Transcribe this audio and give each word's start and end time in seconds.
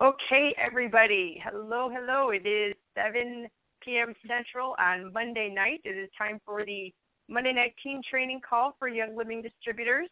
Okay, 0.00 0.52
everybody. 0.58 1.40
Hello, 1.44 1.88
hello. 1.88 2.30
It 2.30 2.44
is 2.44 2.74
7 2.96 3.46
p.m. 3.80 4.12
Central 4.26 4.74
on 4.76 5.12
Monday 5.12 5.48
night. 5.48 5.82
It 5.84 5.96
is 5.96 6.10
time 6.18 6.40
for 6.44 6.64
the 6.64 6.92
Monday 7.28 7.52
night 7.52 7.74
team 7.80 8.00
training 8.10 8.40
call 8.46 8.74
for 8.76 8.88
Young 8.88 9.16
Living 9.16 9.40
distributors. 9.40 10.08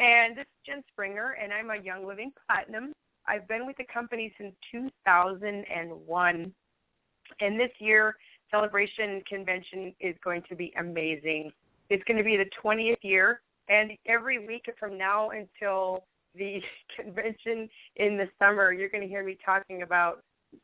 And 0.00 0.36
this 0.36 0.42
is 0.42 0.66
Jen 0.66 0.82
Springer, 0.92 1.36
and 1.40 1.52
I'm 1.52 1.70
a 1.70 1.80
Young 1.80 2.04
Living 2.08 2.32
Platinum. 2.44 2.92
I've 3.28 3.46
been 3.46 3.66
with 3.66 3.76
the 3.76 3.84
company 3.84 4.34
since 4.36 4.52
2001. 4.72 6.52
And 7.40 7.60
this 7.60 7.70
year, 7.78 8.16
celebration 8.50 9.22
convention 9.28 9.94
is 10.00 10.16
going 10.24 10.42
to 10.48 10.56
be 10.56 10.72
amazing. 10.76 11.52
It's 11.88 12.02
going 12.02 12.16
to 12.16 12.24
be 12.24 12.36
the 12.36 12.50
20th 12.64 12.96
year, 13.02 13.42
and 13.68 13.92
every 14.06 14.44
week 14.44 14.64
from 14.76 14.98
now 14.98 15.30
until 15.30 16.02
the 16.34 16.60
convention 16.96 17.68
in 17.96 18.16
the 18.16 18.28
summer, 18.38 18.72
you're 18.72 18.88
going 18.88 19.02
to 19.02 19.08
hear 19.08 19.24
me 19.24 19.36
talking 19.44 19.82
about 19.82 20.22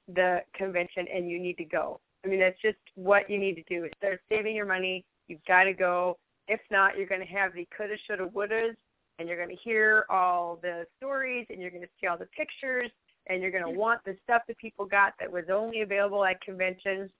the 0.09 0.41
convention, 0.55 1.07
and 1.13 1.31
you 1.31 1.39
need 1.39 1.57
to 1.59 1.65
go. 1.65 2.01
I 2.25 2.29
mean, 2.29 2.41
that's 2.41 2.61
just 2.61 2.79
what 2.95 3.31
you 3.31 3.39
need 3.39 3.55
to 3.55 3.63
do. 3.69 3.89
Start 3.99 4.21
saving 4.29 4.57
your 4.57 4.67
money. 4.67 5.05
You've 5.29 5.45
got 5.47 5.65
to 5.65 5.73
go. 5.73 6.19
If 6.49 6.61
not, 6.71 6.97
you're 6.97 7.07
going 7.07 7.21
to 7.21 7.27
have 7.27 7.53
the 7.55 7.67
coulda, 7.77 7.95
shoulda, 8.07 8.27
wouldas, 8.27 8.75
and 9.19 9.29
you're 9.29 9.37
going 9.37 9.57
to 9.57 9.63
hear 9.63 10.07
all 10.11 10.59
the 10.61 10.87
stories, 10.97 11.47
and 11.51 11.61
you're 11.61 11.71
going 11.71 11.83
to 11.83 11.89
see 12.01 12.07
all 12.07 12.19
the 12.19 12.27
pictures, 12.27 12.91
and 13.29 13.43
you're 13.43 13.51
going 13.51 13.65
to 13.65 13.79
want 13.79 14.01
the 14.05 14.17
stuff 14.25 14.43
that 14.49 14.59
people 14.59 14.85
got 14.85 15.15
that 15.21 15.31
was 15.31 15.45
only 15.53 15.83
available 15.83 16.25
at 16.25 16.41
conventions. 16.41 17.11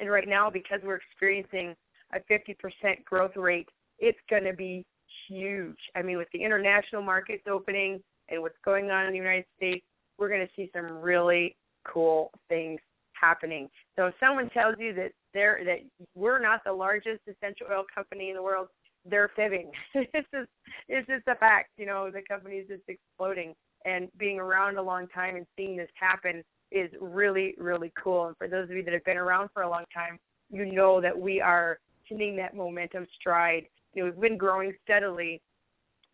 And 0.00 0.10
right 0.10 0.28
now, 0.28 0.50
because 0.50 0.80
we're 0.82 0.96
experiencing 0.96 1.74
a 2.14 2.20
50% 2.32 3.04
growth 3.04 3.36
rate, 3.36 3.68
it's 3.98 4.18
going 4.28 4.44
to 4.44 4.54
be 4.54 4.84
huge. 5.28 5.78
I 5.94 6.02
mean, 6.02 6.16
with 6.16 6.28
the 6.32 6.42
international 6.42 7.02
markets 7.02 7.44
opening 7.50 8.02
and 8.28 8.42
what's 8.42 8.58
going 8.64 8.90
on 8.90 9.06
in 9.06 9.12
the 9.12 9.18
United 9.18 9.46
States, 9.56 9.84
we're 10.18 10.28
going 10.28 10.46
to 10.46 10.52
see 10.54 10.70
some 10.74 10.86
really 10.86 11.56
cool 11.84 12.30
things 12.48 12.80
happening. 13.12 13.68
So 13.96 14.06
if 14.06 14.14
someone 14.20 14.50
tells 14.50 14.76
you 14.78 14.92
that 14.94 15.12
they're 15.34 15.60
that 15.64 15.78
we're 16.14 16.40
not 16.40 16.62
the 16.64 16.72
largest 16.72 17.20
essential 17.26 17.66
oil 17.70 17.84
company 17.94 18.30
in 18.30 18.36
the 18.36 18.42
world, 18.42 18.68
they're 19.04 19.30
fibbing. 19.34 19.70
it's 19.94 20.28
just 20.32 20.48
it's 20.88 21.06
just 21.08 21.26
a 21.28 21.34
fact. 21.36 21.70
You 21.76 21.86
know, 21.86 22.10
the 22.10 22.22
company 22.28 22.56
is 22.56 22.68
just 22.68 22.82
exploding. 22.88 23.54
And 23.84 24.08
being 24.16 24.38
around 24.38 24.76
a 24.76 24.82
long 24.82 25.08
time 25.08 25.34
and 25.34 25.46
seeing 25.56 25.76
this 25.76 25.90
happen 25.94 26.44
is 26.70 26.90
really, 27.00 27.54
really 27.58 27.92
cool. 28.02 28.26
And 28.26 28.36
for 28.36 28.46
those 28.46 28.70
of 28.70 28.76
you 28.76 28.84
that 28.84 28.94
have 28.94 29.04
been 29.04 29.16
around 29.16 29.50
for 29.52 29.62
a 29.62 29.70
long 29.70 29.84
time, 29.92 30.18
you 30.50 30.64
know 30.66 31.00
that 31.00 31.18
we 31.18 31.40
are 31.40 31.78
hitting 32.04 32.36
that 32.36 32.54
momentum 32.54 33.06
stride 33.18 33.64
you 33.94 34.04
know, 34.04 34.10
we've 34.10 34.20
been 34.20 34.38
growing 34.38 34.72
steadily, 34.84 35.40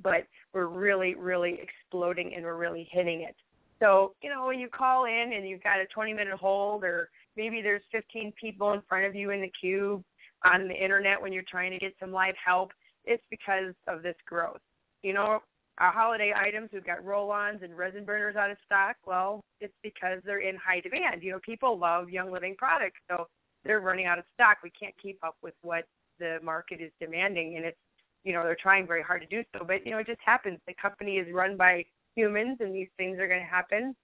but 0.03 0.27
we're 0.53 0.67
really, 0.67 1.15
really 1.15 1.61
exploding 1.61 2.35
and 2.35 2.45
we're 2.45 2.57
really 2.57 2.89
hitting 2.91 3.23
it. 3.23 3.37
So, 3.81 4.15
you 4.23 4.31
know, 4.31 4.47
when 4.47 4.59
you 4.59 4.69
call 4.69 5.05
in 5.05 5.33
and 5.35 5.49
you've 5.49 5.63
got 5.63 5.81
a 5.81 5.87
20 5.87 6.13
minute 6.13 6.35
hold 6.35 6.85
or 6.85 7.11
maybe 7.37 7.63
there's 7.63 7.83
15 7.93 8.33
people 8.41 8.73
in 8.73 8.83
front 8.89 9.07
of 9.07 9.15
you 9.15 9.31
in 9.31 9.41
the 9.41 9.53
queue 9.61 10.03
on 10.45 10.69
the 10.69 10.75
internet 10.75 11.21
when 11.21 11.33
you're 11.33 11.45
trying 11.45 11.71
to 11.73 11.79
get 11.79 11.95
some 12.01 12.13
live 12.13 12.35
help, 12.45 12.73
it's 13.05 13.23
because 13.31 13.75
of 13.87 14.03
this 14.03 14.17
growth. 14.27 14.61
You 15.03 15.15
know, 15.15 15.41
our 15.79 15.93
holiday 15.93 16.33
items, 16.37 16.71
we've 16.73 16.85
got 16.85 17.05
roll-ons 17.05 17.61
and 17.63 17.77
resin 17.77 18.05
burners 18.05 18.37
out 18.37 18.51
of 18.51 18.57
stock. 18.65 18.97
Well, 19.07 19.41
it's 19.61 19.75
because 19.83 20.21
they're 20.25 20.41
in 20.41 20.57
high 20.57 20.81
demand. 20.81 21.23
You 21.23 21.33
know, 21.33 21.41
people 21.45 21.79
love 21.79 22.11
Young 22.11 22.33
Living 22.33 22.57
products, 22.59 23.01
so 23.09 23.29
they're 23.65 23.81
running 23.81 24.07
out 24.07 24.19
of 24.19 24.25
stock. 24.35 24.59
We 24.63 24.71
can't 24.71 24.95
keep 25.01 25.19
up 25.23 25.37
with 25.43 25.55
what 25.63 25.85
the 26.19 26.39
market 26.43 26.81
is 26.81 26.91
demanding, 27.01 27.57
and 27.57 27.65
it's 27.65 27.79
you 28.25 28.33
know 28.33 28.43
they're 28.43 28.57
trying 28.61 28.87
very 28.87 29.03
hard 29.03 29.23
to 29.23 29.27
do 29.27 29.43
so. 29.53 29.65
But 29.65 29.85
you 29.85 29.93
know 29.93 29.99
it 29.99 30.07
just 30.07 30.21
happens. 30.25 30.59
The 30.67 30.75
company 30.81 31.17
is 31.17 31.33
run 31.33 31.57
by 31.57 31.85
humans, 32.15 32.59
and 32.61 32.75
these 32.75 32.89
things 32.97 33.19
are 33.19 33.29
going 33.29 33.41
to 33.41 33.47
happen. 33.47 33.95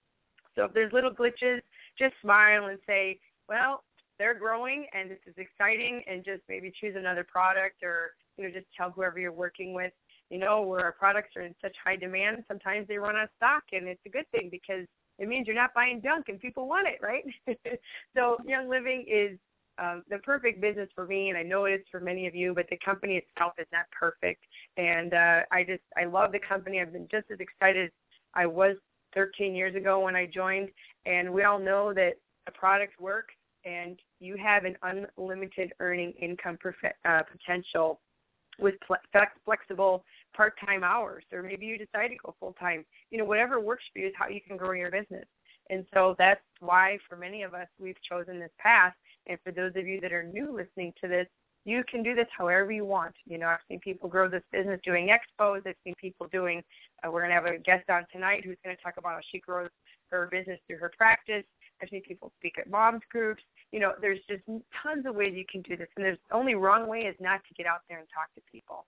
So 0.55 0.63
if 0.63 0.73
there's 0.73 0.93
little 0.93 1.11
glitches, 1.11 1.59
just 1.99 2.13
smile 2.21 2.67
and 2.67 2.79
say, 2.87 3.19
well, 3.49 3.83
they're 4.17 4.39
growing 4.39 4.87
and 4.93 5.11
this 5.11 5.19
is 5.27 5.33
exciting, 5.37 6.01
and 6.07 6.23
just 6.23 6.41
maybe 6.47 6.71
choose 6.79 6.95
another 6.97 7.25
product 7.25 7.83
or 7.83 8.11
you 8.37 8.45
know 8.45 8.51
just 8.51 8.67
tell 8.75 8.91
whoever 8.91 9.19
you're 9.19 9.31
working 9.31 9.73
with. 9.73 9.91
You 10.29 10.39
know 10.39 10.61
where 10.61 10.81
our 10.81 10.91
products 10.93 11.35
are 11.35 11.43
in 11.43 11.53
such 11.61 11.75
high 11.83 11.97
demand, 11.97 12.43
sometimes 12.47 12.87
they 12.87 12.97
run 12.97 13.15
out 13.15 13.25
of 13.25 13.29
stock, 13.37 13.63
and 13.73 13.87
it's 13.87 14.01
a 14.05 14.09
good 14.09 14.29
thing 14.31 14.49
because 14.49 14.87
it 15.19 15.27
means 15.27 15.47
you're 15.47 15.55
not 15.55 15.73
buying 15.73 16.01
junk 16.01 16.25
and 16.29 16.39
people 16.39 16.67
want 16.67 16.87
it, 16.87 16.99
right? 17.01 17.23
so 18.15 18.37
Young 18.45 18.69
Living 18.69 19.05
is 19.07 19.37
um, 19.77 20.03
the 20.09 20.17
perfect 20.19 20.61
business 20.61 20.89
for 20.95 21.05
me, 21.05 21.29
and 21.29 21.37
I 21.37 21.43
know 21.43 21.65
it 21.65 21.73
is 21.73 21.81
for 21.91 21.99
many 21.99 22.27
of 22.27 22.35
you, 22.35 22.53
but 22.53 22.67
the 22.69 22.77
company 22.83 23.17
itself 23.17 23.53
is 23.57 23.67
not 23.71 23.85
perfect. 23.91 24.43
And 24.77 25.13
uh, 25.13 25.41
I 25.51 25.63
just 25.63 25.83
I 25.97 26.05
love 26.05 26.31
the 26.31 26.39
company. 26.39 26.81
I've 26.81 26.93
been 26.93 27.07
just 27.11 27.25
as 27.31 27.39
excited 27.39 27.91
I 28.33 28.45
was 28.45 28.75
13 29.13 29.55
years 29.55 29.75
ago 29.75 29.99
when 30.01 30.15
I 30.15 30.25
joined, 30.25 30.69
and 31.05 31.33
we 31.33 31.43
all 31.43 31.59
know 31.59 31.93
that 31.93 32.13
the 32.45 32.51
products 32.51 32.99
work, 32.99 33.29
and 33.63 33.97
you 34.19 34.37
have 34.37 34.65
an 34.65 34.75
unlimited 34.83 35.73
earning 35.79 36.11
income 36.21 36.57
prof- 36.57 36.75
uh, 37.05 37.21
potential 37.31 37.99
with 38.59 38.75
flex- 38.87 39.31
flexible 39.43 40.03
part-time 40.35 40.83
hours, 40.83 41.23
or 41.33 41.41
maybe 41.41 41.65
you 41.65 41.77
decide 41.77 42.09
to 42.09 42.15
go 42.23 42.35
full-time. 42.39 42.85
You 43.09 43.17
know, 43.17 43.25
whatever 43.25 43.59
works 43.59 43.83
for 43.91 43.99
you 43.99 44.07
is 44.07 44.13
how 44.17 44.27
you 44.27 44.41
can 44.41 44.57
grow 44.57 44.71
your 44.71 44.91
business. 44.91 45.25
And 45.69 45.85
so 45.93 46.15
that's 46.17 46.41
why, 46.59 46.99
for 47.09 47.15
many 47.15 47.43
of 47.43 47.53
us, 47.53 47.67
we've 47.79 48.01
chosen 48.07 48.39
this 48.39 48.51
path 48.59 48.93
and 49.27 49.37
for 49.43 49.51
those 49.51 49.71
of 49.75 49.87
you 49.87 49.99
that 50.01 50.13
are 50.13 50.23
new 50.23 50.55
listening 50.55 50.93
to 51.01 51.07
this, 51.07 51.27
you 51.65 51.83
can 51.89 52.03
do 52.03 52.13
this 52.13 52.27
however 52.37 52.71
you 52.71 52.85
want. 52.85 53.15
You 53.25 53.39
know, 53.39 53.47
I've 53.47 53.59
seen 53.67 53.79
people 53.79 54.07
grow 54.07 54.29
this 54.29 54.43
business 54.51 54.79
doing 54.83 55.09
expos. 55.09 55.65
I've 55.65 55.75
seen 55.83 55.95
people 55.99 56.27
doing. 56.31 56.61
Uh, 57.03 57.11
we're 57.11 57.21
going 57.21 57.31
to 57.31 57.35
have 57.35 57.45
a 57.45 57.57
guest 57.57 57.89
on 57.89 58.05
tonight 58.11 58.45
who's 58.45 58.57
going 58.63 58.75
to 58.75 58.81
talk 58.81 58.95
about 58.97 59.13
how 59.13 59.19
she 59.31 59.39
grows 59.39 59.69
her 60.11 60.29
business 60.31 60.59
through 60.67 60.77
her 60.77 60.91
practice. 60.95 61.43
I've 61.81 61.89
seen 61.89 62.03
people 62.03 62.31
speak 62.39 62.57
at 62.59 62.69
moms 62.69 63.01
groups. 63.11 63.41
You 63.71 63.79
know, 63.79 63.93
there's 63.99 64.19
just 64.29 64.43
tons 64.81 65.05
of 65.05 65.15
ways 65.15 65.33
you 65.35 65.45
can 65.51 65.61
do 65.63 65.75
this, 65.75 65.87
and 65.97 66.05
there's 66.05 66.19
the 66.29 66.35
only 66.35 66.55
wrong 66.55 66.87
way 66.87 66.99
is 66.99 67.15
not 67.19 67.41
to 67.47 67.53
get 67.55 67.65
out 67.65 67.81
there 67.89 67.97
and 67.97 68.07
talk 68.13 68.33
to 68.35 68.41
people. 68.49 68.85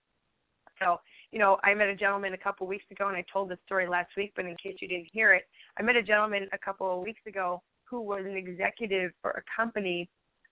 So, 0.80 1.00
you 1.32 1.38
know, 1.40 1.58
I 1.64 1.74
met 1.74 1.88
a 1.88 1.96
gentleman 1.96 2.34
a 2.34 2.38
couple 2.38 2.64
of 2.64 2.68
weeks 2.68 2.84
ago, 2.90 3.08
and 3.08 3.16
I 3.16 3.24
told 3.30 3.50
this 3.50 3.58
story 3.66 3.88
last 3.88 4.10
week, 4.16 4.32
but 4.36 4.44
in 4.44 4.54
case 4.56 4.76
you 4.80 4.88
didn't 4.88 5.08
hear 5.12 5.34
it, 5.34 5.42
I 5.76 5.82
met 5.82 5.96
a 5.96 6.02
gentleman 6.02 6.48
a 6.52 6.58
couple 6.58 6.90
of 6.90 7.02
weeks 7.02 7.20
ago 7.26 7.60
who 7.84 8.00
was 8.00 8.24
an 8.24 8.36
executive 8.36 9.12
for 9.20 9.30
a 9.30 9.42
company 9.54 10.08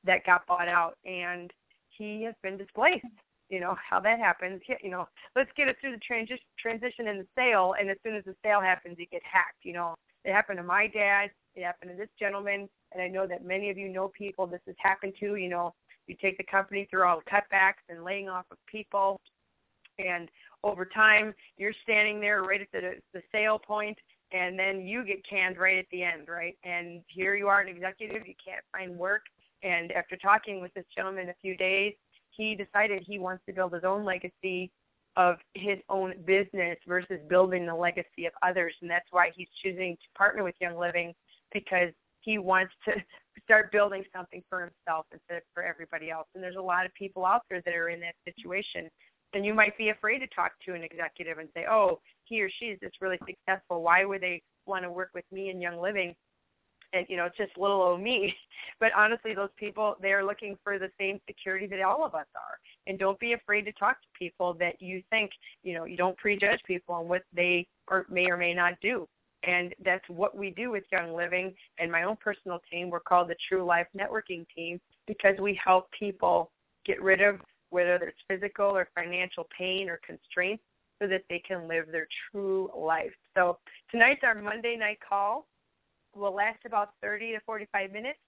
that 0.06 0.24
got 0.24 0.46
bought 0.46 0.68
out 0.68 0.96
and 1.04 1.52
he 1.90 2.22
has 2.22 2.34
been 2.42 2.56
displaced. 2.56 3.04
You 3.48 3.60
know 3.60 3.76
how 3.88 4.00
that 4.00 4.18
happens. 4.18 4.60
You 4.82 4.90
know 4.90 5.06
let's 5.36 5.50
get 5.56 5.68
it 5.68 5.76
through 5.80 5.92
the 5.92 5.98
transition 5.98 6.44
transition 6.58 7.06
in 7.08 7.18
the 7.18 7.26
sale 7.36 7.74
and 7.78 7.88
as 7.90 7.96
soon 8.02 8.16
as 8.16 8.24
the 8.24 8.34
sale 8.44 8.60
happens 8.60 8.96
you 8.98 9.06
get 9.06 9.22
hacked 9.24 9.64
you 9.64 9.72
know. 9.72 9.94
It 10.24 10.32
happened 10.32 10.56
to 10.58 10.64
my 10.64 10.88
dad 10.88 11.30
it 11.54 11.62
happened 11.62 11.92
to 11.92 11.96
this 11.96 12.10
gentleman 12.18 12.68
and 12.92 13.00
i 13.00 13.06
know 13.06 13.26
that 13.26 13.44
many 13.44 13.70
of 13.70 13.78
you 13.78 13.88
know 13.88 14.08
people 14.08 14.46
this 14.46 14.60
has 14.66 14.74
happened 14.78 15.14
to 15.20 15.36
you 15.36 15.48
know. 15.48 15.74
You 16.08 16.16
take 16.20 16.38
the 16.38 16.44
company 16.44 16.86
through 16.90 17.04
all 17.04 17.20
the 17.20 17.30
cutbacks 17.30 17.82
and 17.88 18.04
laying 18.04 18.28
off 18.28 18.46
of 18.50 18.58
people 18.66 19.20
and 19.98 20.28
over 20.64 20.84
time 20.84 21.32
you're 21.56 21.72
standing 21.84 22.20
there 22.20 22.42
right 22.42 22.60
at 22.60 22.72
the 22.72 22.94
the 23.12 23.22
sale 23.30 23.58
point 23.58 23.98
and 24.32 24.58
then 24.58 24.80
you 24.80 25.04
get 25.04 25.24
canned 25.24 25.56
right 25.56 25.78
at 25.78 25.86
the 25.92 26.02
end 26.02 26.26
right? 26.28 26.58
And 26.64 27.02
here 27.06 27.36
you 27.36 27.46
are 27.46 27.60
an 27.60 27.68
executive 27.68 28.26
you 28.26 28.34
can't 28.44 28.64
find 28.72 28.96
work 28.98 29.22
and 29.62 29.92
after 29.92 30.16
talking 30.16 30.60
with 30.60 30.72
this 30.74 30.84
gentleman 30.94 31.28
a 31.28 31.34
few 31.40 31.56
days, 31.56 31.94
he 32.30 32.54
decided 32.54 33.02
he 33.02 33.18
wants 33.18 33.42
to 33.46 33.52
build 33.52 33.72
his 33.72 33.84
own 33.84 34.04
legacy 34.04 34.70
of 35.16 35.36
his 35.54 35.78
own 35.88 36.14
business 36.26 36.76
versus 36.86 37.18
building 37.28 37.66
the 37.66 37.74
legacy 37.74 38.26
of 38.26 38.32
others. 38.42 38.74
And 38.82 38.90
that's 38.90 39.06
why 39.10 39.30
he's 39.34 39.48
choosing 39.62 39.96
to 39.96 40.18
partner 40.18 40.44
with 40.44 40.54
Young 40.60 40.76
Living 40.76 41.14
because 41.52 41.90
he 42.20 42.38
wants 42.38 42.74
to 42.84 42.92
start 43.44 43.72
building 43.72 44.04
something 44.14 44.42
for 44.50 44.60
himself 44.60 45.06
instead 45.12 45.38
of 45.38 45.42
for 45.54 45.62
everybody 45.62 46.10
else. 46.10 46.26
And 46.34 46.44
there's 46.44 46.56
a 46.56 46.62
lot 46.62 46.84
of 46.84 46.92
people 46.94 47.24
out 47.24 47.42
there 47.48 47.62
that 47.64 47.74
are 47.74 47.88
in 47.88 48.00
that 48.00 48.14
situation. 48.24 48.90
And 49.32 49.44
you 49.44 49.54
might 49.54 49.76
be 49.78 49.88
afraid 49.88 50.18
to 50.18 50.26
talk 50.28 50.52
to 50.66 50.74
an 50.74 50.82
executive 50.82 51.38
and 51.38 51.48
say, 51.54 51.64
oh, 51.70 52.00
he 52.24 52.42
or 52.42 52.50
she 52.50 52.66
is 52.66 52.78
just 52.80 53.00
really 53.00 53.18
successful. 53.26 53.82
Why 53.82 54.04
would 54.04 54.20
they 54.20 54.42
want 54.66 54.84
to 54.84 54.90
work 54.90 55.10
with 55.14 55.24
me 55.32 55.50
in 55.50 55.60
Young 55.60 55.80
Living? 55.80 56.14
And 56.92 57.06
you 57.08 57.16
know 57.16 57.24
it's 57.26 57.36
just 57.36 57.56
little 57.56 57.82
old 57.82 58.00
me. 58.00 58.34
But 58.78 58.90
honestly 58.94 59.32
those 59.32 59.50
people 59.56 59.96
they 60.02 60.12
are 60.12 60.24
looking 60.24 60.58
for 60.62 60.78
the 60.78 60.90
same 60.98 61.18
security 61.26 61.66
that 61.68 61.80
all 61.80 62.04
of 62.04 62.14
us 62.14 62.26
are. 62.34 62.58
And 62.86 62.98
don't 62.98 63.18
be 63.18 63.32
afraid 63.32 63.62
to 63.62 63.72
talk 63.72 64.00
to 64.02 64.08
people 64.18 64.52
that 64.54 64.82
you 64.82 65.02
think 65.08 65.30
you 65.62 65.74
know 65.74 65.84
you 65.84 65.96
don't 65.96 66.16
prejudge 66.18 66.60
people 66.66 66.94
on 66.94 67.08
what 67.08 67.22
they 67.32 67.66
or 67.88 68.06
may 68.10 68.26
or 68.28 68.36
may 68.36 68.52
not 68.52 68.74
do. 68.82 69.08
And 69.44 69.74
that's 69.84 70.06
what 70.08 70.36
we 70.36 70.50
do 70.50 70.70
with 70.70 70.84
young 70.90 71.14
living 71.14 71.54
and 71.78 71.90
my 71.90 72.02
own 72.02 72.16
personal 72.16 72.60
team. 72.70 72.90
We're 72.90 73.00
called 73.00 73.28
the 73.28 73.36
true 73.48 73.64
life 73.64 73.86
networking 73.96 74.44
team 74.54 74.80
because 75.06 75.36
we 75.38 75.58
help 75.62 75.90
people 75.92 76.50
get 76.84 77.00
rid 77.02 77.20
of 77.20 77.40
whether 77.70 77.94
it's 77.94 78.18
physical 78.28 78.66
or 78.66 78.88
financial 78.94 79.46
pain 79.56 79.88
or 79.88 80.00
constraints 80.04 80.62
so 81.00 81.06
that 81.06 81.22
they 81.28 81.38
can 81.38 81.68
live 81.68 81.86
their 81.90 82.08
true 82.30 82.70
life. 82.76 83.12
So 83.36 83.58
tonight's 83.90 84.22
our 84.24 84.34
monday 84.34 84.76
night 84.76 84.98
call 85.06 85.46
will 86.16 86.34
last 86.34 86.58
about 86.64 86.90
30 87.02 87.32
to 87.32 87.40
45 87.40 87.92
minutes. 87.92 88.18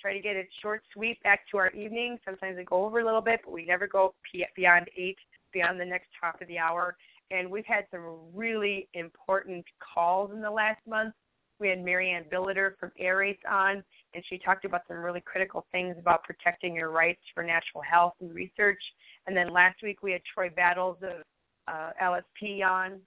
Try 0.00 0.12
to 0.12 0.20
get 0.20 0.36
it 0.36 0.48
short, 0.62 0.82
sweep 0.92 1.20
back 1.22 1.40
to 1.50 1.58
our 1.58 1.70
evening. 1.70 2.18
Sometimes 2.24 2.56
we 2.56 2.64
go 2.64 2.84
over 2.84 3.00
a 3.00 3.04
little 3.04 3.20
bit, 3.20 3.40
but 3.44 3.52
we 3.52 3.64
never 3.64 3.86
go 3.86 4.14
beyond 4.54 4.88
8, 4.96 5.16
beyond 5.52 5.80
the 5.80 5.84
next 5.84 6.06
top 6.20 6.40
of 6.40 6.46
the 6.46 6.58
hour. 6.58 6.96
And 7.30 7.50
we've 7.50 7.66
had 7.66 7.86
some 7.90 8.02
really 8.32 8.88
important 8.94 9.64
calls 9.94 10.30
in 10.32 10.40
the 10.40 10.50
last 10.50 10.80
month. 10.86 11.14
We 11.60 11.68
had 11.68 11.84
Marianne 11.84 12.24
Billiter 12.32 12.78
from 12.78 12.92
AirAce 13.00 13.38
on, 13.50 13.82
and 14.14 14.24
she 14.28 14.38
talked 14.38 14.64
about 14.64 14.82
some 14.86 14.98
really 14.98 15.20
critical 15.20 15.66
things 15.72 15.96
about 15.98 16.22
protecting 16.22 16.76
your 16.76 16.90
rights 16.90 17.20
for 17.34 17.42
natural 17.42 17.82
health 17.82 18.14
and 18.20 18.32
research. 18.32 18.80
And 19.26 19.36
then 19.36 19.52
last 19.52 19.82
week 19.82 20.02
we 20.02 20.12
had 20.12 20.22
Troy 20.32 20.50
Battles 20.54 20.98
of 21.02 21.24
uh, 21.66 21.90
LSP 22.00 22.64
on. 22.64 23.00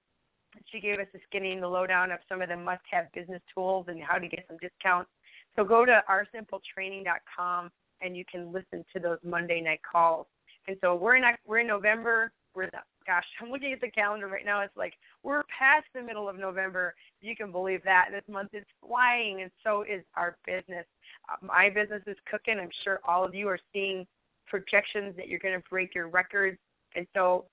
She 0.72 0.80
gave 0.80 1.00
us 1.00 1.08
the 1.14 1.20
skinny 1.28 1.52
and 1.52 1.64
the 1.64 1.68
lowdown 1.68 2.12
of 2.12 2.20
some 2.28 2.42
of 2.42 2.50
the 2.50 2.58
must-have 2.58 3.12
business 3.14 3.42
tools 3.54 3.86
and 3.88 4.02
how 4.02 4.18
to 4.18 4.28
get 4.28 4.46
some 4.48 4.58
discounts. 4.58 5.10
So 5.56 5.64
go 5.64 5.86
to 5.86 6.02
oursimpletraining.com 6.10 7.72
and 8.02 8.18
you 8.18 8.26
can 8.30 8.52
listen 8.52 8.86
to 8.94 9.00
those 9.00 9.20
Monday 9.24 9.62
night 9.62 9.82
calls. 9.90 10.28
And 10.68 10.78
so 10.82 10.96
we're 10.96 11.16
in 11.16 11.24
we're 11.46 11.60
in 11.60 11.68
November. 11.68 12.32
We're 12.54 12.66
the, 12.66 12.80
gosh, 13.08 13.26
I'm 13.42 13.50
looking 13.50 13.72
at 13.72 13.82
the 13.82 13.90
calendar 13.90 14.28
right 14.28 14.46
now. 14.46 14.62
It's 14.62 14.76
like 14.76 14.94
we're 15.24 15.44
past 15.58 15.86
the 15.94 16.02
middle 16.02 16.28
of 16.28 16.38
November. 16.38 16.94
You 17.22 17.36
can 17.36 17.52
believe 17.52 17.82
that. 17.84 18.10
This 18.12 18.24
month 18.28 18.50
is 18.54 18.66
flying, 18.86 19.42
and 19.42 19.52
so 19.64 19.84
is 19.84 20.04
our 20.16 20.38
business. 20.46 20.86
Uh, 21.30 21.46
my 21.46 21.70
business 21.70 22.02
is 22.08 22.18
cooking. 22.30 22.60
I'm 22.60 22.70
sure 22.84 23.00
all 23.08 23.24
of 23.24 23.34
you 23.34 23.48
are 23.48 23.60
seeing 23.74 24.06
projections 24.48 25.16
that 25.16 25.30
you're 25.30 25.40
going 25.40 25.56
to 25.56 25.64
break 25.70 25.96
your 25.96 26.10
records, 26.10 26.58
and 26.96 27.08
so 27.14 27.46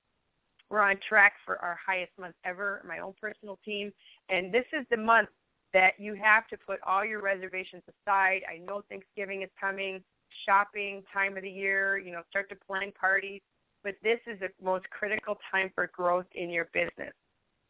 we're 0.70 0.80
on 0.80 0.96
track 1.08 1.34
for 1.44 1.58
our 1.58 1.78
highest 1.84 2.12
month 2.18 2.34
ever. 2.44 2.84
My 2.86 2.98
own 2.98 3.14
personal 3.20 3.58
team, 3.64 3.92
and 4.28 4.52
this 4.52 4.66
is 4.72 4.86
the 4.90 4.96
month 4.96 5.28
that 5.74 5.92
you 5.98 6.14
have 6.14 6.46
to 6.48 6.56
put 6.56 6.78
all 6.86 7.04
your 7.04 7.20
reservations 7.20 7.82
aside. 7.88 8.40
I 8.48 8.58
know 8.58 8.82
Thanksgiving 8.88 9.42
is 9.42 9.50
coming 9.60 10.02
shopping 10.44 11.02
time 11.12 11.36
of 11.36 11.42
the 11.42 11.50
year, 11.50 11.98
you 11.98 12.12
know, 12.12 12.22
start 12.30 12.48
to 12.50 12.56
plan 12.66 12.92
parties. 12.98 13.40
But 13.84 13.94
this 14.02 14.18
is 14.26 14.38
the 14.40 14.48
most 14.62 14.88
critical 14.90 15.38
time 15.50 15.70
for 15.74 15.90
growth 15.94 16.26
in 16.34 16.50
your 16.50 16.68
business. 16.72 17.12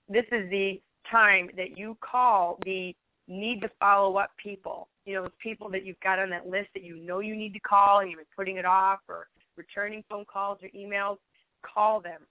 This 0.09 0.25
is 0.33 0.49
the 0.51 0.81
time 1.11 1.51
that 1.57 1.77
you 1.77 1.97
call 2.01 2.59
the 2.65 2.95
need 3.27 3.61
to 3.61 3.71
follow 3.79 4.17
up 4.17 4.31
people. 4.43 4.89
You 5.05 5.15
know, 5.15 5.23
those 5.23 5.33
people 5.43 5.71
that 5.71 5.85
you've 5.85 6.01
got 6.01 6.19
on 6.19 6.31
that 6.31 6.47
list 6.47 6.69
that 6.75 6.83
you 6.83 6.97
know 6.97 7.21
you 7.21 7.37
need 7.37 7.53
to 7.55 7.61
call 7.61 8.01
and 8.01 8.11
you've 8.11 8.19
been 8.19 8.27
putting 8.35 8.57
it 8.57 8.65
off 8.65 9.01
or 9.09 9.29
returning 9.57 10.03
phone 10.09 10.25
calls 10.25 10.59
or 10.63 10.69
emails. 10.71 11.19
Call 11.63 12.01
them. 12.01 12.23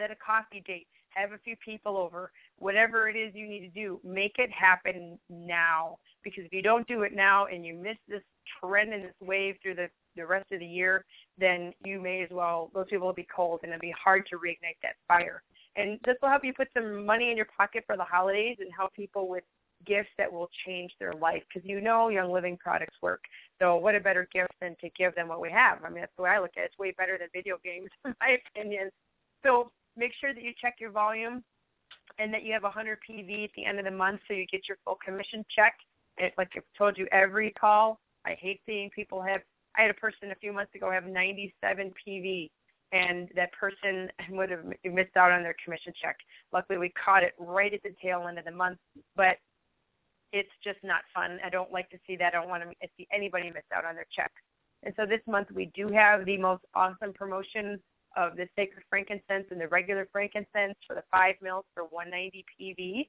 Set 0.00 0.10
a 0.10 0.16
coffee 0.16 0.62
date. 0.66 0.86
Have 1.10 1.32
a 1.32 1.38
few 1.38 1.56
people 1.62 1.96
over. 1.96 2.30
Whatever 2.58 3.08
it 3.08 3.16
is 3.16 3.34
you 3.34 3.46
need 3.46 3.60
to 3.60 3.68
do, 3.68 4.00
make 4.04 4.36
it 4.38 4.50
happen 4.50 5.18
now. 5.28 5.98
Because 6.22 6.44
if 6.44 6.52
you 6.52 6.62
don't 6.62 6.86
do 6.86 7.02
it 7.02 7.12
now 7.14 7.46
and 7.46 7.66
you 7.66 7.74
miss 7.74 7.96
this 8.08 8.22
trend 8.60 8.94
and 8.94 9.04
this 9.04 9.14
wave 9.20 9.56
through 9.62 9.74
the 9.74 9.88
the 10.16 10.26
rest 10.26 10.50
of 10.52 10.58
the 10.58 10.66
year, 10.66 11.04
then 11.38 11.72
you 11.84 12.00
may 12.00 12.22
as 12.22 12.30
well 12.30 12.70
those 12.74 12.86
people 12.88 13.06
will 13.06 13.14
be 13.14 13.26
cold 13.34 13.60
and 13.62 13.72
it'll 13.72 13.80
be 13.80 13.94
hard 14.02 14.26
to 14.26 14.36
reignite 14.36 14.78
that 14.82 14.96
fire. 15.06 15.42
And 15.76 15.98
this 16.04 16.16
will 16.20 16.30
help 16.30 16.44
you 16.44 16.52
put 16.52 16.68
some 16.74 17.04
money 17.06 17.30
in 17.30 17.36
your 17.36 17.46
pocket 17.56 17.84
for 17.86 17.96
the 17.96 18.04
holidays 18.04 18.56
and 18.60 18.70
help 18.76 18.92
people 18.92 19.28
with 19.28 19.44
gifts 19.86 20.10
that 20.18 20.30
will 20.30 20.50
change 20.66 20.92
their 20.98 21.12
life 21.12 21.42
because 21.48 21.68
you 21.68 21.80
know 21.80 22.08
Young 22.08 22.32
Living 22.32 22.56
products 22.56 22.96
work. 23.02 23.22
So 23.60 23.76
what 23.76 23.94
a 23.94 24.00
better 24.00 24.28
gift 24.32 24.52
than 24.60 24.76
to 24.80 24.90
give 24.90 25.14
them 25.14 25.28
what 25.28 25.40
we 25.40 25.50
have? 25.50 25.84
I 25.84 25.90
mean 25.90 26.00
that's 26.00 26.12
the 26.16 26.22
way 26.22 26.30
I 26.30 26.40
look 26.40 26.52
at 26.56 26.64
it. 26.64 26.70
It's 26.70 26.78
way 26.78 26.92
better 26.96 27.18
than 27.18 27.28
video 27.32 27.56
games 27.62 27.90
in 28.04 28.14
my 28.20 28.38
opinion. 28.54 28.90
So 29.42 29.70
make 29.96 30.12
sure 30.20 30.34
that 30.34 30.42
you 30.42 30.52
check 30.60 30.76
your 30.80 30.90
volume 30.90 31.42
and 32.18 32.32
that 32.32 32.44
you 32.44 32.52
have 32.52 32.62
100 32.62 32.98
PV 33.08 33.44
at 33.44 33.50
the 33.56 33.64
end 33.64 33.78
of 33.78 33.84
the 33.84 33.90
month 33.90 34.20
so 34.26 34.34
you 34.34 34.46
get 34.46 34.68
your 34.68 34.78
full 34.84 34.98
commission 35.04 35.44
check. 35.54 35.74
It's 36.18 36.36
like 36.36 36.50
I've 36.56 36.62
told 36.76 36.98
you 36.98 37.06
every 37.12 37.50
call 37.52 38.00
I 38.24 38.36
hate 38.38 38.60
seeing 38.66 38.90
people 38.90 39.22
have. 39.22 39.40
I 39.76 39.82
had 39.82 39.90
a 39.90 39.94
person 39.94 40.30
a 40.30 40.34
few 40.34 40.52
months 40.52 40.74
ago 40.74 40.90
have 40.90 41.06
97 41.06 41.92
PV, 42.06 42.50
and 42.92 43.28
that 43.36 43.52
person 43.52 44.08
would 44.30 44.50
have 44.50 44.64
missed 44.84 45.16
out 45.16 45.32
on 45.32 45.42
their 45.42 45.56
commission 45.64 45.92
check. 46.00 46.16
Luckily, 46.52 46.78
we 46.78 46.92
caught 47.02 47.22
it 47.22 47.32
right 47.38 47.72
at 47.72 47.82
the 47.82 47.94
tail 48.02 48.26
end 48.28 48.38
of 48.38 48.44
the 48.44 48.50
month, 48.50 48.78
but 49.16 49.36
it's 50.32 50.50
just 50.62 50.78
not 50.84 51.02
fun. 51.14 51.38
I 51.44 51.50
don't 51.50 51.72
like 51.72 51.88
to 51.90 51.98
see 52.06 52.16
that. 52.16 52.34
I 52.34 52.40
don't 52.40 52.48
want 52.48 52.62
to 52.62 52.88
see 52.96 53.06
anybody 53.12 53.50
miss 53.50 53.64
out 53.74 53.84
on 53.84 53.94
their 53.94 54.06
check. 54.14 54.30
And 54.82 54.94
so 54.96 55.04
this 55.04 55.20
month 55.26 55.48
we 55.54 55.70
do 55.74 55.88
have 55.88 56.24
the 56.24 56.38
most 56.38 56.62
awesome 56.74 57.12
promotion 57.14 57.80
of 58.16 58.36
the 58.36 58.48
sacred 58.56 58.82
frankincense 58.88 59.46
and 59.50 59.60
the 59.60 59.68
regular 59.68 60.08
frankincense 60.12 60.74
for 60.86 60.94
the 60.94 61.04
five 61.10 61.34
mils 61.42 61.64
for 61.74 61.84
190 61.84 62.44
PV. 62.60 63.08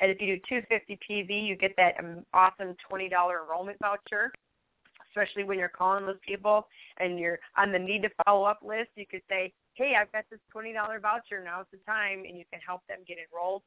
And 0.00 0.10
if 0.10 0.20
you 0.20 0.36
do 0.36 0.42
250 0.48 0.98
PV, 1.08 1.46
you 1.46 1.56
get 1.56 1.74
that 1.76 1.94
um, 1.98 2.24
awesome 2.34 2.74
$20 2.90 3.10
enrollment 3.10 3.78
voucher 3.80 4.32
especially 5.16 5.44
when 5.44 5.58
you're 5.58 5.68
calling 5.68 6.06
those 6.06 6.16
people 6.26 6.66
and 6.98 7.18
you're 7.18 7.38
on 7.56 7.72
the 7.72 7.78
need 7.78 8.02
to 8.02 8.10
follow 8.24 8.44
up 8.44 8.60
list, 8.62 8.90
you 8.96 9.06
could 9.06 9.22
say, 9.28 9.52
hey, 9.74 9.94
I've 9.98 10.12
got 10.12 10.24
this 10.30 10.40
$20 10.54 10.74
voucher. 11.00 11.42
Now's 11.42 11.66
the 11.72 11.78
time, 11.86 12.24
and 12.26 12.36
you 12.36 12.44
can 12.50 12.60
help 12.66 12.82
them 12.88 12.98
get 13.06 13.16
enrolled. 13.18 13.62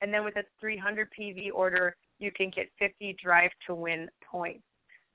And 0.00 0.12
then 0.12 0.24
with 0.24 0.36
a 0.36 0.44
300 0.60 1.08
PV 1.18 1.50
order, 1.54 1.96
you 2.18 2.30
can 2.32 2.50
get 2.50 2.68
50 2.78 3.16
Drive 3.22 3.50
to 3.66 3.74
Win 3.74 4.08
points. 4.30 4.64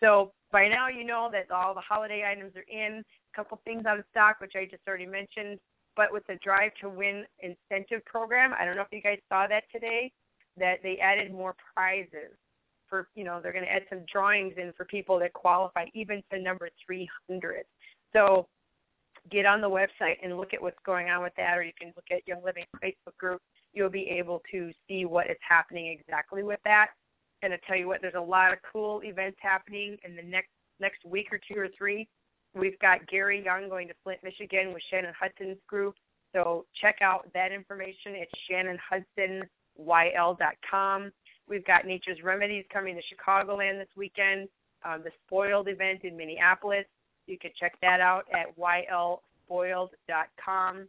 So 0.02 0.32
by 0.52 0.68
now 0.68 0.88
you 0.88 1.04
know 1.04 1.30
that 1.32 1.52
all 1.52 1.74
the 1.74 1.82
holiday 1.82 2.24
items 2.30 2.54
are 2.56 2.66
in. 2.70 3.04
A 3.34 3.36
couple 3.36 3.60
things 3.64 3.86
out 3.86 4.00
of 4.00 4.06
stock, 4.12 4.40
which 4.40 4.54
I 4.56 4.66
just 4.66 4.82
already 4.88 5.06
mentioned. 5.06 5.60
But 5.96 6.14
with 6.14 6.26
the 6.28 6.36
Drive 6.44 6.72
to 6.82 6.90
Win 6.90 7.26
incentive 7.40 8.04
program, 8.06 8.54
I 8.58 8.66
don't 8.66 8.76
know 8.76 8.84
if 8.84 8.88
you 8.92 9.02
guys 9.02 9.20
saw 9.28 9.48
that 9.48 9.64
today, 9.72 10.12
that 10.58 10.78
they 10.82 10.98
added 10.98 11.34
more 11.34 11.56
prizes 11.74 12.36
for 12.88 13.08
you 13.16 13.24
know 13.24 13.40
they're 13.42 13.54
going 13.54 13.66
to 13.66 13.72
add 13.72 13.84
some 13.90 14.00
drawings 14.12 14.54
in 14.58 14.74
for 14.76 14.86
people 14.86 15.20
that 15.20 15.34
qualify 15.34 15.86
even 15.94 16.24
to 16.32 16.40
number 16.40 16.70
300. 16.86 17.64
So 18.14 18.48
get 19.30 19.46
on 19.46 19.62
the 19.62 19.70
website 19.70 20.16
and 20.24 20.38
look 20.38 20.54
at 20.54 20.62
what's 20.62 20.80
going 20.86 21.10
on 21.10 21.22
with 21.22 21.34
that, 21.38 21.58
or 21.58 21.64
you 21.64 21.74
can 21.80 21.94
look 21.96 22.06
at 22.12 22.28
Young 22.28 22.44
Living 22.44 22.66
Facebook 22.84 23.16
group. 23.18 23.42
You'll 23.74 23.90
be 23.90 24.10
able 24.10 24.42
to 24.52 24.72
see 24.88 25.06
what 25.06 25.30
is 25.30 25.38
happening 25.48 25.88
exactly 26.00 26.44
with 26.44 26.60
that. 26.66 26.88
And 27.42 27.54
I 27.54 27.60
tell 27.68 27.78
you 27.78 27.88
what, 27.88 28.02
there's 28.02 28.16
a 28.16 28.22
lot 28.22 28.52
of 28.52 28.60
cool 28.72 29.02
events 29.04 29.38
happening 29.42 29.98
in 30.04 30.16
the 30.16 30.24
next 30.24 30.50
next 30.80 31.06
week 31.06 31.28
or 31.32 31.38
two 31.38 31.60
or 31.60 31.68
three. 31.78 32.08
We've 32.56 32.80
got 32.80 33.06
Gary 33.08 33.44
Young 33.44 33.70
going 33.70 33.88
to 33.90 33.94
Flint, 34.04 34.24
Michigan 34.24 34.74
with 34.74 34.82
Shannon 34.90 35.14
Hudson's 35.20 35.60
group. 35.68 35.96
So 36.34 36.66
check 36.80 36.98
out 37.02 37.28
that 37.34 37.52
information 37.52 38.16
at 38.16 38.28
shannonhudsonyl.com. 39.80 41.12
We've 41.48 41.66
got 41.66 41.86
Nature's 41.86 42.22
Remedies 42.24 42.66
coming 42.72 42.96
to 42.96 43.02
Chicagoland 43.02 43.80
this 43.80 43.90
weekend. 43.96 44.48
Um, 44.84 45.02
the 45.04 45.12
Spoiled 45.26 45.68
event 45.68 46.04
in 46.04 46.16
Minneapolis. 46.16 46.86
You 47.28 47.38
can 47.38 47.52
check 47.60 47.74
that 47.82 48.00
out 48.00 48.26
at 48.34 48.58
ylspoiled.com. 48.58 50.88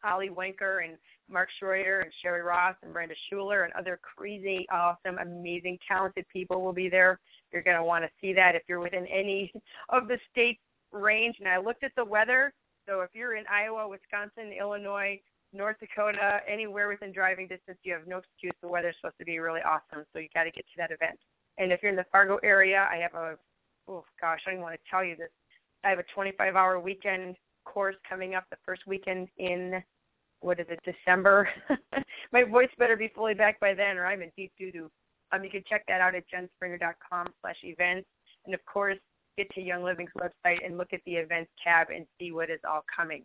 Holly 0.00 0.30
Wenker 0.30 0.84
and 0.84 0.96
Mark 1.30 1.48
Schroeder 1.58 2.00
and 2.00 2.12
Sherry 2.22 2.42
Ross 2.42 2.74
and 2.82 2.92
Brenda 2.92 3.14
Schuler 3.28 3.64
and 3.64 3.72
other 3.74 3.98
crazy, 4.02 4.66
awesome, 4.72 5.18
amazing, 5.18 5.78
talented 5.86 6.26
people 6.32 6.62
will 6.62 6.72
be 6.72 6.88
there. 6.88 7.20
You're 7.52 7.62
going 7.62 7.76
to 7.76 7.84
want 7.84 8.04
to 8.04 8.10
see 8.20 8.32
that 8.34 8.54
if 8.54 8.62
you're 8.68 8.80
within 8.80 9.06
any 9.06 9.52
of 9.88 10.08
the 10.08 10.18
state 10.30 10.58
range. 10.92 11.36
And 11.40 11.48
I 11.48 11.58
looked 11.58 11.84
at 11.84 11.92
the 11.96 12.04
weather. 12.04 12.52
So 12.88 13.00
if 13.02 13.10
you're 13.12 13.36
in 13.36 13.44
Iowa, 13.50 13.88
Wisconsin, 13.88 14.52
Illinois, 14.58 15.20
North 15.52 15.76
Dakota, 15.80 16.40
anywhere 16.48 16.88
within 16.88 17.12
driving 17.12 17.46
distance, 17.46 17.78
you 17.82 17.92
have 17.92 18.06
no 18.06 18.18
excuse. 18.18 18.52
The 18.62 18.68
weather's 18.68 18.96
supposed 19.00 19.18
to 19.18 19.24
be 19.24 19.38
really 19.38 19.60
awesome, 19.60 20.04
so 20.12 20.18
you 20.18 20.28
got 20.34 20.44
to 20.44 20.50
get 20.50 20.64
to 20.64 20.76
that 20.78 20.90
event. 20.90 21.18
And 21.58 21.72
if 21.72 21.82
you're 21.82 21.90
in 21.90 21.96
the 21.96 22.06
Fargo 22.12 22.38
area, 22.42 22.86
I 22.90 22.96
have 22.96 23.14
a, 23.14 23.36
oh 23.88 24.04
gosh, 24.20 24.40
I 24.46 24.50
don't 24.50 24.54
even 24.54 24.62
want 24.62 24.74
to 24.74 24.90
tell 24.90 25.04
you 25.04 25.16
this. 25.16 25.30
I 25.84 25.90
have 25.90 25.98
a 25.98 26.04
25-hour 26.18 26.80
weekend 26.80 27.36
course 27.64 27.96
coming 28.08 28.34
up 28.34 28.44
the 28.50 28.56
first 28.64 28.86
weekend 28.86 29.28
in 29.38 29.82
what 30.40 30.60
is 30.60 30.66
it, 30.68 30.80
December. 30.84 31.48
My 32.32 32.44
voice 32.44 32.68
better 32.78 32.96
be 32.96 33.10
fully 33.14 33.34
back 33.34 33.58
by 33.60 33.74
then, 33.74 33.96
or 33.96 34.06
I'm 34.06 34.22
in 34.22 34.30
deep 34.36 34.52
doo 34.58 34.70
doo. 34.72 34.90
Um, 35.32 35.44
you 35.44 35.50
can 35.50 35.62
check 35.68 35.84
that 35.88 36.00
out 36.00 36.14
at 36.14 36.24
jenspringer.com 36.32 37.26
slash 37.40 37.58
events, 37.62 38.08
and 38.46 38.54
of 38.54 38.64
course, 38.64 38.98
get 39.36 39.50
to 39.54 39.60
Young 39.60 39.84
Living's 39.84 40.10
website 40.16 40.64
and 40.64 40.78
look 40.78 40.92
at 40.92 41.00
the 41.06 41.14
events 41.14 41.50
tab 41.62 41.88
and 41.94 42.06
see 42.18 42.32
what 42.32 42.50
is 42.50 42.60
all 42.68 42.82
coming. 42.94 43.24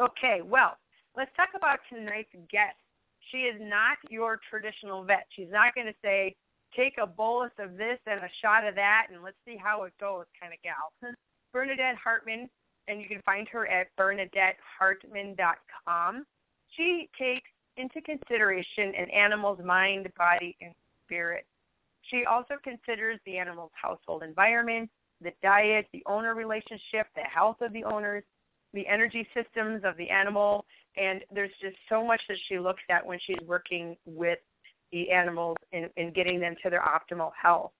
Okay, 0.00 0.40
well, 0.44 0.76
let's 1.16 1.30
talk 1.36 1.48
about 1.56 1.78
tonight's 1.88 2.32
guest. 2.50 2.76
She 3.30 3.38
is 3.38 3.56
not 3.60 3.98
your 4.10 4.40
traditional 4.50 5.04
vet. 5.04 5.26
She's 5.30 5.50
not 5.50 5.74
going 5.74 5.86
to 5.86 5.94
say, 6.02 6.34
take 6.76 6.94
a 7.00 7.06
bolus 7.06 7.52
of 7.58 7.76
this 7.76 7.98
and 8.06 8.20
a 8.20 8.30
shot 8.40 8.66
of 8.66 8.74
that 8.74 9.08
and 9.12 9.22
let's 9.22 9.36
see 9.46 9.56
how 9.56 9.84
it 9.84 9.92
goes 10.00 10.24
kind 10.40 10.52
of 10.52 10.60
gal. 10.62 10.92
Bernadette 11.52 11.96
Hartman, 12.02 12.48
and 12.88 13.00
you 13.00 13.08
can 13.08 13.22
find 13.22 13.48
her 13.48 13.66
at 13.66 13.88
bernadettehartman.com. 13.98 16.26
She 16.76 17.08
takes 17.18 17.50
into 17.76 18.00
consideration 18.02 18.92
an 18.98 19.10
animal's 19.10 19.58
mind, 19.64 20.12
body, 20.16 20.56
and 20.60 20.74
spirit. 21.04 21.46
She 22.02 22.24
also 22.24 22.54
considers 22.62 23.18
the 23.24 23.38
animal's 23.38 23.72
household 23.80 24.22
environment, 24.22 24.90
the 25.20 25.32
diet, 25.42 25.86
the 25.92 26.04
owner 26.06 26.34
relationship, 26.34 27.06
the 27.14 27.22
health 27.22 27.60
of 27.60 27.72
the 27.72 27.84
owners, 27.84 28.24
the 28.74 28.86
energy 28.86 29.26
systems 29.34 29.82
of 29.84 29.96
the 29.96 30.10
animal, 30.10 30.64
and 30.96 31.22
there's 31.32 31.52
just 31.60 31.76
so 31.88 32.04
much 32.04 32.20
that 32.28 32.38
she 32.48 32.58
looks 32.58 32.82
at 32.90 33.06
when 33.06 33.18
she's 33.24 33.38
working 33.46 33.96
with 34.04 34.38
the 34.90 35.10
animals 35.10 35.56
and, 35.72 35.88
and 35.96 36.14
getting 36.14 36.40
them 36.40 36.54
to 36.62 36.70
their 36.70 36.82
optimal 36.82 37.30
health. 37.40 37.70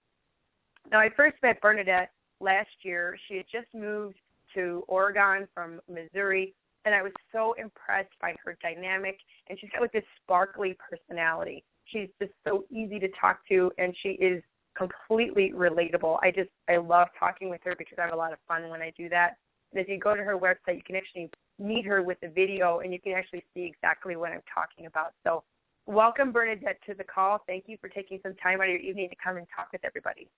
Now, 0.91 0.99
I 0.99 1.09
first 1.15 1.35
met 1.43 1.61
Bernadette 1.61 2.11
last 2.39 2.69
year. 2.81 3.17
She 3.27 3.37
had 3.37 3.45
just 3.51 3.67
moved 3.73 4.15
to 4.55 4.83
Oregon 4.87 5.47
from 5.53 5.79
Missouri, 5.89 6.53
and 6.85 6.93
I 6.93 7.01
was 7.01 7.11
so 7.31 7.53
impressed 7.53 8.13
by 8.21 8.35
her 8.43 8.57
dynamic. 8.61 9.17
And 9.49 9.59
she's 9.59 9.69
got 9.71 9.81
like 9.81 9.91
this 9.91 10.03
sparkly 10.21 10.77
personality. 10.89 11.63
She's 11.85 12.09
just 12.21 12.33
so 12.45 12.65
easy 12.69 12.99
to 12.99 13.09
talk 13.19 13.39
to, 13.49 13.71
and 13.77 13.95
she 14.01 14.09
is 14.09 14.43
completely 14.77 15.51
relatable. 15.55 16.19
I 16.21 16.31
just 16.31 16.49
I 16.69 16.77
love 16.77 17.07
talking 17.19 17.49
with 17.49 17.61
her 17.63 17.75
because 17.77 17.97
I 17.99 18.03
have 18.03 18.13
a 18.13 18.17
lot 18.17 18.33
of 18.33 18.39
fun 18.47 18.69
when 18.69 18.81
I 18.81 18.91
do 18.97 19.09
that. 19.09 19.37
And 19.71 19.81
if 19.81 19.87
you 19.87 19.99
go 19.99 20.15
to 20.15 20.23
her 20.23 20.37
website, 20.37 20.75
you 20.75 20.83
can 20.85 20.95
actually 20.95 21.29
meet 21.59 21.85
her 21.85 22.01
with 22.01 22.19
the 22.21 22.29
video, 22.29 22.79
and 22.79 22.93
you 22.93 22.99
can 22.99 23.13
actually 23.13 23.43
see 23.53 23.63
exactly 23.63 24.15
what 24.15 24.31
I'm 24.31 24.43
talking 24.53 24.85
about. 24.85 25.13
So, 25.23 25.43
welcome 25.85 26.31
Bernadette 26.31 26.79
to 26.87 26.93
the 26.93 27.03
call. 27.03 27.39
Thank 27.47 27.65
you 27.67 27.77
for 27.81 27.89
taking 27.89 28.19
some 28.23 28.35
time 28.35 28.61
out 28.61 28.67
of 28.67 28.71
your 28.71 28.79
evening 28.79 29.09
to 29.09 29.15
come 29.23 29.37
and 29.37 29.47
talk 29.55 29.69
with 29.71 29.83
everybody. 29.83 30.29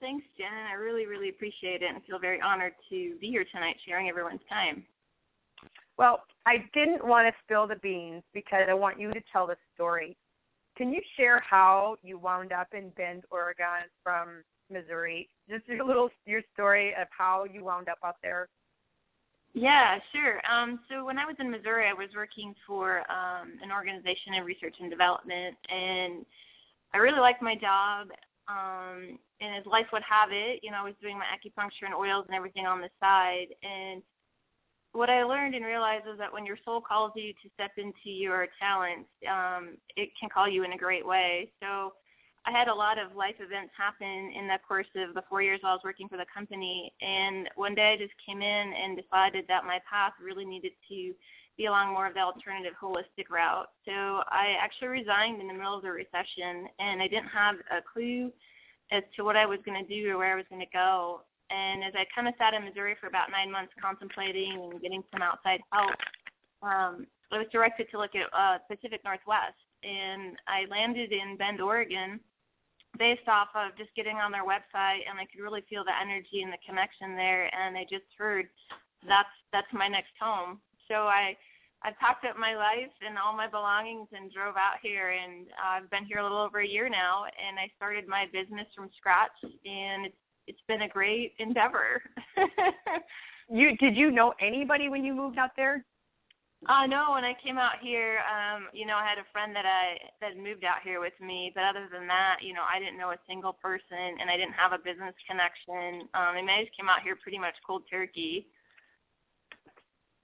Thanks, 0.00 0.26
Jen. 0.36 0.48
I 0.70 0.74
really, 0.74 1.06
really 1.06 1.28
appreciate 1.28 1.82
it 1.82 1.94
and 1.94 2.02
feel 2.04 2.18
very 2.18 2.40
honored 2.40 2.74
to 2.90 3.14
be 3.20 3.28
here 3.28 3.44
tonight 3.52 3.76
sharing 3.86 4.08
everyone's 4.08 4.40
time. 4.48 4.84
Well, 5.96 6.24
I 6.44 6.64
didn't 6.74 7.06
want 7.06 7.26
to 7.26 7.34
spill 7.44 7.66
the 7.66 7.76
beans 7.76 8.22
because 8.34 8.64
I 8.68 8.74
want 8.74 9.00
you 9.00 9.12
to 9.12 9.20
tell 9.32 9.46
the 9.46 9.56
story. 9.74 10.16
Can 10.76 10.92
you 10.92 11.00
share 11.16 11.40
how 11.40 11.96
you 12.02 12.18
wound 12.18 12.52
up 12.52 12.68
in 12.74 12.90
Bend, 12.90 13.22
Oregon 13.30 13.88
from 14.02 14.42
Missouri? 14.70 15.28
Just 15.48 15.66
your 15.66 15.84
little 15.86 16.10
your 16.26 16.42
story 16.52 16.94
of 17.00 17.08
how 17.16 17.44
you 17.44 17.64
wound 17.64 17.88
up 17.88 17.98
out 18.04 18.16
there. 18.22 18.48
Yeah, 19.54 19.98
sure. 20.12 20.42
Um, 20.50 20.80
so 20.90 21.02
when 21.02 21.18
I 21.18 21.24
was 21.24 21.36
in 21.38 21.50
Missouri, 21.50 21.88
I 21.88 21.94
was 21.94 22.08
working 22.14 22.54
for 22.66 22.98
um, 23.10 23.52
an 23.62 23.72
organization 23.72 24.34
in 24.34 24.44
research 24.44 24.74
and 24.80 24.90
development, 24.90 25.56
and 25.70 26.26
I 26.92 26.98
really 26.98 27.20
liked 27.20 27.40
my 27.40 27.54
job. 27.54 28.08
Um, 28.48 29.18
and 29.40 29.54
as 29.56 29.66
life 29.66 29.86
would 29.92 30.02
have 30.08 30.30
it, 30.30 30.60
you 30.62 30.70
know, 30.70 30.78
I 30.78 30.84
was 30.84 30.94
doing 31.02 31.18
my 31.18 31.26
acupuncture 31.26 31.86
and 31.86 31.94
oils 31.94 32.24
and 32.28 32.36
everything 32.36 32.66
on 32.66 32.80
the 32.80 32.90
side, 33.00 33.48
and 33.62 34.02
what 34.96 35.10
I 35.10 35.24
learned 35.24 35.54
and 35.54 35.64
realized 35.64 36.06
is 36.10 36.18
that 36.18 36.32
when 36.32 36.46
your 36.46 36.56
soul 36.64 36.80
calls 36.80 37.12
you 37.16 37.32
to 37.32 37.50
step 37.52 37.72
into 37.76 38.08
your 38.08 38.48
talents, 38.58 39.10
um, 39.30 39.76
it 39.94 40.08
can 40.18 40.30
call 40.30 40.48
you 40.48 40.64
in 40.64 40.72
a 40.72 40.78
great 40.78 41.06
way. 41.06 41.52
So 41.62 41.92
I 42.46 42.50
had 42.50 42.68
a 42.68 42.74
lot 42.74 42.98
of 42.98 43.14
life 43.14 43.34
events 43.38 43.72
happen 43.76 44.32
in 44.34 44.46
the 44.46 44.58
course 44.66 44.86
of 44.96 45.14
the 45.14 45.22
four 45.28 45.42
years 45.42 45.60
I 45.64 45.72
was 45.72 45.82
working 45.84 46.08
for 46.08 46.16
the 46.16 46.24
company. 46.32 46.94
And 47.02 47.50
one 47.56 47.74
day 47.74 47.92
I 47.92 47.96
just 47.98 48.14
came 48.24 48.40
in 48.40 48.72
and 48.72 48.96
decided 48.96 49.44
that 49.48 49.64
my 49.64 49.80
path 49.88 50.12
really 50.22 50.46
needed 50.46 50.72
to 50.88 51.12
be 51.56 51.66
along 51.66 51.92
more 51.92 52.06
of 52.06 52.14
the 52.14 52.20
alternative 52.20 52.74
holistic 52.80 53.30
route. 53.30 53.68
So 53.84 53.92
I 53.92 54.56
actually 54.60 54.88
resigned 54.88 55.40
in 55.40 55.48
the 55.48 55.54
middle 55.54 55.76
of 55.76 55.82
the 55.82 55.90
recession 55.90 56.68
and 56.78 57.00
I 57.00 57.08
didn't 57.08 57.28
have 57.28 57.56
a 57.70 57.80
clue 57.80 58.30
as 58.90 59.02
to 59.16 59.24
what 59.24 59.36
I 59.36 59.46
was 59.46 59.58
going 59.64 59.82
to 59.84 59.88
do 59.88 60.10
or 60.10 60.18
where 60.18 60.32
I 60.32 60.36
was 60.36 60.44
going 60.50 60.60
to 60.60 60.72
go. 60.72 61.22
And 61.50 61.82
as 61.84 61.92
I 61.94 62.04
kind 62.14 62.28
of 62.28 62.34
sat 62.38 62.54
in 62.54 62.64
Missouri 62.64 62.96
for 63.00 63.06
about 63.06 63.30
nine 63.30 63.50
months 63.50 63.72
contemplating 63.80 64.52
and 64.52 64.82
getting 64.82 65.02
some 65.12 65.22
outside 65.22 65.60
help, 65.72 65.94
um, 66.62 67.06
I 67.32 67.38
was 67.38 67.46
directed 67.52 67.90
to 67.90 67.98
look 67.98 68.14
at 68.14 68.26
uh, 68.32 68.58
Pacific 68.68 69.00
Northwest. 69.04 69.54
And 69.82 70.36
I 70.48 70.66
landed 70.70 71.12
in 71.12 71.36
Bend, 71.36 71.60
Oregon, 71.60 72.20
based 72.98 73.28
off 73.28 73.48
of 73.54 73.76
just 73.76 73.94
getting 73.94 74.16
on 74.16 74.32
their 74.32 74.44
website, 74.44 75.04
and 75.08 75.18
I 75.20 75.26
could 75.30 75.42
really 75.42 75.62
feel 75.68 75.84
the 75.84 75.92
energy 76.00 76.42
and 76.42 76.52
the 76.52 76.58
connection 76.66 77.14
there. 77.14 77.50
And 77.54 77.76
I 77.76 77.84
just 77.84 78.06
heard 78.18 78.48
that's 79.06 79.28
that's 79.52 79.72
my 79.72 79.88
next 79.88 80.12
home. 80.20 80.58
So 80.88 81.06
I 81.06 81.36
I 81.82 81.92
packed 82.00 82.24
up 82.24 82.36
my 82.38 82.56
life 82.56 82.92
and 83.06 83.18
all 83.18 83.36
my 83.36 83.46
belongings 83.46 84.08
and 84.12 84.32
drove 84.32 84.56
out 84.56 84.78
here 84.82 85.10
and 85.10 85.46
I've 85.62 85.90
been 85.90 86.04
here 86.04 86.18
a 86.18 86.22
little 86.22 86.38
over 86.38 86.60
a 86.60 86.66
year 86.66 86.88
now 86.88 87.24
and 87.24 87.58
I 87.58 87.70
started 87.76 88.08
my 88.08 88.26
business 88.32 88.66
from 88.74 88.90
scratch 88.96 89.36
and 89.42 90.06
it's 90.06 90.16
it's 90.46 90.62
been 90.68 90.82
a 90.82 90.88
great 90.88 91.34
endeavor. 91.38 92.02
you 93.50 93.76
did 93.76 93.96
you 93.96 94.10
know 94.10 94.32
anybody 94.40 94.88
when 94.88 95.04
you 95.04 95.14
moved 95.14 95.38
out 95.38 95.50
there? 95.56 95.84
Uh 96.66 96.86
no, 96.86 97.12
when 97.12 97.24
I 97.24 97.34
came 97.44 97.58
out 97.58 97.78
here, 97.82 98.18
um, 98.24 98.68
you 98.72 98.86
know, 98.86 98.96
I 98.96 99.04
had 99.04 99.18
a 99.18 99.30
friend 99.30 99.54
that 99.54 99.66
I 99.66 99.98
that 100.20 100.36
moved 100.36 100.64
out 100.64 100.82
here 100.82 101.00
with 101.00 101.12
me, 101.20 101.52
but 101.54 101.64
other 101.64 101.86
than 101.92 102.06
that, 102.06 102.38
you 102.40 102.54
know, 102.54 102.64
I 102.66 102.78
didn't 102.78 102.98
know 102.98 103.10
a 103.10 103.18
single 103.28 103.52
person 103.52 104.16
and 104.20 104.30
I 104.30 104.36
didn't 104.36 104.54
have 104.54 104.72
a 104.72 104.78
business 104.78 105.14
connection. 105.28 106.08
Um 106.14 106.36
and 106.36 106.50
I 106.50 106.64
just 106.64 106.76
came 106.76 106.88
out 106.88 107.02
here 107.02 107.16
pretty 107.16 107.38
much 107.38 107.54
cold 107.66 107.82
turkey. 107.90 108.46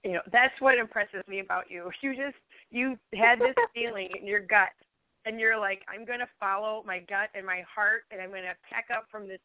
You 0.03 0.13
know, 0.13 0.21
that's 0.31 0.53
what 0.59 0.77
impresses 0.77 1.23
me 1.27 1.39
about 1.39 1.69
you. 1.69 1.89
You 2.01 2.15
just 2.15 2.37
you 2.71 2.97
had 3.13 3.39
this 3.39 3.55
feeling 3.73 4.09
in 4.19 4.27
your 4.27 4.41
gut 4.41 4.73
and 5.25 5.39
you're 5.39 5.59
like, 5.59 5.81
I'm 5.87 6.05
gonna 6.05 6.27
follow 6.39 6.83
my 6.85 6.99
gut 6.99 7.29
and 7.35 7.45
my 7.45 7.63
heart 7.73 8.03
and 8.11 8.21
I'm 8.21 8.29
gonna 8.29 8.55
pack 8.69 8.87
up 8.95 9.05
from 9.09 9.27
this 9.27 9.39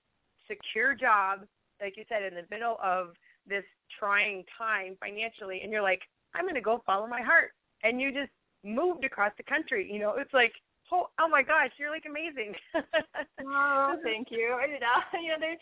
secure 0.48 0.94
job, 0.94 1.40
like 1.80 1.96
you 1.96 2.04
said, 2.08 2.22
in 2.22 2.34
the 2.34 2.44
middle 2.50 2.78
of 2.82 3.14
this 3.46 3.64
trying 3.98 4.44
time 4.56 4.96
financially, 5.00 5.60
and 5.62 5.72
you're 5.72 5.82
like, 5.82 6.02
I'm 6.34 6.44
going 6.44 6.54
to 6.54 6.60
go 6.60 6.82
follow 6.84 7.06
my 7.06 7.22
heart. 7.22 7.52
And 7.82 8.00
you 8.00 8.12
just 8.12 8.32
moved 8.64 9.04
across 9.04 9.32
the 9.36 9.44
country. 9.44 9.88
You 9.90 10.00
know, 10.00 10.14
it's 10.18 10.32
like, 10.34 10.52
oh, 10.92 11.08
oh 11.20 11.28
my 11.28 11.42
gosh, 11.42 11.70
you're 11.78 11.90
like 11.90 12.04
amazing. 12.08 12.54
oh, 13.46 13.94
thank 14.02 14.28
you. 14.30 14.56
I 14.60 14.66
did 14.66 14.80
not, 14.80 15.04
you 15.22 15.28
know, 15.28 15.40
there, 15.40 15.56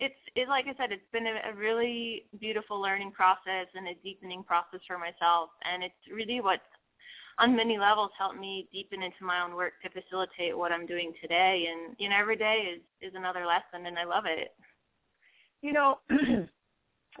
it's 0.00 0.14
it's 0.34 0.48
like 0.48 0.66
I 0.66 0.74
said, 0.76 0.92
it's 0.92 1.10
been 1.12 1.26
a, 1.26 1.52
a 1.52 1.54
really 1.54 2.24
beautiful 2.40 2.80
learning 2.80 3.12
process 3.12 3.66
and 3.74 3.88
a 3.88 3.94
deepening 4.02 4.42
process 4.42 4.80
for 4.86 4.98
myself, 4.98 5.50
and 5.64 5.82
it's 5.82 5.94
really 6.12 6.40
what 6.40 6.60
on 7.38 7.56
many 7.56 7.78
levels 7.78 8.10
helped 8.18 8.38
me 8.38 8.68
deepen 8.72 9.02
into 9.02 9.24
my 9.24 9.42
own 9.42 9.54
work 9.54 9.72
to 9.82 9.90
facilitate 9.90 10.56
what 10.56 10.70
I'm 10.70 10.86
doing 10.86 11.12
today. 11.20 11.66
And 11.72 11.96
you 11.98 12.08
know, 12.08 12.16
every 12.18 12.36
day 12.36 12.76
is 12.76 12.82
is 13.00 13.14
another 13.14 13.46
lesson, 13.46 13.86
and 13.86 13.98
I 13.98 14.04
love 14.04 14.24
it. 14.26 14.54
You 15.62 15.72
know, 15.72 15.98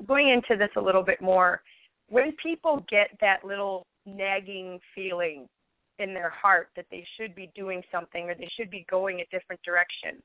going 0.06 0.28
into 0.28 0.56
this 0.56 0.70
a 0.76 0.80
little 0.80 1.02
bit 1.02 1.20
more, 1.20 1.62
when 2.08 2.32
people 2.42 2.84
get 2.88 3.10
that 3.20 3.44
little 3.44 3.86
nagging 4.06 4.78
feeling 4.94 5.48
in 5.98 6.12
their 6.12 6.30
heart 6.30 6.68
that 6.76 6.86
they 6.90 7.06
should 7.16 7.34
be 7.34 7.50
doing 7.54 7.82
something 7.92 8.28
or 8.28 8.34
they 8.34 8.50
should 8.56 8.70
be 8.70 8.84
going 8.90 9.20
a 9.20 9.36
different 9.36 9.62
direction. 9.62 10.22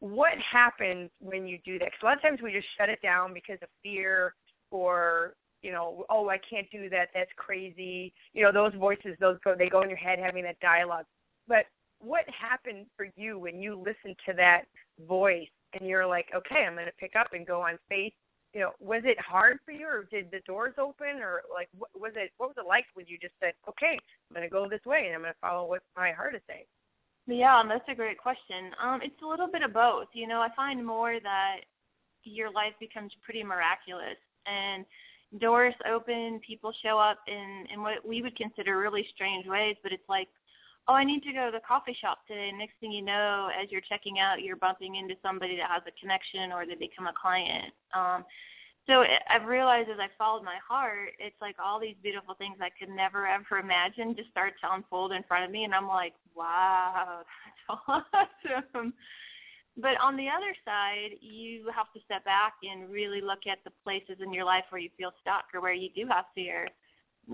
What 0.00 0.32
happens 0.38 1.10
when 1.20 1.46
you 1.46 1.58
do 1.64 1.78
that? 1.78 1.86
Because 1.86 2.00
a 2.02 2.04
lot 2.06 2.16
of 2.16 2.22
times 2.22 2.40
we 2.42 2.52
just 2.52 2.66
shut 2.76 2.88
it 2.88 3.00
down 3.02 3.32
because 3.32 3.58
of 3.62 3.68
fear 3.82 4.34
or 4.70 5.34
you 5.62 5.72
know, 5.72 6.04
oh, 6.08 6.28
I 6.28 6.38
can't 6.38 6.66
do 6.70 6.88
that. 6.90 7.08
That's 7.14 7.30
crazy. 7.36 8.12
You 8.32 8.44
know, 8.44 8.52
those 8.52 8.72
voices, 8.78 9.16
those 9.20 9.36
go, 9.44 9.54
they 9.56 9.68
go 9.68 9.82
in 9.82 9.90
your 9.90 9.98
head 9.98 10.18
having 10.18 10.44
that 10.44 10.58
dialogue. 10.60 11.04
But 11.48 11.66
what 12.00 12.24
happened 12.28 12.86
for 12.96 13.08
you 13.16 13.38
when 13.38 13.60
you 13.60 13.76
listened 13.76 14.16
to 14.26 14.32
that 14.36 14.62
voice 15.06 15.48
and 15.78 15.88
you're 15.88 16.06
like, 16.06 16.28
okay, 16.34 16.64
I'm 16.66 16.74
going 16.74 16.86
to 16.86 16.92
pick 16.98 17.12
up 17.18 17.32
and 17.32 17.46
go 17.46 17.60
on 17.60 17.78
faith? 17.88 18.12
You 18.54 18.60
know, 18.60 18.70
was 18.80 19.02
it 19.04 19.16
hard 19.20 19.58
for 19.64 19.70
you, 19.70 19.86
or 19.86 20.08
did 20.10 20.30
the 20.32 20.40
doors 20.44 20.74
open, 20.76 21.22
or 21.22 21.42
like, 21.54 21.68
what 21.78 21.90
was 21.94 22.12
it? 22.16 22.32
What 22.38 22.48
was 22.48 22.56
it 22.58 22.66
like 22.66 22.84
when 22.94 23.06
you 23.06 23.16
just 23.20 23.34
said, 23.38 23.52
okay, 23.68 23.94
I'm 23.94 24.34
going 24.34 24.42
to 24.42 24.50
go 24.50 24.68
this 24.68 24.84
way 24.84 25.04
and 25.06 25.14
I'm 25.14 25.20
going 25.20 25.32
to 25.32 25.38
follow 25.40 25.68
what 25.68 25.82
my 25.96 26.10
heart 26.10 26.34
is 26.34 26.40
saying? 26.48 26.64
Yeah, 27.30 27.62
that's 27.68 27.88
a 27.88 27.94
great 27.94 28.18
question. 28.18 28.72
Um, 28.82 29.00
it's 29.02 29.22
a 29.22 29.26
little 29.26 29.46
bit 29.46 29.62
of 29.62 29.72
both. 29.72 30.08
You 30.12 30.26
know, 30.26 30.40
I 30.40 30.48
find 30.56 30.84
more 30.84 31.20
that 31.22 31.58
your 32.24 32.50
life 32.50 32.74
becomes 32.80 33.12
pretty 33.22 33.44
miraculous, 33.44 34.18
and 34.46 34.84
doors 35.38 35.74
open, 35.88 36.40
people 36.44 36.72
show 36.82 36.98
up 36.98 37.18
in 37.28 37.66
in 37.72 37.82
what 37.82 38.06
we 38.06 38.20
would 38.20 38.36
consider 38.36 38.78
really 38.78 39.06
strange 39.14 39.46
ways, 39.46 39.76
but 39.82 39.92
it's 39.92 40.08
like, 40.08 40.28
oh, 40.88 40.94
I 40.94 41.04
need 41.04 41.22
to 41.22 41.32
go 41.32 41.46
to 41.46 41.52
the 41.52 41.62
coffee 41.66 41.96
shop 42.00 42.18
today. 42.26 42.50
next 42.52 42.74
thing 42.80 42.90
you 42.90 43.02
know, 43.02 43.48
as 43.60 43.70
you're 43.70 43.80
checking 43.80 44.18
out, 44.18 44.42
you're 44.42 44.56
bumping 44.56 44.96
into 44.96 45.14
somebody 45.22 45.56
that 45.56 45.70
has 45.70 45.82
a 45.86 46.00
connection 46.00 46.50
or 46.50 46.66
they 46.66 46.74
become 46.74 47.06
a 47.06 47.12
client. 47.12 47.72
Um, 47.94 48.24
so 48.86 49.04
I've 49.28 49.46
realized 49.46 49.90
as 49.90 49.98
I 49.98 50.08
followed 50.16 50.42
my 50.42 50.56
heart, 50.66 51.10
it's 51.18 51.40
like 51.40 51.56
all 51.62 51.78
these 51.78 51.96
beautiful 52.02 52.34
things 52.34 52.56
I 52.60 52.70
could 52.70 52.88
never 52.88 53.26
ever 53.26 53.58
imagine 53.58 54.16
just 54.16 54.30
start 54.30 54.54
to 54.62 54.72
unfold 54.72 55.12
in 55.12 55.22
front 55.24 55.44
of 55.44 55.50
me, 55.50 55.64
and 55.64 55.74
I'm 55.74 55.88
like, 55.88 56.14
wow, 56.34 57.22
that's 57.68 58.66
awesome. 58.74 58.94
But 59.76 60.00
on 60.00 60.16
the 60.16 60.28
other 60.28 60.54
side, 60.64 61.16
you 61.20 61.70
have 61.74 61.92
to 61.94 62.00
step 62.04 62.24
back 62.24 62.54
and 62.62 62.90
really 62.90 63.20
look 63.20 63.46
at 63.46 63.62
the 63.64 63.70
places 63.84 64.18
in 64.22 64.32
your 64.32 64.44
life 64.44 64.64
where 64.70 64.80
you 64.80 64.90
feel 64.98 65.12
stuck 65.20 65.44
or 65.54 65.60
where 65.60 65.72
you 65.72 65.88
do 65.94 66.06
have 66.08 66.24
fear. 66.34 66.68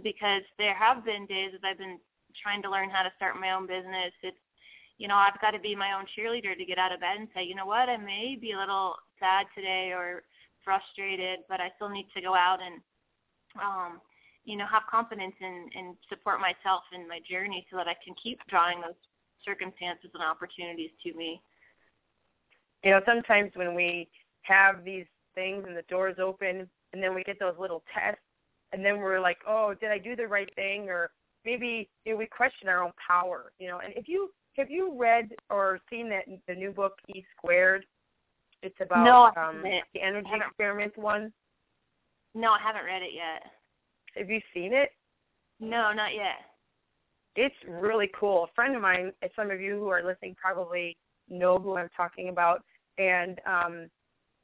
Because 0.03 0.43
there 0.59 0.75
have 0.75 1.05
been 1.05 1.27
days 1.27 1.53
as 1.55 1.61
I've 1.65 1.79
been 1.79 1.99
trying 2.41 2.63
to 2.63 2.71
learn 2.71 2.91
how 2.91 3.03
to 3.03 3.13
start 3.17 3.41
my 3.41 3.53
own 3.53 3.67
business. 3.67 4.13
It's, 4.23 4.37
you 4.99 5.09
know, 5.09 5.17
I've 5.17 5.41
got 5.41 5.53
to 5.53 5.59
be 5.59 5.75
my 5.75 5.93
own 5.93 6.05
cheerleader 6.17 6.57
to 6.57 6.65
get 6.65 6.79
out 6.79 6.93
of 6.93 7.01
bed 7.01 7.17
and 7.19 7.29
say, 7.35 7.43
you 7.45 7.55
know 7.55 7.67
what, 7.67 7.89
I 7.89 7.97
may 7.97 8.37
be 8.39 8.53
a 8.53 8.59
little 8.59 8.97
sad 9.19 9.47
today 9.55 9.93
or 9.93 10.23
frustrated, 10.67 11.47
but 11.49 11.63
I 11.63 11.71
still 11.79 11.89
need 11.89 12.11
to 12.15 12.21
go 12.21 12.35
out 12.35 12.59
and, 12.59 12.83
um, 13.63 14.01
you 14.45 14.59
know, 14.59 14.67
have 14.67 14.83
confidence 14.91 15.35
and, 15.41 15.71
and 15.79 15.95
support 16.11 16.43
myself 16.43 16.83
in 16.91 17.07
my 17.07 17.21
journey 17.23 17.65
so 17.71 17.79
that 17.79 17.87
I 17.87 17.95
can 18.03 18.15
keep 18.19 18.43
drawing 18.51 18.83
those 18.83 18.99
circumstances 19.47 20.11
and 20.13 20.23
opportunities 20.27 20.91
to 21.07 21.15
me 21.15 21.41
you 22.87 22.93
know, 22.93 23.01
sometimes 23.05 23.51
when 23.55 23.75
we 23.75 24.09
have 24.43 24.85
these 24.85 25.07
things 25.35 25.65
and 25.67 25.77
the 25.77 25.83
doors 25.83 26.17
open 26.23 26.69
and 26.93 27.03
then 27.03 27.17
we 27.17 27.25
get 27.25 27.39
those 27.41 27.57
little 27.59 27.83
tests 27.93 28.21
and 28.73 28.85
then 28.85 28.99
we're 28.99 29.21
like, 29.21 29.39
oh, 29.47 29.75
did 29.75 29.91
I 29.91 29.99
do 29.99 30.15
the 30.15 30.29
right 30.29 30.49
thing? 30.55 30.89
Or 30.89 31.11
maybe 31.45 31.89
you 32.05 32.13
know, 32.13 32.19
we 32.19 32.27
question 32.27 32.69
our 32.69 32.85
own 32.85 32.93
power, 33.05 33.51
you 33.59 33.67
know. 33.67 33.81
And 33.85 33.93
if 33.97 34.09
you 34.09 34.31
have 34.57 34.71
you 34.71 34.97
read 34.97 35.31
or 35.51 35.81
seen 35.91 36.09
that 36.11 36.27
the 36.47 36.55
new 36.55 36.71
book 36.71 36.93
E 37.15 37.25
Squared? 37.37 37.85
It's 38.63 38.77
about 38.81 39.05
no, 39.05 39.43
um, 39.43 39.63
the 39.63 40.01
energy 40.01 40.31
experiment 40.35 40.97
one. 40.97 41.33
No, 42.35 42.53
I 42.53 42.59
haven't 42.61 42.85
read 42.85 43.03
it 43.03 43.13
yet. 43.15 43.51
Have 44.17 44.31
you 44.31 44.41
seen 44.55 44.73
it? 44.73 44.91
No, 45.61 45.93
not 45.93 46.15
yet. 46.15 46.37
it's 47.37 47.55
really 47.69 48.11
cool. 48.19 48.45
A 48.45 48.55
friend 48.55 48.75
of 48.75 48.83
mine, 48.83 49.13
and 49.23 49.31
some 49.37 49.51
of 49.51 49.61
you 49.61 49.79
who 49.79 49.89
are 49.89 50.03
listening 50.05 50.35
probably 50.41 50.97
know 51.29 51.59
who 51.59 51.77
I'm 51.77 51.89
talking 51.97 52.29
about, 52.29 52.63
and 52.99 53.41
um, 53.47 53.91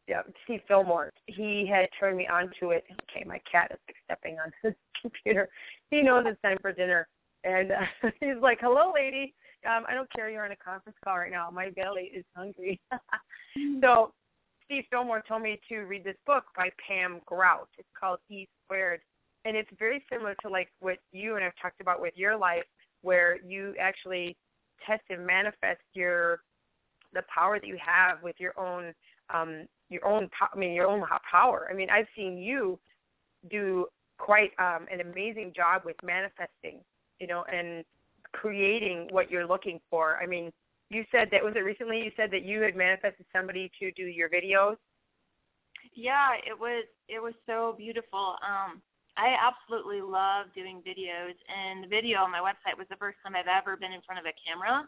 yeah, 0.08 0.22
Steve 0.44 0.60
Fillmore. 0.68 1.10
He 1.26 1.66
had 1.70 1.88
turned 1.98 2.16
me 2.16 2.26
onto 2.26 2.70
it. 2.70 2.84
Okay, 3.10 3.24
my 3.26 3.40
cat 3.50 3.70
is 3.72 3.78
like 3.88 3.96
stepping 4.04 4.36
on 4.38 4.52
his 4.62 4.74
computer. 5.00 5.48
He 5.90 6.02
knows 6.02 6.24
it's 6.26 6.40
time 6.42 6.58
for 6.60 6.72
dinner, 6.72 7.06
and 7.44 7.72
uh, 7.72 8.10
he's 8.20 8.40
like, 8.40 8.58
"Hello, 8.60 8.92
lady. 8.94 9.34
Um, 9.68 9.84
I 9.88 9.94
don't 9.94 10.10
care. 10.12 10.28
You're 10.30 10.44
on 10.44 10.52
a 10.52 10.56
conference 10.56 10.98
call 11.04 11.18
right 11.18 11.30
now. 11.30 11.50
My 11.50 11.70
belly 11.70 12.10
is 12.14 12.24
hungry." 12.36 12.80
so, 13.82 14.12
Steve 14.64 14.84
Fillmore 14.90 15.22
told 15.26 15.42
me 15.42 15.60
to 15.68 15.80
read 15.80 16.04
this 16.04 16.16
book 16.26 16.44
by 16.56 16.70
Pam 16.86 17.20
Grout. 17.26 17.68
It's 17.78 17.88
called 17.98 18.18
E 18.28 18.46
Squared, 18.64 19.00
and 19.44 19.56
it's 19.56 19.70
very 19.78 20.04
similar 20.10 20.34
to 20.42 20.48
like 20.48 20.68
what 20.80 20.98
you 21.12 21.36
and 21.36 21.44
I've 21.44 21.56
talked 21.60 21.80
about 21.80 22.00
with 22.00 22.14
your 22.16 22.36
life, 22.36 22.64
where 23.02 23.38
you 23.42 23.74
actually 23.80 24.36
test 24.86 25.02
and 25.10 25.26
manifest 25.26 25.80
your 25.94 26.40
the 27.12 27.22
power 27.32 27.58
that 27.60 27.66
you 27.66 27.78
have 27.84 28.22
with 28.22 28.36
your 28.38 28.58
own 28.58 28.92
um, 29.32 29.66
your 29.88 30.06
own 30.06 30.28
I 30.40 30.56
mean 30.56 30.72
your 30.72 30.88
own 30.88 31.04
power. 31.30 31.68
I 31.70 31.74
mean, 31.74 31.90
I've 31.90 32.06
seen 32.16 32.38
you 32.38 32.78
do 33.50 33.86
quite 34.18 34.50
um, 34.58 34.86
an 34.92 35.00
amazing 35.00 35.52
job 35.54 35.82
with 35.84 35.96
manifesting, 36.02 36.80
you 37.18 37.26
know, 37.26 37.44
and 37.52 37.84
creating 38.32 39.08
what 39.10 39.30
you're 39.30 39.46
looking 39.46 39.80
for. 39.90 40.18
I 40.22 40.26
mean, 40.26 40.50
you 40.90 41.04
said 41.10 41.28
that 41.32 41.42
was 41.42 41.54
it 41.56 41.60
recently 41.60 41.98
you 41.98 42.10
said 42.16 42.30
that 42.32 42.42
you 42.42 42.60
had 42.60 42.76
manifested 42.76 43.26
somebody 43.34 43.70
to 43.80 43.90
do 43.92 44.04
your 44.04 44.28
videos? 44.28 44.76
Yeah, 45.94 46.34
it 46.46 46.58
was 46.58 46.84
it 47.08 47.22
was 47.22 47.34
so 47.46 47.74
beautiful. 47.76 48.36
Um 48.42 48.82
I 49.16 49.36
absolutely 49.36 50.00
love 50.00 50.46
doing 50.54 50.82
videos 50.86 51.36
and 51.48 51.84
the 51.84 51.88
video 51.88 52.20
on 52.20 52.30
my 52.30 52.40
website 52.40 52.78
was 52.78 52.86
the 52.88 52.96
first 52.96 53.18
time 53.22 53.36
I've 53.36 53.46
ever 53.46 53.76
been 53.76 53.92
in 53.92 54.00
front 54.02 54.18
of 54.20 54.26
a 54.26 54.32
camera 54.46 54.86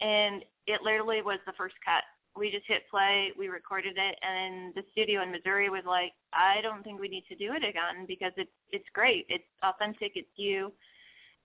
and 0.00 0.44
it 0.66 0.82
literally 0.82 1.22
was 1.22 1.38
the 1.46 1.52
first 1.56 1.74
cut 1.84 2.04
we 2.36 2.50
just 2.50 2.66
hit 2.66 2.82
play, 2.90 3.30
we 3.38 3.48
recorded 3.48 3.96
it, 3.96 4.18
and 4.22 4.74
the 4.74 4.82
studio 4.90 5.22
in 5.22 5.30
Missouri 5.30 5.70
was 5.70 5.84
like, 5.86 6.12
I 6.32 6.60
don't 6.62 6.82
think 6.82 7.00
we 7.00 7.08
need 7.08 7.24
to 7.28 7.36
do 7.36 7.52
it 7.52 7.62
again 7.62 8.06
because 8.08 8.32
it's 8.36 8.50
it's 8.70 8.88
great, 8.92 9.26
it's 9.28 9.44
authentic, 9.62 10.12
it's 10.16 10.34
you. 10.36 10.72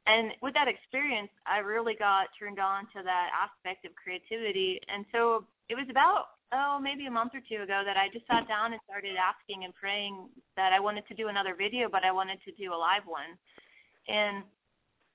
And 0.10 0.34
with 0.42 0.56
that 0.56 0.68
experience, 0.68 1.30
I 1.46 1.60
really 1.60 1.94
got 1.94 2.34
turned 2.40 2.58
on 2.60 2.86
to 2.98 3.04
that 3.04 3.30
aspect 3.30 3.86
of 3.86 3.92
creativity. 3.94 4.82
And 4.90 5.06
so 5.14 5.46
it 5.70 5.76
was 5.76 5.86
about 5.90 6.34
oh 6.52 6.80
maybe 6.82 7.06
a 7.06 7.12
month 7.12 7.34
or 7.36 7.42
two 7.48 7.62
ago 7.62 7.84
that 7.86 7.96
I 7.96 8.10
just 8.12 8.26
sat 8.26 8.48
down 8.48 8.74
and 8.74 8.82
started 8.90 9.14
asking 9.22 9.66
and 9.66 9.76
praying 9.76 10.30
that 10.58 10.74
I 10.74 10.80
wanted 10.80 11.08
to 11.10 11.14
do 11.14 11.28
another 11.28 11.54
video, 11.54 11.90
but 11.92 12.04
I 12.04 12.12
wanted 12.12 12.40
to 12.46 12.52
do 12.54 12.74
a 12.74 12.76
live 12.76 13.06
one. 13.06 13.38
And 14.08 14.44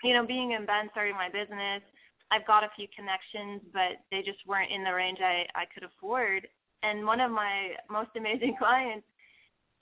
you 0.05 0.15
know, 0.15 0.25
being 0.25 0.53
in 0.53 0.65
Bend, 0.65 0.91
starting 0.93 1.17
my 1.17 1.29
business, 1.29 1.83
I've 2.31 2.47
got 2.47 2.63
a 2.63 2.71
few 2.77 2.87
connections, 2.95 3.63
but 3.73 3.99
they 4.13 4.23
just 4.23 4.47
weren't 4.47 4.71
in 4.71 4.85
the 4.85 4.95
range 4.95 5.19
I 5.21 5.47
I 5.57 5.65
could 5.75 5.83
afford. 5.83 6.47
And 6.85 7.05
one 7.05 7.19
of 7.19 7.33
my 7.33 7.75
most 7.91 8.11
amazing 8.15 8.55
clients, 8.63 9.07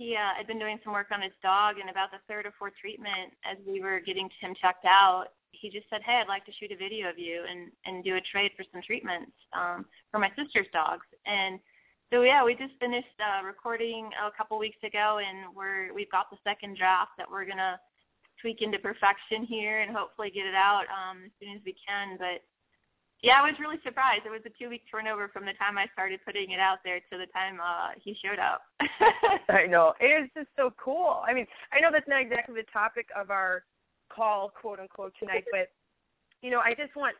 he 0.03 0.17
uh, 0.17 0.35
had 0.37 0.47
been 0.47 0.59
doing 0.59 0.79
some 0.83 0.93
work 0.93 1.09
on 1.13 1.23
his 1.23 1.33
dog, 1.43 1.79
and 1.79 1.89
about 1.89 2.11
the 2.11 2.19
third 2.29 2.47
or 2.47 2.53
fourth 2.59 2.75
treatment, 2.81 3.33
as 3.45 3.57
we 3.67 3.81
were 3.81 4.01
getting 4.01 4.29
him 4.41 4.55
checked 4.61 4.85
out, 4.85 5.27
he 5.53 5.71
just 5.71 5.89
said, 5.89 6.03
"Hey, 6.03 6.19
I'd 6.21 6.29
like 6.29 6.45
to 6.47 6.53
shoot 6.53 6.73
a 6.73 6.77
video 6.77 7.09
of 7.09 7.19
you 7.19 7.45
and 7.49 7.71
and 7.87 8.03
do 8.03 8.17
a 8.17 8.21
trade 8.21 8.53
for 8.57 8.65
some 8.73 8.83
treatments 8.83 9.33
um, 9.53 9.87
for 10.11 10.19
my 10.19 10.31
sister's 10.37 10.67
dogs." 10.73 11.07
And 11.27 11.61
so 12.13 12.23
yeah, 12.23 12.45
we 12.45 12.55
just 12.55 12.75
finished 12.81 13.17
uh, 13.21 13.45
recording 13.45 14.11
a 14.19 14.31
couple 14.37 14.59
weeks 14.59 14.83
ago, 14.83 15.21
and 15.23 15.55
we're 15.55 15.95
we've 15.95 16.11
got 16.11 16.31
the 16.31 16.39
second 16.43 16.77
draft 16.77 17.13
that 17.19 17.31
we're 17.31 17.47
gonna 17.47 17.79
tweak 18.41 18.61
into 18.61 18.79
perfection 18.79 19.45
here 19.45 19.81
and 19.81 19.95
hopefully 19.95 20.31
get 20.31 20.47
it 20.47 20.55
out 20.55 20.85
um, 20.91 21.23
as 21.27 21.31
soon 21.41 21.55
as 21.55 21.63
we 21.65 21.77
can. 21.87 22.17
But 22.19 22.43
yeah, 23.23 23.39
I 23.39 23.43
was 23.43 23.55
really 23.61 23.79
surprised. 23.85 24.27
It 24.27 24.31
was 24.31 24.43
a 24.45 24.51
two 24.59 24.69
week 24.69 24.83
turnover 24.91 25.29
from 25.29 25.45
the 25.45 25.53
time 25.55 25.79
I 25.79 25.87
started 25.93 26.19
putting 26.27 26.51
it 26.51 26.59
out 26.59 26.79
there 26.85 26.99
to 26.99 27.19
the 27.19 27.27
time 27.33 27.61
uh, 27.63 27.95
he 28.03 28.17
showed 28.19 28.41
up. 28.41 28.63
I 29.49 29.67
know. 29.67 29.95
It 30.01 30.25
is 30.25 30.31
just 30.37 30.49
so 30.57 30.75
cool. 30.77 31.23
I 31.27 31.33
mean, 31.33 31.47
I 31.73 31.79
know 31.81 31.91
that's 31.93 32.09
not 32.09 32.21
exactly 32.21 32.57
the 32.57 32.67
topic 32.73 33.07
of 33.17 33.31
our 33.31 33.63
call, 34.13 34.51
quote 34.61 34.81
unquote, 34.81 35.15
tonight, 35.21 35.45
but 35.53 35.69
you 36.43 36.51
know, 36.51 36.59
I 36.59 36.75
just 36.75 36.97
want 36.97 37.15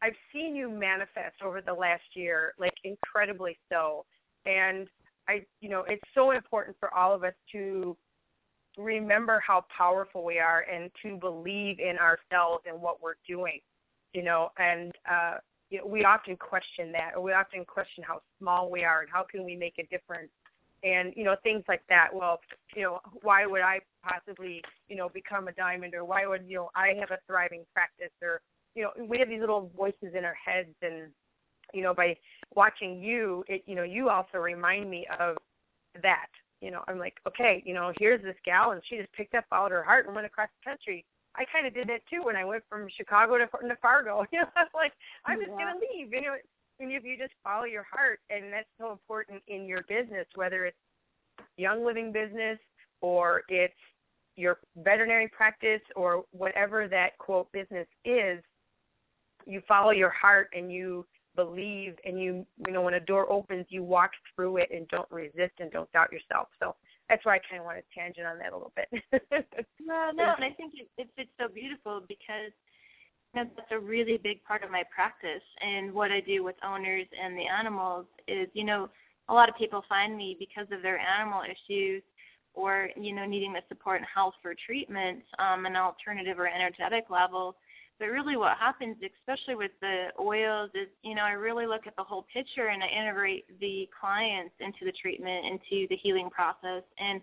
I've 0.00 0.14
seen 0.32 0.54
you 0.54 0.70
manifest 0.70 1.42
over 1.44 1.60
the 1.60 1.74
last 1.74 2.04
year, 2.14 2.54
like 2.58 2.74
incredibly 2.84 3.58
so. 3.68 4.04
And 4.46 4.86
I 5.28 5.44
you 5.60 5.68
know, 5.68 5.84
it's 5.88 6.02
so 6.14 6.30
important 6.30 6.76
for 6.78 6.94
all 6.94 7.12
of 7.12 7.24
us 7.24 7.34
to 7.50 7.96
remember 8.78 9.42
how 9.44 9.64
powerful 9.76 10.24
we 10.24 10.38
are 10.38 10.64
and 10.72 10.88
to 11.02 11.16
believe 11.16 11.80
in 11.80 11.98
ourselves 11.98 12.62
and 12.66 12.80
what 12.80 13.02
we're 13.02 13.16
doing 13.28 13.58
you 14.12 14.22
know 14.22 14.50
and 14.58 14.92
uh 15.10 15.36
you 15.70 15.78
know, 15.78 15.86
we 15.86 16.04
often 16.04 16.36
question 16.36 16.92
that 16.92 17.12
or 17.16 17.22
we 17.22 17.32
often 17.32 17.64
question 17.64 18.04
how 18.06 18.20
small 18.38 18.70
we 18.70 18.84
are 18.84 19.00
and 19.00 19.10
how 19.10 19.24
can 19.28 19.44
we 19.44 19.56
make 19.56 19.74
a 19.78 19.86
difference 19.86 20.30
and 20.84 21.12
you 21.16 21.24
know 21.24 21.36
things 21.42 21.62
like 21.68 21.82
that 21.88 22.08
well 22.12 22.40
you 22.74 22.82
know 22.82 23.00
why 23.22 23.46
would 23.46 23.62
i 23.62 23.80
possibly 24.02 24.62
you 24.88 24.96
know 24.96 25.08
become 25.08 25.48
a 25.48 25.52
diamond 25.52 25.94
or 25.94 26.04
why 26.04 26.26
would 26.26 26.44
you 26.46 26.56
know 26.56 26.70
i 26.74 26.88
have 26.98 27.10
a 27.10 27.18
thriving 27.26 27.64
practice 27.72 28.12
or 28.22 28.40
you 28.74 28.82
know 28.82 28.90
we 29.06 29.18
have 29.18 29.28
these 29.28 29.40
little 29.40 29.70
voices 29.76 30.14
in 30.16 30.24
our 30.24 30.36
heads 30.44 30.74
and 30.82 31.10
you 31.72 31.82
know 31.82 31.94
by 31.94 32.16
watching 32.54 33.00
you 33.00 33.44
it 33.48 33.62
you 33.66 33.74
know 33.74 33.84
you 33.84 34.08
also 34.08 34.38
remind 34.38 34.90
me 34.90 35.06
of 35.18 35.36
that 36.02 36.26
you 36.62 36.70
know, 36.70 36.82
I'm 36.86 36.98
like, 36.98 37.14
okay, 37.26 37.60
you 37.66 37.74
know, 37.74 37.92
here's 37.98 38.22
this 38.22 38.36
gal, 38.44 38.70
and 38.70 38.80
she 38.88 38.96
just 38.96 39.12
picked 39.12 39.34
up 39.34 39.44
all 39.50 39.68
her 39.68 39.82
heart 39.82 40.06
and 40.06 40.14
went 40.14 40.26
across 40.26 40.48
the 40.60 40.70
country. 40.70 41.04
I 41.36 41.44
kind 41.50 41.66
of 41.66 41.74
did 41.74 41.88
that 41.88 42.02
too 42.10 42.20
when 42.22 42.36
I 42.36 42.44
went 42.44 42.64
from 42.68 42.88
Chicago 42.94 43.38
to, 43.38 43.46
to 43.46 43.76
Fargo. 43.80 44.24
You 44.32 44.40
know, 44.40 44.48
I 44.56 44.62
was 44.62 44.74
like, 44.74 44.92
I'm 45.24 45.38
just 45.38 45.50
yeah. 45.50 45.64
gonna 45.66 45.80
leave. 45.80 46.12
You 46.12 46.20
know, 46.22 46.34
and 46.80 46.92
if 46.92 47.04
you 47.04 47.16
just 47.16 47.32
follow 47.42 47.64
your 47.64 47.86
heart, 47.90 48.20
and 48.30 48.52
that's 48.52 48.68
so 48.78 48.92
important 48.92 49.42
in 49.48 49.66
your 49.66 49.82
business, 49.88 50.26
whether 50.34 50.64
it's 50.64 50.76
young 51.56 51.84
living 51.84 52.12
business 52.12 52.58
or 53.00 53.42
it's 53.48 53.74
your 54.36 54.58
veterinary 54.76 55.28
practice 55.28 55.82
or 55.96 56.24
whatever 56.32 56.88
that 56.88 57.18
quote 57.18 57.50
business 57.52 57.86
is, 58.04 58.42
you 59.46 59.60
follow 59.68 59.90
your 59.90 60.10
heart 60.10 60.48
and 60.54 60.72
you 60.72 61.06
believe 61.34 61.94
and 62.04 62.20
you 62.20 62.46
you 62.66 62.72
know 62.72 62.82
when 62.82 62.94
a 62.94 63.00
door 63.00 63.30
opens 63.32 63.64
you 63.70 63.82
walk 63.82 64.10
through 64.34 64.58
it 64.58 64.68
and 64.70 64.86
don't 64.88 65.10
resist 65.10 65.52
and 65.60 65.70
don't 65.70 65.90
doubt 65.92 66.12
yourself 66.12 66.48
so 66.60 66.74
that's 67.08 67.24
why 67.24 67.36
i 67.36 67.40
kind 67.48 67.60
of 67.60 67.64
want 67.66 67.78
to 67.78 67.84
tangent 67.98 68.26
on 68.26 68.38
that 68.38 68.52
a 68.52 68.56
little 68.56 68.72
bit. 68.76 68.88
No 69.84 70.10
no 70.14 70.34
and 70.36 70.44
i 70.44 70.50
think 70.50 70.74
it, 70.74 70.88
it 70.96 71.08
fits 71.16 71.30
so 71.40 71.48
beautiful 71.48 72.02
because 72.08 72.52
you 73.34 73.42
know, 73.42 73.50
that's 73.56 73.72
a 73.72 73.78
really 73.78 74.18
big 74.18 74.44
part 74.44 74.62
of 74.62 74.70
my 74.70 74.82
practice. 74.94 75.42
And 75.60 75.92
what 75.92 76.12
i 76.12 76.20
do 76.20 76.44
with 76.44 76.56
owners 76.64 77.06
and 77.20 77.36
the 77.36 77.46
animals 77.46 78.06
is 78.28 78.48
you 78.54 78.64
know 78.64 78.88
a 79.28 79.34
lot 79.34 79.48
of 79.48 79.56
people 79.56 79.84
find 79.88 80.16
me 80.16 80.36
because 80.38 80.66
of 80.72 80.82
their 80.82 80.98
animal 80.98 81.42
issues 81.42 82.02
or 82.54 82.90
you 82.96 83.12
know 83.12 83.24
needing 83.24 83.52
the 83.52 83.62
support 83.68 83.98
and 83.98 84.06
help 84.12 84.34
for 84.42 84.54
treatment 84.66 85.22
um 85.38 85.66
an 85.66 85.76
alternative 85.76 86.38
or 86.38 86.46
energetic 86.46 87.04
level 87.10 87.56
but 87.98 88.06
really 88.06 88.36
what 88.36 88.56
happens, 88.58 88.96
especially 89.02 89.54
with 89.54 89.70
the 89.80 90.08
oils, 90.18 90.70
is, 90.74 90.88
you 91.02 91.14
know, 91.14 91.22
I 91.22 91.32
really 91.32 91.66
look 91.66 91.86
at 91.86 91.96
the 91.96 92.02
whole 92.02 92.26
picture 92.32 92.68
and 92.68 92.82
I 92.82 92.88
integrate 92.88 93.44
the 93.60 93.88
clients 93.98 94.54
into 94.60 94.84
the 94.84 94.92
treatment, 94.92 95.46
into 95.46 95.86
the 95.88 95.96
healing 95.96 96.30
process. 96.30 96.82
And 96.98 97.20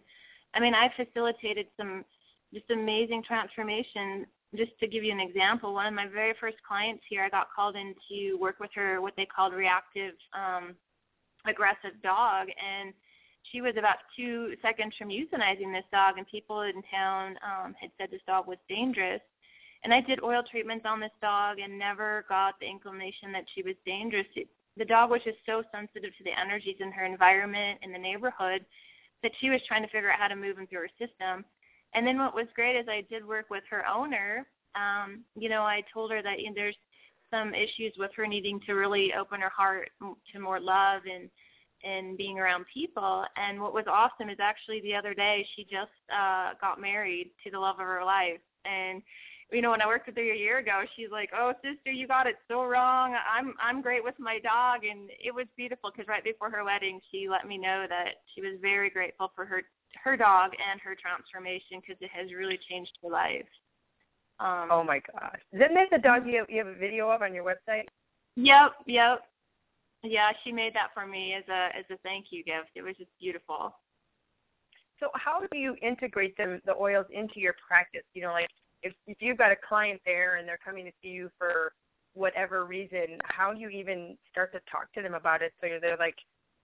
I 0.53 0.59
mean, 0.59 0.73
I 0.73 0.91
facilitated 0.95 1.67
some 1.77 2.05
just 2.53 2.69
amazing 2.71 3.23
transformation. 3.23 4.25
Just 4.55 4.71
to 4.79 4.87
give 4.87 5.03
you 5.03 5.11
an 5.11 5.19
example, 5.19 5.73
one 5.73 5.85
of 5.85 5.93
my 5.93 6.07
very 6.07 6.33
first 6.39 6.57
clients 6.67 7.03
here, 7.07 7.23
I 7.23 7.29
got 7.29 7.49
called 7.55 7.75
in 7.75 7.93
to 8.09 8.35
work 8.35 8.59
with 8.59 8.71
her, 8.73 8.99
what 9.01 9.13
they 9.15 9.25
called 9.25 9.53
reactive 9.53 10.13
um, 10.33 10.75
aggressive 11.45 12.01
dog. 12.01 12.47
And 12.57 12.93
she 13.51 13.61
was 13.61 13.75
about 13.77 13.97
two 14.15 14.55
seconds 14.61 14.93
from 14.97 15.09
euthanizing 15.09 15.71
this 15.73 15.85
dog, 15.91 16.17
and 16.17 16.27
people 16.27 16.61
in 16.61 16.81
town 16.91 17.37
um, 17.43 17.75
had 17.79 17.91
said 17.97 18.09
this 18.11 18.21
dog 18.25 18.47
was 18.47 18.57
dangerous. 18.67 19.21
And 19.83 19.93
I 19.93 20.01
did 20.01 20.23
oil 20.23 20.43
treatments 20.43 20.85
on 20.85 20.99
this 20.99 21.11
dog 21.21 21.59
and 21.59 21.79
never 21.79 22.25
got 22.27 22.59
the 22.59 22.67
inclination 22.67 23.31
that 23.31 23.45
she 23.53 23.63
was 23.63 23.75
dangerous. 23.85 24.27
The 24.77 24.85
dog 24.85 25.09
was 25.09 25.21
just 25.23 25.37
so 25.45 25.63
sensitive 25.71 26.11
to 26.17 26.23
the 26.23 26.37
energies 26.37 26.77
in 26.79 26.91
her 26.91 27.05
environment 27.05 27.79
in 27.81 27.91
the 27.91 27.97
neighborhood 27.97 28.65
that 29.23 29.31
she 29.39 29.49
was 29.49 29.61
trying 29.67 29.83
to 29.83 29.89
figure 29.89 30.11
out 30.11 30.19
how 30.19 30.27
to 30.27 30.35
move 30.35 30.55
them 30.55 30.67
through 30.67 30.81
her 30.81 30.89
system. 31.07 31.45
And 31.93 32.05
then 32.05 32.17
what 32.17 32.35
was 32.35 32.47
great 32.55 32.77
is 32.77 32.87
I 32.87 33.05
did 33.09 33.25
work 33.25 33.49
with 33.49 33.63
her 33.69 33.87
owner. 33.87 34.45
Um, 34.75 35.23
you 35.35 35.49
know, 35.49 35.63
I 35.63 35.83
told 35.93 36.11
her 36.11 36.21
that 36.21 36.39
you 36.39 36.47
know, 36.47 36.53
there's 36.55 36.75
some 37.31 37.53
issues 37.53 37.93
with 37.97 38.11
her 38.15 38.27
needing 38.27 38.59
to 38.61 38.73
really 38.73 39.13
open 39.13 39.41
her 39.41 39.49
heart 39.49 39.89
to 40.01 40.39
more 40.39 40.59
love 40.59 41.03
and 41.11 41.29
and 41.81 42.17
being 42.17 42.37
around 42.37 42.65
people. 42.73 43.23
And 43.37 43.61
what 43.61 43.73
was 43.73 43.85
awesome 43.87 44.29
is 44.29 44.37
actually 44.41 44.81
the 44.81 44.95
other 44.95 45.13
day 45.13 45.47
she 45.55 45.63
just 45.63 45.91
uh 46.13 46.51
got 46.59 46.81
married 46.81 47.31
to 47.43 47.51
the 47.51 47.59
love 47.59 47.79
of 47.79 47.85
her 47.85 48.03
life. 48.03 48.41
And 48.65 49.01
you 49.51 49.61
know, 49.61 49.71
when 49.71 49.81
I 49.81 49.87
worked 49.87 50.07
with 50.07 50.15
her 50.15 50.21
a 50.21 50.37
year 50.37 50.59
ago, 50.59 50.83
she's 50.95 51.09
like, 51.11 51.31
"Oh, 51.35 51.53
sister, 51.63 51.91
you 51.91 52.07
got 52.07 52.27
it 52.27 52.37
so 52.47 52.63
wrong. 52.63 53.15
I'm 53.15 53.55
I'm 53.61 53.81
great 53.81 54.03
with 54.03 54.15
my 54.19 54.39
dog," 54.39 54.85
and 54.85 55.09
it 55.09 55.33
was 55.33 55.47
beautiful 55.57 55.91
because 55.91 56.07
right 56.07 56.23
before 56.23 56.49
her 56.49 56.63
wedding, 56.63 56.99
she 57.11 57.27
let 57.29 57.47
me 57.47 57.57
know 57.57 57.85
that 57.89 58.21
she 58.33 58.41
was 58.41 58.59
very 58.61 58.89
grateful 58.89 59.31
for 59.35 59.45
her 59.45 59.63
her 60.03 60.15
dog 60.15 60.51
and 60.69 60.79
her 60.81 60.95
transformation 60.95 61.81
because 61.81 61.97
it 62.01 62.11
has 62.13 62.31
really 62.31 62.59
changed 62.69 62.91
her 63.03 63.09
life. 63.09 63.47
Um, 64.39 64.69
oh 64.71 64.83
my 64.83 65.01
gosh! 65.11 65.39
Isn't 65.51 65.73
that 65.73 65.89
the 65.91 65.97
dog 65.97 66.27
you 66.27 66.37
have, 66.39 66.49
you 66.49 66.59
have 66.59 66.67
a 66.67 66.79
video 66.79 67.09
of 67.09 67.21
on 67.21 67.33
your 67.33 67.43
website? 67.43 67.85
Yep, 68.35 68.71
yep. 68.85 69.21
Yeah, 70.03 70.31
she 70.43 70.51
made 70.51 70.73
that 70.75 70.89
for 70.93 71.05
me 71.05 71.33
as 71.33 71.43
a 71.49 71.75
as 71.75 71.85
a 71.89 71.97
thank 72.03 72.27
you 72.29 72.43
gift. 72.43 72.69
It 72.75 72.83
was 72.83 72.95
just 72.97 73.11
beautiful. 73.19 73.75
So 74.99 75.09
how 75.13 75.41
do 75.51 75.57
you 75.57 75.75
integrate 75.81 76.37
them 76.37 76.61
the 76.65 76.75
oils 76.75 77.05
into 77.11 77.39
your 77.39 77.55
practice? 77.67 78.03
You 78.13 78.23
know, 78.23 78.31
like 78.31 78.49
if 78.83 78.93
if 79.07 79.17
you've 79.19 79.37
got 79.37 79.51
a 79.51 79.55
client 79.67 80.01
there 80.05 80.37
and 80.37 80.47
they're 80.47 80.59
coming 80.63 80.85
to 80.85 80.91
see 81.01 81.09
you 81.09 81.29
for 81.37 81.73
whatever 82.13 82.65
reason, 82.65 83.17
how 83.23 83.53
do 83.53 83.59
you 83.59 83.69
even 83.69 84.17
start 84.31 84.51
to 84.53 84.59
talk 84.71 84.91
to 84.93 85.01
them 85.01 85.13
about 85.13 85.41
it 85.41 85.53
so 85.61 85.67
they're 85.81 85.97
like 85.97 86.17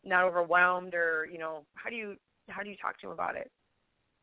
not 0.03 0.23
overwhelmed 0.23 0.93
or 0.93 1.27
you 1.31 1.37
know 1.37 1.65
how 1.75 1.89
do 1.89 1.95
you 1.95 2.15
how 2.49 2.61
do 2.61 2.69
you 2.69 2.77
talk 2.77 2.99
to 2.99 3.07
them 3.07 3.13
about 3.13 3.35
it? 3.35 3.51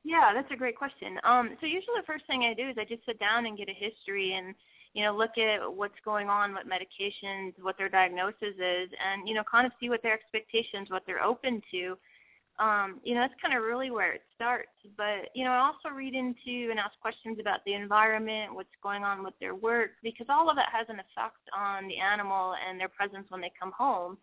Yeah, 0.04 0.32
that's 0.34 0.50
a 0.50 0.56
great 0.56 0.76
question. 0.76 1.18
Um, 1.22 1.50
so 1.60 1.66
usually 1.66 1.96
the 1.96 2.06
first 2.06 2.26
thing 2.26 2.42
I 2.42 2.54
do 2.54 2.68
is 2.68 2.76
I 2.78 2.84
just 2.84 3.06
sit 3.06 3.20
down 3.20 3.46
and 3.46 3.56
get 3.56 3.68
a 3.68 3.72
history 3.72 4.34
and 4.34 4.54
you 4.94 5.04
know 5.04 5.16
look 5.16 5.38
at 5.38 5.60
what's 5.72 5.98
going 6.04 6.28
on, 6.28 6.52
what 6.52 6.66
medications, 6.66 7.52
what 7.60 7.78
their 7.78 7.88
diagnosis 7.88 8.56
is, 8.58 8.90
and 9.04 9.28
you 9.28 9.34
know 9.34 9.44
kind 9.48 9.66
of 9.66 9.72
see 9.80 9.88
what 9.88 10.02
their 10.02 10.14
expectations, 10.14 10.90
what 10.90 11.02
they're 11.06 11.22
open 11.22 11.62
to. 11.70 11.96
Um, 12.58 13.00
you 13.02 13.14
know 13.14 13.22
that's 13.22 13.40
kind 13.42 13.56
of 13.56 13.64
really 13.64 13.90
where 13.90 14.12
it 14.12 14.22
starts. 14.34 14.70
But 14.96 15.30
you 15.34 15.44
know 15.44 15.50
I 15.50 15.58
also 15.58 15.94
read 15.94 16.14
into 16.14 16.70
and 16.70 16.78
ask 16.78 16.92
questions 17.00 17.38
about 17.40 17.60
the 17.64 17.74
environment, 17.74 18.54
what's 18.54 18.68
going 18.82 19.04
on 19.04 19.24
with 19.24 19.34
their 19.40 19.54
work, 19.54 19.92
because 20.02 20.26
all 20.28 20.50
of 20.50 20.56
that 20.56 20.68
has 20.72 20.86
an 20.88 21.00
effect 21.00 21.42
on 21.56 21.88
the 21.88 21.98
animal 21.98 22.54
and 22.68 22.78
their 22.78 22.88
presence 22.88 23.26
when 23.30 23.40
they 23.40 23.52
come 23.58 23.72
home. 23.76 24.18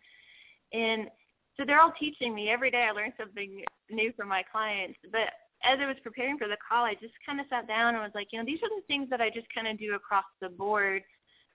And 0.72 1.08
so 1.56 1.64
they're 1.66 1.80
all 1.80 1.92
teaching 1.98 2.34
me 2.34 2.48
every 2.48 2.70
day. 2.70 2.86
I 2.88 2.92
learn 2.92 3.12
something 3.18 3.64
new 3.90 4.12
from 4.16 4.28
my 4.28 4.42
clients, 4.50 4.98
but 5.10 5.28
as 5.62 5.78
I 5.80 5.86
was 5.86 5.96
preparing 6.02 6.38
for 6.38 6.48
the 6.48 6.56
call, 6.66 6.84
I 6.84 6.94
just 6.94 7.12
kind 7.26 7.40
of 7.40 7.46
sat 7.50 7.68
down 7.68 7.94
and 7.94 8.02
was 8.02 8.12
like, 8.14 8.28
you 8.32 8.38
know, 8.38 8.46
these 8.46 8.62
are 8.62 8.68
the 8.68 8.86
things 8.86 9.10
that 9.10 9.20
I 9.20 9.28
just 9.28 9.46
kind 9.54 9.68
of 9.68 9.78
do 9.78 9.94
across 9.94 10.24
the 10.40 10.48
board, 10.48 11.02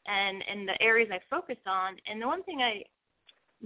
and 0.07 0.43
and 0.47 0.67
the 0.67 0.79
areas 0.81 1.09
I 1.11 1.19
focus 1.29 1.57
on. 1.65 1.97
And 2.07 2.21
the 2.21 2.27
one 2.27 2.43
thing 2.43 2.61
I 2.61 2.83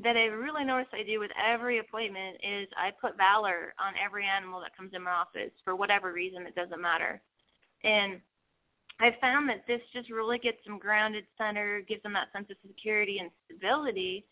that 0.04 0.18
I 0.18 0.26
really 0.26 0.66
noticed 0.66 0.94
I 0.94 1.04
do 1.04 1.20
with 1.20 1.32
every 1.42 1.80
appointment 1.80 2.38
is 2.44 2.68
I 2.78 2.92
put 2.92 3.18
valor 3.18 3.74
on 3.80 3.94
every 4.04 4.26
animal 4.26 4.60
that 4.62 4.76
comes 4.76 4.92
in 4.94 5.04
my 5.04 5.12
office 5.12 5.52
for 5.64 5.76
whatever 5.76 6.14
reason. 6.14 6.46
It 6.46 6.56
doesn't 6.56 6.82
matter, 6.82 7.22
and 7.84 8.22
I 9.00 9.16
found 9.22 9.48
that 9.50 9.66
this 9.66 9.82
just 9.94 10.10
really 10.10 10.40
gets 10.40 10.64
them 10.66 10.78
grounded, 10.78 11.26
centered, 11.38 11.88
gives 11.88 12.04
them 12.04 12.14
that 12.14 12.32
sense 12.34 12.48
of 12.50 12.58
security 12.68 13.20
and 13.20 13.30
stability. 13.46 14.26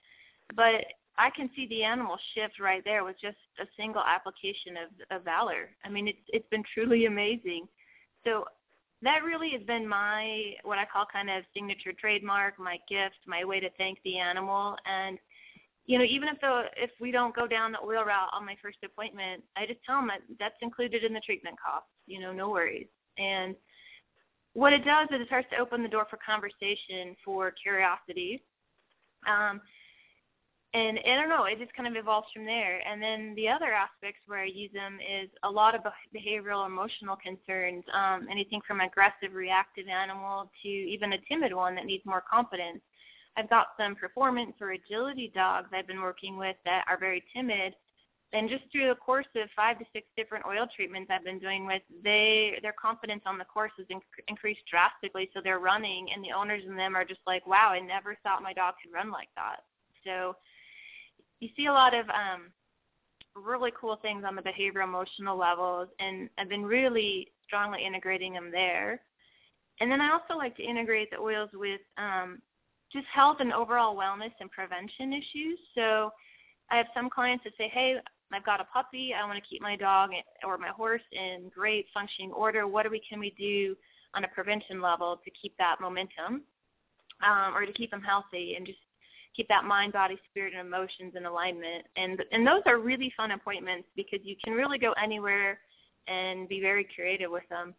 But 0.55 0.85
I 1.17 1.29
can 1.29 1.49
see 1.55 1.67
the 1.67 1.83
animal 1.83 2.17
shift 2.35 2.59
right 2.59 2.83
there 2.83 3.03
with 3.03 3.15
just 3.21 3.37
a 3.59 3.65
single 3.77 4.03
application 4.03 4.75
of, 4.77 5.17
of 5.17 5.23
valor. 5.23 5.69
I 5.83 5.89
mean, 5.89 6.07
it's 6.07 6.25
it's 6.27 6.49
been 6.49 6.63
truly 6.73 7.05
amazing. 7.05 7.67
So 8.23 8.45
that 9.01 9.23
really 9.23 9.51
has 9.51 9.61
been 9.63 9.87
my 9.87 10.53
what 10.63 10.77
I 10.77 10.85
call 10.85 11.05
kind 11.11 11.29
of 11.29 11.43
signature 11.53 11.93
trademark, 11.93 12.59
my 12.59 12.77
gift, 12.89 13.17
my 13.25 13.45
way 13.45 13.59
to 13.59 13.69
thank 13.77 13.99
the 14.03 14.17
animal. 14.17 14.75
And 14.85 15.17
you 15.87 15.97
know, 15.97 16.03
even 16.03 16.27
if 16.27 16.39
the 16.41 16.65
if 16.75 16.91
we 16.99 17.11
don't 17.11 17.35
go 17.35 17.47
down 17.47 17.71
the 17.71 17.79
oil 17.79 18.03
route 18.03 18.29
on 18.33 18.45
my 18.45 18.55
first 18.61 18.77
appointment, 18.83 19.41
I 19.55 19.65
just 19.65 19.79
tell 19.85 19.95
them 19.95 20.07
that 20.07 20.21
that's 20.37 20.61
included 20.61 21.03
in 21.03 21.13
the 21.13 21.21
treatment 21.21 21.55
cost. 21.63 21.87
You 22.05 22.19
know, 22.19 22.33
no 22.33 22.49
worries. 22.49 22.87
And 23.17 23.55
what 24.53 24.73
it 24.73 24.83
does 24.83 25.07
is 25.11 25.21
it 25.21 25.27
starts 25.27 25.47
to 25.51 25.57
open 25.57 25.83
the 25.83 25.89
door 25.89 26.05
for 26.09 26.17
conversation, 26.17 27.15
for 27.23 27.51
curiosity. 27.51 28.43
Um, 29.27 29.61
and 30.73 30.99
I 30.99 31.15
don't 31.15 31.29
know, 31.29 31.45
it 31.45 31.57
just 31.57 31.73
kind 31.73 31.87
of 31.87 31.95
evolves 31.95 32.27
from 32.33 32.45
there. 32.45 32.85
And 32.85 33.01
then 33.01 33.33
the 33.35 33.47
other 33.47 33.71
aspects 33.73 34.19
where 34.27 34.39
I 34.39 34.45
use 34.45 34.71
them 34.73 34.99
is 34.99 35.29
a 35.43 35.49
lot 35.49 35.73
of 35.73 35.81
behavioral, 36.13 36.65
emotional 36.65 37.15
concerns, 37.15 37.85
um, 37.93 38.27
anything 38.29 38.59
from 38.67 38.81
aggressive, 38.81 39.33
reactive 39.33 39.87
animal 39.87 40.51
to 40.63 40.67
even 40.67 41.13
a 41.13 41.17
timid 41.29 41.53
one 41.53 41.73
that 41.75 41.85
needs 41.85 42.05
more 42.05 42.23
confidence. 42.29 42.81
I've 43.37 43.49
got 43.49 43.67
some 43.79 43.95
performance 43.95 44.53
or 44.59 44.71
agility 44.71 45.31
dogs 45.33 45.69
I've 45.71 45.87
been 45.87 46.01
working 46.01 46.37
with 46.37 46.55
that 46.65 46.85
are 46.89 46.99
very 46.99 47.23
timid. 47.33 47.73
And 48.33 48.49
just 48.49 48.63
through 48.71 48.89
the 48.89 48.95
course 48.95 49.27
of 49.35 49.47
five 49.55 49.79
to 49.79 49.85
six 49.93 50.07
different 50.17 50.45
oil 50.45 50.67
treatments 50.75 51.09
I've 51.09 51.23
been 51.23 51.39
doing 51.39 51.65
with, 51.65 51.81
they 52.03 52.59
their 52.61 52.73
confidence 52.73 53.21
on 53.25 53.37
the 53.37 53.45
course 53.45 53.71
has 53.77 53.87
inc- 53.87 54.01
increased 54.27 54.65
drastically. 54.69 55.29
So 55.33 55.39
they're 55.41 55.59
running, 55.59 56.09
and 56.13 56.23
the 56.23 56.33
owners 56.33 56.63
in 56.67 56.75
them 56.75 56.95
are 56.95 57.05
just 57.05 57.21
like, 57.25 57.47
"Wow, 57.47 57.69
I 57.69 57.79
never 57.79 58.17
thought 58.23 58.43
my 58.43 58.51
dog 58.51 58.73
could 58.83 58.91
run 58.91 59.11
like 59.11 59.29
that." 59.37 59.63
So 60.03 60.35
you 61.39 61.49
see 61.55 61.67
a 61.67 61.71
lot 61.71 61.93
of 61.93 62.09
um, 62.09 62.51
really 63.35 63.71
cool 63.79 63.95
things 63.95 64.25
on 64.25 64.35
the 64.35 64.41
behavioral 64.41 64.83
emotional 64.83 65.37
levels, 65.37 65.87
and 65.99 66.29
I've 66.37 66.49
been 66.49 66.65
really 66.65 67.31
strongly 67.45 67.85
integrating 67.85 68.33
them 68.33 68.51
there. 68.51 69.01
And 69.79 69.91
then 69.91 70.01
I 70.01 70.11
also 70.11 70.35
like 70.35 70.57
to 70.57 70.63
integrate 70.63 71.11
the 71.11 71.19
oils 71.19 71.49
with 71.53 71.81
um, 71.97 72.41
just 72.91 73.05
health 73.13 73.37
and 73.39 73.53
overall 73.53 73.95
wellness 73.95 74.31
and 74.39 74.49
prevention 74.51 75.13
issues. 75.13 75.59
So 75.75 76.11
I 76.69 76.77
have 76.77 76.87
some 76.93 77.09
clients 77.09 77.43
that 77.43 77.53
say, 77.57 77.69
hey, 77.73 77.95
I've 78.31 78.45
got 78.45 78.61
a 78.61 78.65
puppy. 78.65 79.13
I 79.13 79.25
want 79.25 79.41
to 79.41 79.49
keep 79.49 79.61
my 79.61 79.75
dog 79.75 80.11
or 80.43 80.57
my 80.57 80.69
horse 80.69 81.01
in 81.11 81.49
great 81.53 81.85
functioning 81.93 82.31
order. 82.31 82.67
What 82.67 82.89
we 82.91 83.01
can 83.07 83.19
we 83.19 83.33
do 83.37 83.75
on 84.13 84.23
a 84.23 84.27
prevention 84.27 84.81
level 84.81 85.19
to 85.23 85.31
keep 85.31 85.55
that 85.57 85.77
momentum 85.79 86.43
um, 87.25 87.55
or 87.55 87.65
to 87.65 87.73
keep 87.73 87.91
them 87.91 88.01
healthy 88.01 88.55
and 88.55 88.65
just 88.65 88.79
keep 89.35 89.47
that 89.47 89.63
mind, 89.63 89.93
body, 89.93 90.17
spirit, 90.29 90.53
and 90.57 90.67
emotions 90.67 91.13
in 91.15 91.25
alignment. 91.25 91.85
And 91.95 92.23
and 92.31 92.45
those 92.45 92.63
are 92.65 92.79
really 92.79 93.13
fun 93.15 93.31
appointments 93.31 93.87
because 93.95 94.19
you 94.23 94.35
can 94.43 94.53
really 94.53 94.77
go 94.77 94.93
anywhere 95.01 95.59
and 96.07 96.49
be 96.49 96.59
very 96.59 96.87
creative 96.95 97.31
with 97.31 97.47
them. 97.49 97.73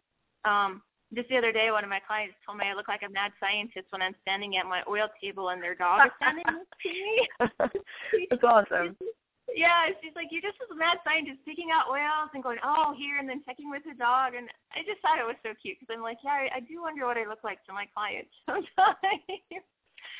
Um, 0.45 0.81
just 1.13 1.29
the 1.29 1.37
other 1.37 1.51
day, 1.51 1.71
one 1.71 1.83
of 1.83 1.89
my 1.89 1.99
clients 2.05 2.35
told 2.45 2.59
me 2.59 2.65
I 2.69 2.75
look 2.75 2.87
like 2.87 3.01
a 3.01 3.09
mad 3.09 3.31
scientist 3.39 3.87
when 3.89 4.01
I'm 4.01 4.15
standing 4.21 4.57
at 4.57 4.65
my 4.65 4.83
oil 4.87 5.07
table 5.21 5.49
and 5.49 5.61
their 5.61 5.75
dog 5.75 6.05
is 6.05 6.11
standing 6.21 6.45
next 6.53 6.69
to 6.83 6.89
me. 6.89 8.27
That's 8.29 8.43
awesome. 8.43 8.95
Yeah, 9.55 9.89
she's 9.99 10.13
like, 10.15 10.27
you're 10.29 10.45
just 10.45 10.61
a 10.61 10.75
mad 10.75 10.99
scientist 11.03 11.39
picking 11.43 11.69
out 11.73 11.89
oils 11.89 12.29
and 12.35 12.43
going, 12.43 12.59
oh, 12.63 12.93
here, 12.95 13.17
and 13.17 13.27
then 13.27 13.41
checking 13.47 13.71
with 13.71 13.81
the 13.81 13.97
dog. 13.97 14.33
And 14.37 14.47
I 14.73 14.85
just 14.85 15.01
thought 15.01 15.17
it 15.17 15.25
was 15.25 15.41
so 15.41 15.57
cute 15.59 15.77
because 15.79 15.91
I'm 15.91 16.03
like, 16.03 16.19
yeah, 16.23 16.45
I, 16.53 16.57
I 16.57 16.59
do 16.59 16.81
wonder 16.81 17.07
what 17.07 17.17
I 17.17 17.25
look 17.25 17.43
like 17.43 17.57
to 17.65 17.73
my 17.73 17.87
clients 17.89 18.29
sometimes. 18.45 19.65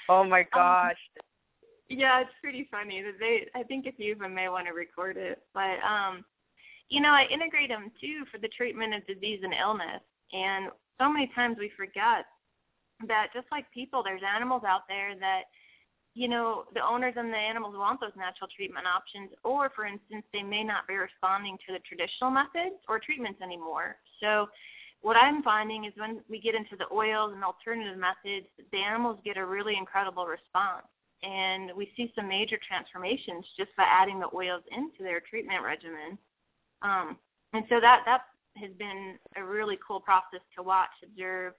Oh 0.10 0.24
my 0.24 0.42
um, 0.42 0.48
gosh. 0.52 0.98
Um, 1.22 1.24
yeah, 1.90 2.22
it's 2.22 2.34
pretty 2.42 2.68
funny. 2.72 3.04
They, 3.20 3.48
I 3.54 3.62
think 3.64 3.86
a 3.86 3.92
few 3.92 4.14
of 4.14 4.20
them 4.20 4.34
may 4.34 4.50
want 4.50 4.68
to 4.68 4.74
record 4.74 5.18
it, 5.18 5.42
but 5.54 5.78
um, 5.86 6.26
you 6.90 7.02
know, 7.02 7.14
I 7.14 7.26
integrate 7.30 7.70
them 7.70 7.92
too 8.02 8.26
for 8.32 8.40
the 8.40 8.50
treatment 8.50 8.96
of 8.96 9.06
disease 9.06 9.42
and 9.44 9.54
illness. 9.54 10.02
And 10.34 10.70
so 11.00 11.10
many 11.10 11.32
times 11.34 11.58
we 11.60 11.72
forget 11.76 12.26
that 13.08 13.28
just 13.34 13.48
like 13.52 13.72
people, 13.72 14.04
there's 14.04 14.22
animals 14.24 14.64
out 14.68 14.82
there 14.88 15.16
that 15.20 15.44
you 16.16 16.28
know 16.28 16.66
the 16.74 16.86
owners 16.86 17.14
and 17.16 17.32
the 17.32 17.38
animals 17.38 17.76
want 17.78 18.02
those 18.02 18.16
natural 18.18 18.50
treatment 18.56 18.86
options, 18.86 19.30
or 19.44 19.72
for 19.76 19.86
instance, 19.86 20.26
they 20.34 20.44
may 20.44 20.64
not 20.64 20.88
be 20.88 20.96
responding 20.96 21.58
to 21.66 21.74
the 21.74 21.80
traditional 21.80 22.32
methods 22.32 22.76
or 22.88 23.00
treatments 23.00 23.42
anymore. 23.42 23.96
So 24.20 24.48
what 25.02 25.16
I'm 25.16 25.42
finding 25.44 25.86
is 25.86 25.94
when 25.96 26.22
we 26.30 26.42
get 26.42 26.56
into 26.56 26.76
the 26.76 26.92
oils 26.92 27.32
and 27.34 27.44
alternative 27.44 27.98
methods, 27.98 28.48
the 28.72 28.80
animals 28.80 29.20
get 29.24 29.38
a 29.38 29.46
really 29.46 29.78
incredible 29.78 30.26
response. 30.26 30.88
And 31.24 31.72
we 31.76 31.92
see 31.96 32.12
some 32.16 32.28
major 32.28 32.58
transformations 32.66 33.46
just 33.58 33.72
by 33.78 33.84
adding 33.84 34.20
the 34.20 34.30
oils 34.34 34.64
into 34.72 35.04
their 35.04 35.22
treatment 35.22 35.64
regimen. 35.64 36.18
Um, 36.82 37.18
and 37.54 37.66
so 37.70 37.80
that 37.80 38.04
that 38.06 38.22
has 38.58 38.72
been 38.78 39.18
a 39.36 39.44
really 39.44 39.78
cool 39.86 40.00
process 40.00 40.42
to 40.58 40.64
watch, 40.64 40.90
observe, 41.04 41.54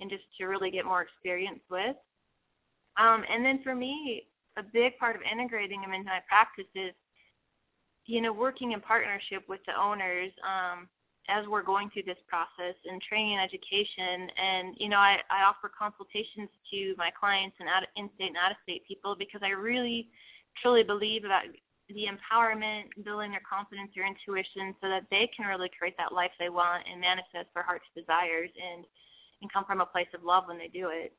and 0.00 0.10
just 0.10 0.24
to 0.38 0.46
really 0.46 0.70
get 0.70 0.84
more 0.84 1.02
experience 1.02 1.60
with. 1.70 1.96
Um, 2.98 3.24
and 3.30 3.44
then 3.44 3.60
for 3.62 3.74
me, 3.74 4.26
a 4.56 4.62
big 4.62 4.96
part 4.98 5.16
of 5.16 5.22
integrating 5.30 5.82
them 5.82 5.92
into 5.92 6.06
my 6.06 6.20
practice 6.28 6.70
is, 6.74 6.94
you 8.06 8.20
know, 8.20 8.32
working 8.32 8.72
in 8.72 8.80
partnership 8.80 9.44
with 9.48 9.60
the 9.66 9.78
owners. 9.78 10.32
Um, 10.46 10.88
as 11.28 11.46
we're 11.48 11.62
going 11.62 11.90
through 11.90 12.04
this 12.04 12.18
process 12.28 12.76
and 12.84 13.02
training 13.02 13.36
and 13.36 13.42
education 13.42 14.30
and 14.40 14.74
you 14.78 14.88
know 14.88 14.98
I, 14.98 15.18
I 15.30 15.42
offer 15.42 15.70
consultations 15.76 16.48
to 16.70 16.94
my 16.96 17.10
clients 17.18 17.56
and 17.58 17.68
out 17.68 17.82
in-state 17.96 18.28
and 18.28 18.36
out-of-state 18.36 18.86
people 18.86 19.16
because 19.18 19.40
I 19.42 19.50
really 19.50 20.08
truly 20.62 20.82
believe 20.82 21.24
about 21.24 21.42
the 21.88 22.06
empowerment, 22.06 22.84
building 23.04 23.30
their 23.30 23.42
confidence, 23.48 23.90
their 23.94 24.06
intuition 24.06 24.74
so 24.80 24.88
that 24.88 25.06
they 25.10 25.30
can 25.36 25.46
really 25.46 25.70
create 25.78 25.94
that 25.98 26.12
life 26.12 26.32
they 26.38 26.48
want 26.48 26.84
and 26.90 27.00
manifest 27.00 27.46
their 27.54 27.62
heart's 27.62 27.86
desires 27.94 28.50
and 28.56 28.84
and 29.42 29.52
come 29.52 29.64
from 29.66 29.82
a 29.82 29.86
place 29.86 30.08
of 30.14 30.24
love 30.24 30.44
when 30.46 30.56
they 30.58 30.68
do 30.68 30.88
it. 30.90 31.12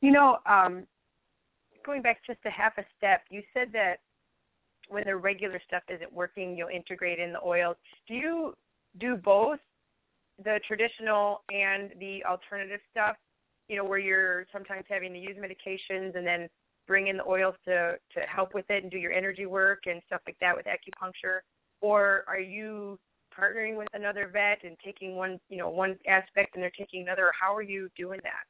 You 0.00 0.12
know, 0.12 0.38
um, 0.46 0.86
going 1.84 2.00
back 2.00 2.24
just 2.26 2.38
a 2.46 2.50
half 2.50 2.78
a 2.78 2.84
step, 2.96 3.22
you 3.30 3.42
said 3.52 3.68
that 3.72 3.96
when 4.88 5.04
the 5.04 5.14
regular 5.14 5.60
stuff 5.66 5.82
isn't 5.88 6.12
working, 6.12 6.56
you'll 6.56 6.68
integrate 6.68 7.18
in 7.18 7.32
the 7.32 7.40
oils. 7.44 7.76
Do 8.08 8.14
you 8.14 8.54
do 8.98 9.16
both 9.16 9.58
the 10.42 10.58
traditional 10.66 11.42
and 11.52 11.90
the 12.00 12.24
alternative 12.24 12.80
stuff? 12.90 13.16
You 13.68 13.76
know, 13.76 13.84
where 13.84 13.98
you're 13.98 14.46
sometimes 14.52 14.84
having 14.88 15.12
to 15.12 15.18
use 15.18 15.36
medications 15.36 16.16
and 16.16 16.26
then 16.26 16.48
bring 16.90 17.06
in 17.06 17.18
the 17.18 17.24
oils 17.24 17.54
to 17.64 17.94
to 18.12 18.20
help 18.26 18.52
with 18.52 18.68
it 18.68 18.82
and 18.82 18.90
do 18.90 18.98
your 18.98 19.12
energy 19.12 19.46
work 19.46 19.84
and 19.86 20.02
stuff 20.08 20.20
like 20.26 20.36
that 20.40 20.56
with 20.56 20.66
acupuncture, 20.66 21.38
or 21.80 22.24
are 22.26 22.40
you 22.40 22.98
partnering 23.30 23.76
with 23.76 23.86
another 23.94 24.28
vet 24.32 24.58
and 24.64 24.76
taking 24.84 25.14
one, 25.14 25.38
you 25.48 25.56
know, 25.56 25.68
one 25.68 25.96
aspect 26.08 26.54
and 26.54 26.62
they're 26.62 26.72
taking 26.76 27.02
another? 27.02 27.30
How 27.40 27.54
are 27.54 27.62
you 27.62 27.88
doing 27.96 28.18
that? 28.24 28.42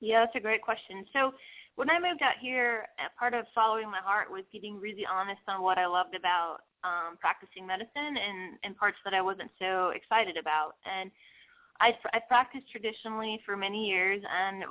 Yeah, 0.00 0.20
that's 0.24 0.36
a 0.36 0.40
great 0.40 0.62
question. 0.62 1.04
So 1.12 1.34
when 1.74 1.90
I 1.90 1.98
moved 1.98 2.22
out 2.22 2.38
here, 2.40 2.86
part 3.18 3.34
of 3.34 3.44
following 3.52 3.90
my 3.90 3.98
heart 3.98 4.30
was 4.30 4.44
getting 4.52 4.78
really 4.78 5.04
honest 5.10 5.42
on 5.48 5.60
what 5.60 5.76
I 5.76 5.86
loved 5.86 6.14
about 6.14 6.58
um, 6.84 7.16
practicing 7.18 7.66
medicine 7.66 8.14
and, 8.14 8.56
and 8.62 8.76
parts 8.76 8.98
that 9.04 9.14
I 9.14 9.20
wasn't 9.20 9.50
so 9.58 9.90
excited 9.90 10.36
about. 10.36 10.74
And 10.86 11.10
I, 11.80 11.98
I 12.12 12.20
practiced 12.28 12.70
traditionally 12.70 13.40
for 13.44 13.56
many 13.56 13.88
years 13.88 14.22
and 14.30 14.62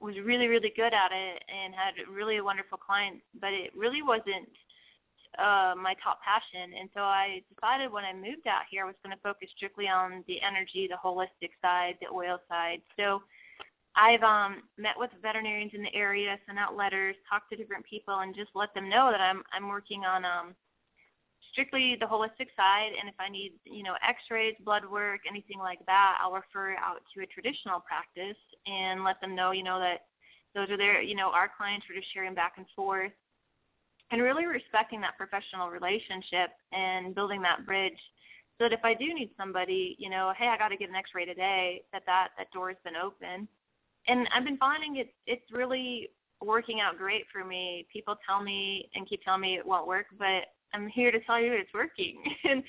was 0.00 0.14
really, 0.24 0.48
really 0.48 0.72
good 0.74 0.94
at 0.94 1.12
it 1.12 1.42
and 1.48 1.74
had 1.74 1.94
really 2.10 2.40
wonderful 2.40 2.78
clients, 2.78 3.22
but 3.40 3.52
it 3.52 3.70
really 3.76 4.02
wasn't 4.02 4.48
uh, 5.38 5.74
my 5.76 5.94
top 6.02 6.20
passion. 6.22 6.72
And 6.78 6.88
so 6.94 7.00
I 7.00 7.42
decided 7.54 7.92
when 7.92 8.04
I 8.04 8.12
moved 8.12 8.46
out 8.46 8.62
here, 8.70 8.84
I 8.84 8.86
was 8.86 8.96
going 9.04 9.14
to 9.14 9.22
focus 9.22 9.48
strictly 9.56 9.88
on 9.88 10.24
the 10.26 10.40
energy, 10.42 10.88
the 10.88 10.96
holistic 10.96 11.50
side, 11.62 11.96
the 12.00 12.08
oil 12.12 12.38
side. 12.48 12.80
So 12.98 13.22
I've 13.94 14.22
um, 14.22 14.62
met 14.78 14.94
with 14.96 15.10
veterinarians 15.22 15.72
in 15.74 15.82
the 15.82 15.94
area, 15.94 16.38
sent 16.46 16.58
out 16.58 16.76
letters, 16.76 17.16
talked 17.28 17.50
to 17.50 17.56
different 17.56 17.84
people, 17.84 18.20
and 18.20 18.34
just 18.34 18.50
let 18.54 18.72
them 18.74 18.88
know 18.88 19.10
that 19.10 19.20
I'm 19.20 19.42
I'm 19.52 19.68
working 19.68 20.04
on 20.04 20.24
um, 20.24 20.54
strictly 21.52 21.96
the 21.98 22.06
holistic 22.06 22.48
side. 22.56 22.92
And 22.98 23.08
if 23.08 23.14
I 23.18 23.28
need 23.28 23.52
you 23.64 23.82
know 23.82 23.94
X-rays, 24.06 24.54
blood 24.64 24.84
work, 24.84 25.20
anything 25.28 25.58
like 25.58 25.80
that, 25.86 26.18
I'll 26.22 26.32
refer 26.32 26.72
out 26.76 27.02
to 27.14 27.22
a 27.22 27.26
traditional 27.26 27.80
practice 27.80 28.40
and 28.66 29.04
let 29.04 29.20
them 29.20 29.34
know 29.34 29.52
you 29.52 29.62
know 29.62 29.78
that 29.80 30.06
those 30.54 30.70
are 30.70 30.76
their 30.76 31.02
you 31.02 31.14
know 31.14 31.30
our 31.30 31.50
clients 31.56 31.86
are 31.90 31.94
just 31.94 32.12
sharing 32.12 32.34
back 32.34 32.54
and 32.56 32.66
forth, 32.74 33.12
and 34.10 34.22
really 34.22 34.46
respecting 34.46 35.00
that 35.02 35.18
professional 35.18 35.70
relationship 35.70 36.50
and 36.72 37.14
building 37.14 37.42
that 37.42 37.66
bridge. 37.66 37.98
So 38.58 38.64
that 38.68 38.74
if 38.74 38.84
I 38.84 38.92
do 38.92 39.14
need 39.14 39.30
somebody, 39.38 39.96
you 39.98 40.10
know, 40.10 40.34
hey, 40.36 40.48
I 40.48 40.58
got 40.58 40.68
to 40.68 40.76
get 40.76 40.90
an 40.90 40.94
X-ray 40.94 41.24
today, 41.24 41.82
that 41.94 42.02
that 42.06 42.28
that 42.36 42.50
door 42.52 42.68
has 42.68 42.76
been 42.84 42.96
open 42.96 43.48
and 44.06 44.28
I've 44.34 44.44
been 44.44 44.56
finding 44.56 44.96
it 44.96 45.14
it's 45.26 45.50
really 45.52 46.10
working 46.40 46.80
out 46.80 46.96
great 46.96 47.24
for 47.32 47.44
me. 47.44 47.86
People 47.92 48.16
tell 48.26 48.42
me 48.42 48.88
and 48.94 49.08
keep 49.08 49.22
telling 49.22 49.42
me 49.42 49.56
it 49.56 49.66
won't 49.66 49.86
work, 49.86 50.06
but 50.18 50.46
I'm 50.72 50.88
here 50.88 51.10
to 51.10 51.20
tell 51.20 51.40
you 51.40 51.52
it's 51.52 51.72
working. 51.74 52.22
and 52.44 52.62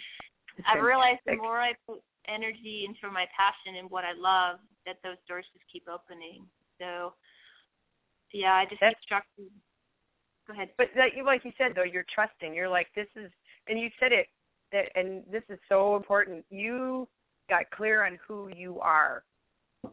I've 0.67 0.83
realized 0.83 1.19
the 1.25 1.35
more 1.35 1.59
I 1.59 1.73
put 1.87 2.01
energy 2.27 2.85
into 2.87 3.11
my 3.13 3.25
passion 3.35 3.79
and 3.79 3.89
what 3.89 4.03
I 4.03 4.13
love, 4.13 4.59
that 4.85 4.97
those 5.03 5.17
doors 5.27 5.45
just 5.53 5.65
keep 5.71 5.83
opening. 5.87 6.45
So, 6.79 7.13
yeah, 8.33 8.53
I 8.53 8.65
just 8.65 8.81
That's, 8.81 8.95
keep 9.07 9.17
structuring. 9.17 9.51
Go 10.47 10.53
ahead. 10.53 10.69
But 10.77 10.87
like, 10.97 11.13
like 11.25 11.45
you 11.45 11.51
said, 11.57 11.73
though, 11.75 11.83
you're 11.83 12.05
trusting. 12.13 12.53
You're 12.53 12.69
like, 12.69 12.87
this 12.95 13.07
is, 13.15 13.31
and 13.67 13.79
you 13.79 13.89
said 13.99 14.11
it, 14.11 14.27
that, 14.71 14.89
and 14.95 15.23
this 15.31 15.43
is 15.49 15.59
so 15.69 15.95
important. 15.95 16.43
You 16.49 17.07
got 17.49 17.69
clear 17.71 18.05
on 18.05 18.17
who 18.27 18.49
you 18.55 18.79
are 18.79 19.23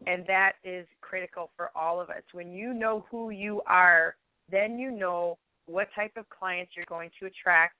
and 0.07 0.25
that 0.27 0.53
is 0.63 0.87
critical 1.01 1.51
for 1.55 1.71
all 1.75 1.99
of 1.99 2.09
us. 2.09 2.21
When 2.31 2.51
you 2.51 2.73
know 2.73 3.05
who 3.09 3.31
you 3.31 3.61
are, 3.65 4.15
then 4.51 4.77
you 4.77 4.91
know 4.91 5.37
what 5.65 5.87
type 5.95 6.11
of 6.17 6.27
clients 6.29 6.73
you're 6.75 6.85
going 6.87 7.11
to 7.19 7.27
attract. 7.27 7.75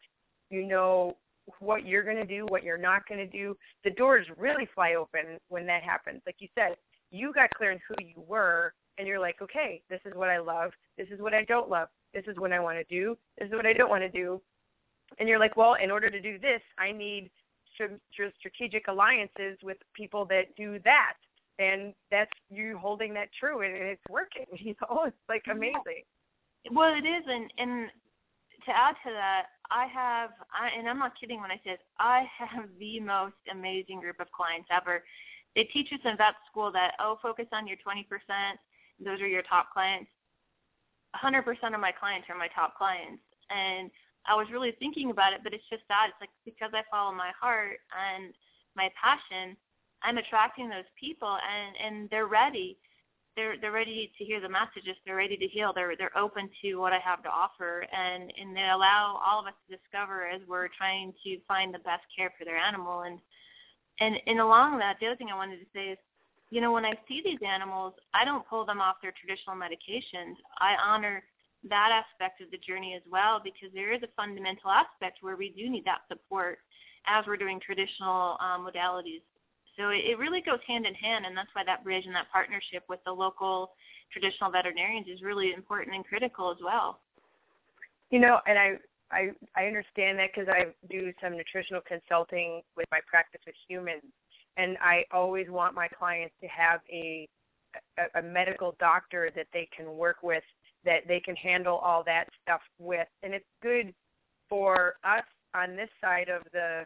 You 0.50 0.66
know 0.66 1.18
what 1.60 1.86
you're 1.86 2.04
going 2.04 2.18
to 2.18 2.26
do, 2.26 2.46
what 2.48 2.64
you're 2.64 2.78
not 2.78 3.08
going 3.08 3.20
to 3.20 3.28
do. 3.28 3.56
The 3.84 3.92
doors 3.92 4.26
really 4.38 4.68
fly 4.76 4.96
open 4.96 5.40
when 5.50 5.66
that 5.66 5.84
happens. 5.84 6.22
Like 6.26 6.36
you 6.40 6.48
said, 6.56 6.76
you 7.12 7.34
got 7.34 7.50
clear 7.52 7.72
on 7.72 7.80
who 7.88 7.96
you 8.06 8.24
were, 8.28 8.74
and 8.98 9.08
you're 9.08 9.20
like, 9.20 9.42
okay, 9.42 9.82
this 9.90 10.02
is 10.06 10.14
what 10.16 10.30
I 10.30 10.38
love. 10.38 10.72
This 10.98 11.08
is 11.12 11.20
what 11.20 11.34
I 11.34 11.44
don't 11.46 11.70
love. 11.70 11.88
This 12.14 12.26
is 12.28 12.38
what 12.38 12.52
I 12.52 12.60
want 12.60 12.78
to 12.78 12.84
do. 12.84 13.18
This 13.38 13.48
is 13.48 13.54
what 13.54 13.66
I 13.66 13.74
don't 13.74 13.90
want 13.90 14.04
to 14.04 14.10
do. 14.10 14.42
And 15.18 15.28
you're 15.28 15.40
like, 15.40 15.58
well, 15.58 15.76
in 15.82 15.90
order 15.90 16.10
to 16.10 16.22
do 16.22 16.38
this, 16.38 16.62
I 16.78 16.92
need 16.92 17.32
strategic 18.40 18.88
alliances 18.88 19.58
with 19.64 19.78
people 19.96 20.26
that 20.26 20.56
do 20.56 20.80
that 20.84 21.14
and 21.60 21.94
that's 22.10 22.32
you 22.50 22.78
holding 22.78 23.14
that 23.14 23.30
true 23.38 23.62
and 23.62 23.74
it's 23.76 24.02
working 24.10 24.46
you 24.54 24.76
know 24.82 25.04
it's 25.06 25.16
like 25.28 25.44
amazing 25.52 26.04
well 26.72 26.94
it 26.94 27.06
is 27.06 27.24
and 27.28 27.52
and 27.58 27.90
to 28.70 28.78
add 28.78 28.96
to 29.06 29.12
that 29.12 29.48
i 29.72 29.86
have 29.86 30.32
I, 30.54 30.70
and 30.78 30.88
i'm 30.88 31.00
not 31.00 31.20
kidding 31.20 31.42
when 31.42 31.52
i 31.52 31.60
say 31.64 31.78
i 32.00 32.26
have 32.38 32.66
the 32.80 33.00
most 33.00 33.42
amazing 33.52 34.00
group 34.00 34.20
of 34.20 34.32
clients 34.32 34.70
ever. 34.72 35.04
They 35.56 35.64
teach 35.64 35.92
us 35.92 36.00
in 36.06 36.16
vet 36.16 36.36
school 36.50 36.72
that 36.72 36.94
oh 37.00 37.18
focus 37.22 37.48
on 37.52 37.68
your 37.68 37.78
20% 37.78 38.06
those 39.04 39.22
are 39.22 39.28
your 39.28 39.44
top 39.44 39.72
clients. 39.74 40.12
100% 41.16 41.74
of 41.74 41.80
my 41.80 41.92
clients 41.92 42.28
are 42.30 42.38
my 42.38 42.50
top 42.54 42.78
clients. 42.78 43.24
And 43.50 43.90
i 44.28 44.36
was 44.36 44.48
really 44.52 44.74
thinking 44.78 45.10
about 45.12 45.34
it 45.34 45.42
but 45.44 45.54
it's 45.54 45.70
just 45.70 45.84
that 45.90 46.08
it's 46.10 46.22
like 46.22 46.30
because 46.46 46.72
i 46.74 46.84
follow 46.92 47.12
my 47.12 47.32
heart 47.40 47.80
and 47.96 48.34
my 48.76 48.90
passion 49.02 49.58
I'm 50.04 50.18
attracting 50.18 50.70
those 50.70 50.88
people 51.00 51.38
and 51.38 51.76
and 51.84 52.10
they're 52.10 52.28
ready. 52.28 52.78
They're 53.40 53.56
they're 53.56 53.72
ready 53.72 54.12
to 54.18 54.26
hear 54.26 54.42
the 54.42 54.50
messages. 54.50 54.98
They're 55.06 55.16
ready 55.16 55.38
to 55.38 55.48
heal. 55.48 55.72
They're 55.74 55.96
they're 55.96 56.18
open 56.18 56.50
to 56.62 56.76
what 56.76 56.92
I 56.92 57.00
have 57.00 57.24
to 57.24 57.30
offer 57.30 57.86
and 57.94 58.34
and 58.38 58.54
they 58.54 58.68
allow 58.68 59.18
all 59.26 59.40
of 59.40 59.48
us 59.48 59.54
to 59.64 59.78
discover 59.78 60.28
as 60.28 60.42
we're 60.46 60.68
trying 60.68 61.14
to 61.24 61.38
find 61.48 61.74
the 61.74 61.80
best 61.80 62.04
care 62.14 62.34
for 62.38 62.44
their 62.44 62.58
animal 62.58 63.04
and 63.04 63.18
and 64.02 64.20
and 64.28 64.42
along 64.42 64.80
that 64.80 64.98
the 65.00 65.08
other 65.08 65.16
thing 65.16 65.30
I 65.32 65.38
wanted 65.38 65.60
to 65.60 65.66
say 65.74 65.92
is 65.92 65.98
you 66.50 66.60
know 66.60 66.74
when 66.74 66.84
I 66.84 66.96
see 67.08 67.22
these 67.24 67.40
animals 67.48 67.94
I 68.14 68.26
don't 68.26 68.46
pull 68.46 68.66
them 68.66 68.82
off 68.82 68.98
their 69.02 69.14
traditional 69.16 69.56
medications. 69.56 70.36
I 70.60 70.76
honor 70.76 71.24
that 71.70 72.04
aspect 72.04 72.42
of 72.42 72.52
the 72.52 72.58
journey 72.58 72.94
as 72.94 73.04
well 73.10 73.40
because 73.42 73.74
there 73.74 73.94
is 73.94 74.04
a 74.04 74.12
fundamental 74.18 74.70
aspect 74.70 75.20
where 75.22 75.38
we 75.38 75.54
do 75.56 75.70
need 75.70 75.86
that 75.86 76.02
support 76.10 76.60
as 77.08 77.24
we're 77.26 77.38
doing 77.38 77.62
traditional 77.62 78.36
um, 78.42 78.68
modalities 78.68 79.24
so 79.80 79.90
it, 79.90 80.04
it 80.06 80.20
really 80.20 80.42
goes 80.42 80.60
hand 80.68 80.86
in 80.86 80.94
hand, 80.94 81.26
and 81.26 81.36
that's 81.36 81.50
why 81.54 81.64
that 81.66 81.84
bridge 81.84 82.06
and 82.06 82.14
that 82.14 82.30
partnership 82.32 82.84
with 82.90 83.00
the 83.06 83.12
local 83.12 83.72
traditional 84.12 84.52
veterinarians 84.52 85.08
is 85.08 85.22
really 85.22 85.54
important 85.54 85.96
and 85.96 86.06
critical 86.06 86.52
as 86.52 86.58
well. 86.62 87.00
You 88.12 88.20
know, 88.20 88.40
and 88.46 88.60
I 88.60 88.74
I 89.12 89.30
I 89.56 89.66
understand 89.66 90.20
that 90.20 90.32
because 90.34 90.50
I 90.52 90.66
do 90.90 91.14
some 91.22 91.38
nutritional 91.38 91.82
consulting 91.88 92.62
with 92.76 92.88
my 92.92 93.00
practice 93.08 93.42
with 93.46 93.56
humans, 93.68 94.04
and 94.58 94.78
I 94.82 95.06
always 95.12 95.48
want 95.50 95.76
my 95.76 95.88
clients 95.88 96.36
to 96.42 96.48
have 96.48 96.82
a 96.92 97.28
a, 97.98 98.20
a 98.20 98.22
medical 98.22 98.76
doctor 98.80 99.32
that 99.36 99.48
they 99.54 99.70
can 99.76 99.96
work 99.96 100.18
with, 100.24 100.44
that 100.84 101.08
they 101.08 101.20
can 101.20 101.36
handle 101.36 101.78
all 101.78 102.04
that 102.04 102.26
stuff 102.42 102.62
with, 102.80 103.08
and 103.24 103.34
it's 103.34 103.46
good 103.62 103.94
for 104.50 104.96
us 105.04 105.24
on 105.54 105.76
this 105.76 105.90
side 106.02 106.28
of 106.30 106.42
the 106.52 106.86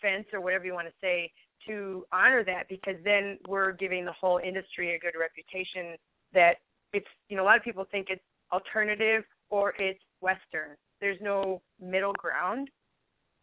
fence 0.00 0.26
or 0.32 0.40
whatever 0.40 0.64
you 0.64 0.72
want 0.72 0.86
to 0.86 0.94
say 1.00 1.30
to 1.66 2.04
honor 2.12 2.44
that 2.44 2.68
because 2.68 2.96
then 3.04 3.38
we're 3.48 3.72
giving 3.72 4.04
the 4.04 4.12
whole 4.12 4.38
industry 4.38 4.94
a 4.94 4.98
good 4.98 5.18
reputation 5.18 5.96
that 6.32 6.56
it's 6.92 7.06
you 7.28 7.36
know 7.36 7.42
a 7.42 7.46
lot 7.46 7.56
of 7.56 7.62
people 7.62 7.86
think 7.90 8.08
it's 8.10 8.22
alternative 8.52 9.24
or 9.50 9.74
it's 9.78 10.00
western. 10.20 10.76
There's 11.00 11.18
no 11.20 11.62
middle 11.80 12.14
ground. 12.14 12.68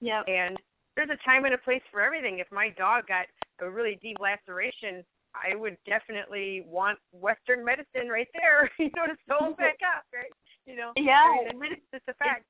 Yeah 0.01 0.23
and 0.27 0.57
there's 0.95 1.09
a 1.09 1.25
time 1.25 1.45
and 1.45 1.53
a 1.53 1.57
place 1.57 1.81
for 1.91 2.01
everything. 2.01 2.39
If 2.39 2.47
my 2.51 2.69
dog 2.77 3.07
got 3.07 3.25
a 3.61 3.69
really 3.69 3.99
deep 4.01 4.17
laceration 4.19 5.03
i 5.35 5.55
would 5.55 5.77
definitely 5.85 6.63
want 6.67 6.99
western 7.11 7.65
medicine 7.65 8.07
right 8.07 8.27
there 8.33 8.69
you 8.77 8.91
know 8.95 9.07
to 9.07 9.15
sew 9.27 9.47
him 9.47 9.53
back 9.53 9.77
up 9.81 10.03
right? 10.13 10.29
You 10.65 10.77
know? 10.77 10.91
Yeah. 10.95 11.19
I 11.49 11.53
mean, 11.53 11.73
it's 11.73 11.81
just 11.91 12.07
a 12.07 12.13
fact 12.15 12.45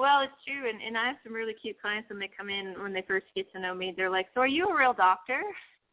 well, 0.00 0.22
it's 0.22 0.32
true, 0.48 0.64
and 0.68 0.80
and 0.80 0.96
I 0.96 1.08
have 1.08 1.20
some 1.22 1.34
really 1.34 1.52
cute 1.52 1.76
clients 1.80 2.08
when 2.08 2.18
they 2.18 2.30
come 2.32 2.48
in 2.48 2.72
when 2.80 2.94
they 2.94 3.04
first 3.06 3.26
get 3.36 3.52
to 3.52 3.60
know 3.60 3.74
me. 3.74 3.92
They're 3.94 4.08
like, 4.08 4.28
"So 4.32 4.40
are 4.40 4.48
you 4.48 4.66
a 4.68 4.76
real 4.76 4.94
doctor?" 4.94 5.42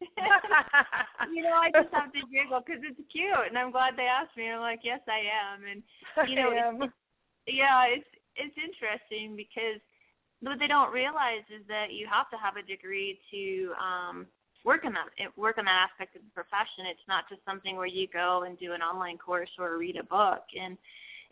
you 0.00 1.42
know, 1.42 1.52
I 1.52 1.70
just 1.70 1.92
have 1.92 2.12
to 2.12 2.20
giggle 2.32 2.62
because 2.64 2.80
it's 2.88 3.00
cute, 3.12 3.46
and 3.46 3.58
I'm 3.58 3.70
glad 3.70 3.96
they 3.96 4.08
asked 4.08 4.34
me. 4.34 4.48
I'm 4.48 4.60
like, 4.60 4.80
"Yes, 4.82 5.00
I 5.08 5.28
am," 5.28 5.60
and 5.68 5.82
you 6.30 6.36
know, 6.36 6.50
it's, 6.54 6.92
yeah, 7.46 7.84
it's 7.84 8.08
it's 8.34 8.56
interesting 8.56 9.36
because 9.36 9.80
what 10.40 10.58
they 10.58 10.68
don't 10.68 10.92
realize 10.92 11.44
is 11.52 11.66
that 11.68 11.92
you 11.92 12.06
have 12.08 12.30
to 12.30 12.38
have 12.38 12.56
a 12.56 12.62
degree 12.62 13.20
to 13.30 13.72
um 13.76 14.26
work 14.64 14.86
in 14.86 14.94
that 14.94 15.36
work 15.36 15.58
in 15.58 15.66
that 15.66 15.90
aspect 15.90 16.16
of 16.16 16.22
the 16.22 16.32
profession. 16.32 16.88
It's 16.88 17.08
not 17.08 17.28
just 17.28 17.44
something 17.44 17.76
where 17.76 17.86
you 17.86 18.08
go 18.08 18.44
and 18.48 18.58
do 18.58 18.72
an 18.72 18.80
online 18.80 19.18
course 19.18 19.50
or 19.58 19.76
read 19.76 19.96
a 19.96 20.04
book 20.04 20.44
and 20.58 20.78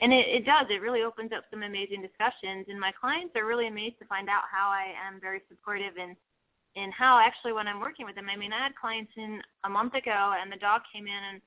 and 0.01 0.13
it, 0.13 0.29
it 0.29 0.45
does. 0.45 0.67
It 0.71 0.83
really 0.83 1.03
opens 1.03 1.33
up 1.33 1.45
some 1.51 1.63
amazing 1.63 2.03
discussions, 2.03 2.67
and 2.69 2.79
my 2.79 2.93
clients 2.93 3.35
are 3.37 3.47
really 3.47 3.69
amazed 3.69 3.99
to 4.01 4.07
find 4.07 4.29
out 4.29 4.45
how 4.51 4.69
I 4.69 4.93
am 5.07 5.21
very 5.21 5.41
supportive 5.49 5.97
and 6.01 6.17
and 6.77 6.93
how 6.93 7.19
actually 7.19 7.55
when 7.55 7.67
I'm 7.67 7.81
working 7.81 8.05
with 8.05 8.17
them. 8.17 8.29
I 8.31 8.37
mean, 8.37 8.53
I 8.53 8.59
had 8.59 8.77
clients 8.77 9.13
in 9.17 9.41
a 9.65 9.69
month 9.69 9.95
ago, 9.95 10.35
and 10.41 10.53
the 10.53 10.57
dog 10.57 10.83
came 10.93 11.07
in 11.07 11.23
and 11.33 11.41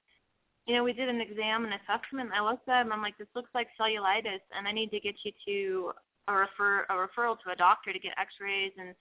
you 0.70 0.76
know, 0.76 0.84
we 0.84 0.94
did 0.94 1.10
an 1.10 1.20
exam 1.20 1.66
and 1.66 1.74
assessment. 1.74 2.30
I 2.32 2.46
looked 2.46 2.70
at 2.70 2.86
him. 2.86 2.94
I'm 2.94 3.02
like, 3.02 3.18
this 3.18 3.34
looks 3.34 3.50
like 3.56 3.70
cellulitis, 3.74 4.46
and 4.56 4.68
I 4.68 4.72
need 4.72 4.92
to 4.92 5.00
get 5.00 5.16
you 5.24 5.32
to 5.48 5.92
a 6.28 6.34
refer 6.36 6.86
a 6.90 6.94
referral 6.94 7.38
to 7.42 7.52
a 7.52 7.56
doctor 7.56 7.92
to 7.92 7.98
get 7.98 8.14
X-rays 8.20 8.72
and 8.78 8.94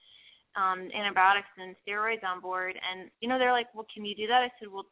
um, 0.56 0.90
antibiotics 0.94 1.52
and 1.58 1.76
steroids 1.86 2.24
on 2.24 2.40
board. 2.40 2.80
And 2.90 3.10
you 3.20 3.28
know, 3.28 3.38
they're 3.38 3.52
like, 3.52 3.66
well, 3.74 3.86
can 3.92 4.06
you 4.06 4.16
do 4.16 4.26
that? 4.28 4.42
I 4.42 4.50
said, 4.58 4.68
well, 4.72 4.86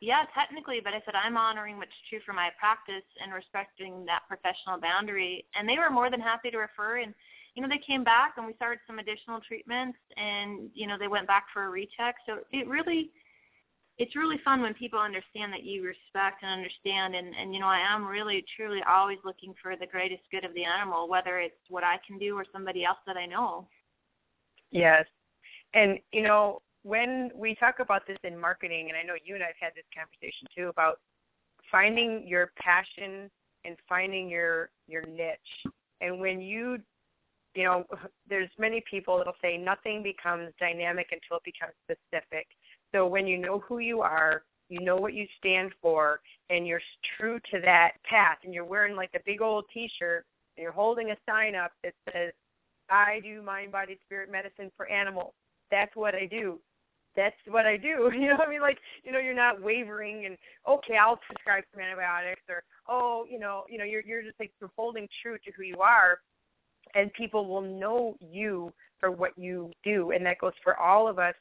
yeah, 0.00 0.24
technically, 0.34 0.80
but 0.82 0.92
I 0.92 1.02
said 1.04 1.14
I'm 1.14 1.36
honoring 1.36 1.78
what's 1.78 1.90
true 2.08 2.20
for 2.24 2.32
my 2.32 2.50
practice 2.58 3.06
and 3.22 3.32
respecting 3.32 4.04
that 4.06 4.22
professional 4.28 4.78
boundary. 4.80 5.46
And 5.54 5.68
they 5.68 5.78
were 5.78 5.90
more 5.90 6.10
than 6.10 6.20
happy 6.20 6.50
to 6.50 6.58
refer. 6.58 6.98
And 6.98 7.14
you 7.56 7.62
know, 7.62 7.68
they 7.68 7.78
came 7.78 8.04
back 8.04 8.34
and 8.36 8.46
we 8.46 8.52
started 8.54 8.80
some 8.86 8.98
additional 8.98 9.40
treatments 9.40 9.98
and, 10.18 10.68
you 10.74 10.86
know, 10.86 10.96
they 10.98 11.08
went 11.08 11.26
back 11.26 11.46
for 11.52 11.64
a 11.64 11.70
recheck. 11.70 12.16
So 12.26 12.40
it 12.52 12.68
really, 12.68 13.10
it's 13.96 14.14
really 14.14 14.36
fun 14.44 14.60
when 14.60 14.74
people 14.74 14.98
understand 14.98 15.54
that 15.54 15.64
you 15.64 15.82
respect 15.82 16.42
and 16.42 16.52
understand 16.52 17.14
and, 17.14 17.34
and 17.34 17.54
you 17.54 17.60
know, 17.60 17.66
I 17.66 17.78
am 17.78 18.04
really 18.04 18.44
truly 18.54 18.80
always 18.86 19.16
looking 19.24 19.54
for 19.62 19.74
the 19.74 19.86
greatest 19.86 20.20
good 20.30 20.44
of 20.44 20.52
the 20.52 20.64
animal, 20.64 21.08
whether 21.08 21.38
it's 21.38 21.56
what 21.70 21.82
I 21.82 21.98
can 22.06 22.18
do 22.18 22.36
or 22.36 22.44
somebody 22.52 22.84
else 22.84 22.98
that 23.06 23.16
I 23.16 23.24
know. 23.24 23.66
Yes. 24.70 25.06
And, 25.72 25.98
you 26.12 26.24
know, 26.24 26.60
when 26.86 27.30
we 27.34 27.56
talk 27.56 27.80
about 27.80 28.06
this 28.06 28.18
in 28.22 28.38
marketing, 28.38 28.88
and 28.88 28.96
I 28.96 29.02
know 29.02 29.14
you 29.24 29.34
and 29.34 29.42
I've 29.42 29.58
had 29.58 29.72
this 29.74 29.84
conversation 29.92 30.46
too 30.56 30.68
about 30.68 31.00
finding 31.70 32.24
your 32.28 32.52
passion 32.56 33.28
and 33.64 33.76
finding 33.88 34.28
your 34.28 34.70
your 34.86 35.02
niche. 35.02 35.72
And 36.00 36.20
when 36.20 36.40
you 36.40 36.78
you 37.56 37.64
know, 37.64 37.84
there's 38.28 38.50
many 38.56 38.84
people 38.88 39.18
that'll 39.18 39.34
say 39.42 39.56
nothing 39.56 40.04
becomes 40.04 40.52
dynamic 40.60 41.08
until 41.10 41.38
it 41.38 41.42
becomes 41.44 41.72
specific. 41.84 42.46
So 42.94 43.06
when 43.06 43.26
you 43.26 43.38
know 43.38 43.58
who 43.66 43.78
you 43.78 44.02
are, 44.02 44.44
you 44.68 44.80
know 44.80 44.96
what 44.96 45.14
you 45.14 45.26
stand 45.38 45.72
for, 45.82 46.20
and 46.50 46.66
you're 46.66 46.82
true 47.18 47.40
to 47.50 47.60
that 47.62 47.92
path, 48.08 48.38
and 48.44 48.54
you're 48.54 48.64
wearing 48.64 48.94
like 48.94 49.10
a 49.16 49.20
big 49.26 49.42
old 49.42 49.64
T-shirt, 49.74 50.24
and 50.56 50.62
you're 50.62 50.72
holding 50.72 51.10
a 51.10 51.16
sign 51.28 51.56
up 51.56 51.72
that 51.82 51.94
says, 52.12 52.32
"I 52.88 53.20
do 53.24 53.42
mind, 53.42 53.72
body, 53.72 53.98
spirit 54.04 54.30
medicine 54.30 54.70
for 54.76 54.86
animals." 54.86 55.34
That's 55.70 55.94
what 55.96 56.14
I 56.14 56.26
do. 56.26 56.60
That's 57.16 57.36
what 57.48 57.66
I 57.66 57.76
do. 57.76 58.10
You 58.16 58.28
know, 58.28 58.38
I 58.44 58.48
mean, 58.48 58.60
like, 58.60 58.78
you 59.04 59.12
know, 59.12 59.18
you're 59.18 59.34
not 59.34 59.62
wavering 59.62 60.26
and 60.26 60.36
okay, 60.68 60.96
I'll 60.96 61.16
prescribe 61.16 61.64
some 61.72 61.82
antibiotics, 61.82 62.42
or 62.48 62.62
oh, 62.88 63.24
you 63.30 63.38
know, 63.38 63.64
you 63.68 63.78
know, 63.78 63.84
you're 63.84 64.02
you're 64.02 64.22
just 64.22 64.38
like 64.40 64.52
you're 64.60 64.70
holding 64.76 65.08
true 65.22 65.36
to 65.44 65.52
who 65.56 65.62
you 65.62 65.78
are, 65.80 66.20
and 66.94 67.12
people 67.12 67.46
will 67.46 67.60
know 67.60 68.16
you 68.20 68.72
for 69.00 69.10
what 69.10 69.36
you 69.36 69.70
do, 69.84 70.12
and 70.12 70.24
that 70.26 70.38
goes 70.38 70.54
for 70.62 70.78
all 70.78 71.08
of 71.08 71.18
us 71.18 71.34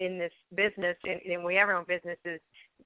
in 0.00 0.18
this 0.18 0.32
business. 0.54 0.96
And, 1.04 1.20
and 1.30 1.44
we 1.44 1.54
have 1.56 1.68
our 1.68 1.76
own 1.76 1.84
businesses, 1.86 2.40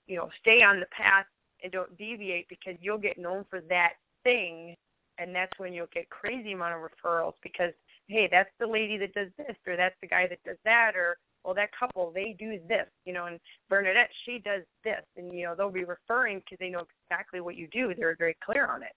you 0.06 0.16
know, 0.16 0.28
stay 0.40 0.62
on 0.62 0.80
the 0.80 0.86
path 0.86 1.26
and 1.62 1.72
don't 1.72 1.96
deviate 1.96 2.48
because 2.48 2.74
you'll 2.80 2.98
get 2.98 3.18
known 3.18 3.44
for 3.48 3.60
that 3.68 3.94
thing, 4.24 4.74
and 5.18 5.34
that's 5.34 5.58
when 5.58 5.72
you'll 5.72 5.88
get 5.94 6.10
crazy 6.10 6.52
amount 6.52 6.74
of 6.74 6.80
referrals 6.80 7.34
because 7.42 7.72
hey, 8.08 8.28
that's 8.30 8.50
the 8.60 8.66
lady 8.66 8.96
that 8.98 9.14
does 9.14 9.28
this, 9.36 9.56
or 9.66 9.76
that's 9.76 9.96
the 10.00 10.06
guy 10.06 10.26
that 10.28 10.42
does 10.44 10.58
that, 10.64 10.94
or 10.94 11.18
well, 11.46 11.54
that 11.54 11.70
couple 11.78 12.10
they 12.12 12.34
do 12.36 12.58
this, 12.68 12.86
you 13.04 13.12
know, 13.12 13.26
and 13.26 13.38
Bernadette 13.70 14.10
she 14.24 14.40
does 14.40 14.62
this, 14.82 15.04
and 15.16 15.32
you 15.32 15.44
know 15.44 15.54
they'll 15.54 15.70
be 15.70 15.84
referring 15.84 16.40
because 16.40 16.58
they 16.58 16.70
know 16.70 16.84
exactly 17.08 17.40
what 17.40 17.54
you 17.54 17.68
do. 17.68 17.94
They're 17.96 18.16
very 18.16 18.36
clear 18.44 18.66
on 18.66 18.82
it. 18.82 18.92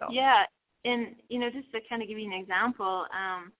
So. 0.00 0.08
Yeah, 0.10 0.42
and 0.84 1.14
you 1.28 1.38
know, 1.38 1.50
just 1.50 1.70
to 1.72 1.78
kind 1.88 2.02
of 2.02 2.08
give 2.08 2.18
you 2.18 2.26
an 2.26 2.38
example, 2.38 3.06
um, 3.14 3.52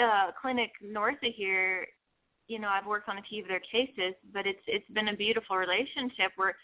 uh, 0.00 0.30
clinic 0.40 0.70
north 0.80 1.16
of 1.24 1.34
here, 1.34 1.84
you 2.46 2.60
know, 2.60 2.68
I've 2.68 2.86
worked 2.86 3.08
on 3.08 3.18
a 3.18 3.22
few 3.22 3.42
of 3.42 3.48
their 3.48 3.60
cases, 3.60 4.14
but 4.32 4.46
it's 4.46 4.62
it's 4.68 4.88
been 4.90 5.08
a 5.08 5.16
beautiful 5.16 5.56
relationship 5.56 6.30
where, 6.36 6.54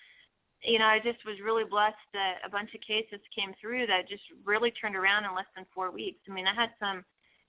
you 0.63 0.79
know, 0.79 0.87
I 0.87 1.01
just 1.01 1.25
was 1.27 1.41
really 1.45 1.65
blessed 1.65 1.97
that 2.13 2.37
a 2.47 2.51
bunch 2.51 2.73
of 2.73 2.81
cases 2.83 3.19
came 3.37 3.53
through 3.61 3.89
that 3.89 4.09
just 4.09 4.23
really 4.45 4.71
turned 4.71 4.95
around 4.95 5.25
in 5.25 5.35
less 5.35 5.51
than 5.57 5.67
four 5.75 5.91
weeks. 5.91 6.21
I 6.31 6.33
mean, 6.33 6.47
I 6.47 6.55
had 6.55 6.71
some 6.79 7.05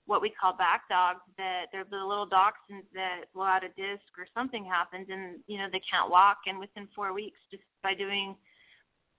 what 0.06 0.22
we 0.22 0.30
call 0.30 0.56
back 0.56 0.88
dogs 0.88 1.20
that 1.36 1.66
they're 1.72 1.84
the 1.90 1.96
little 1.96 2.26
dachshunds 2.26 2.86
that 2.94 3.24
blow 3.34 3.44
out 3.44 3.64
a 3.64 3.68
disc 3.68 4.06
or 4.16 4.26
something 4.34 4.64
happens 4.64 5.06
and 5.10 5.40
you 5.46 5.58
know 5.58 5.66
they 5.70 5.82
can't 5.90 6.10
walk 6.10 6.38
and 6.46 6.58
within 6.58 6.88
four 6.94 7.12
weeks 7.12 7.38
just 7.50 7.64
by 7.82 7.92
doing 7.92 8.36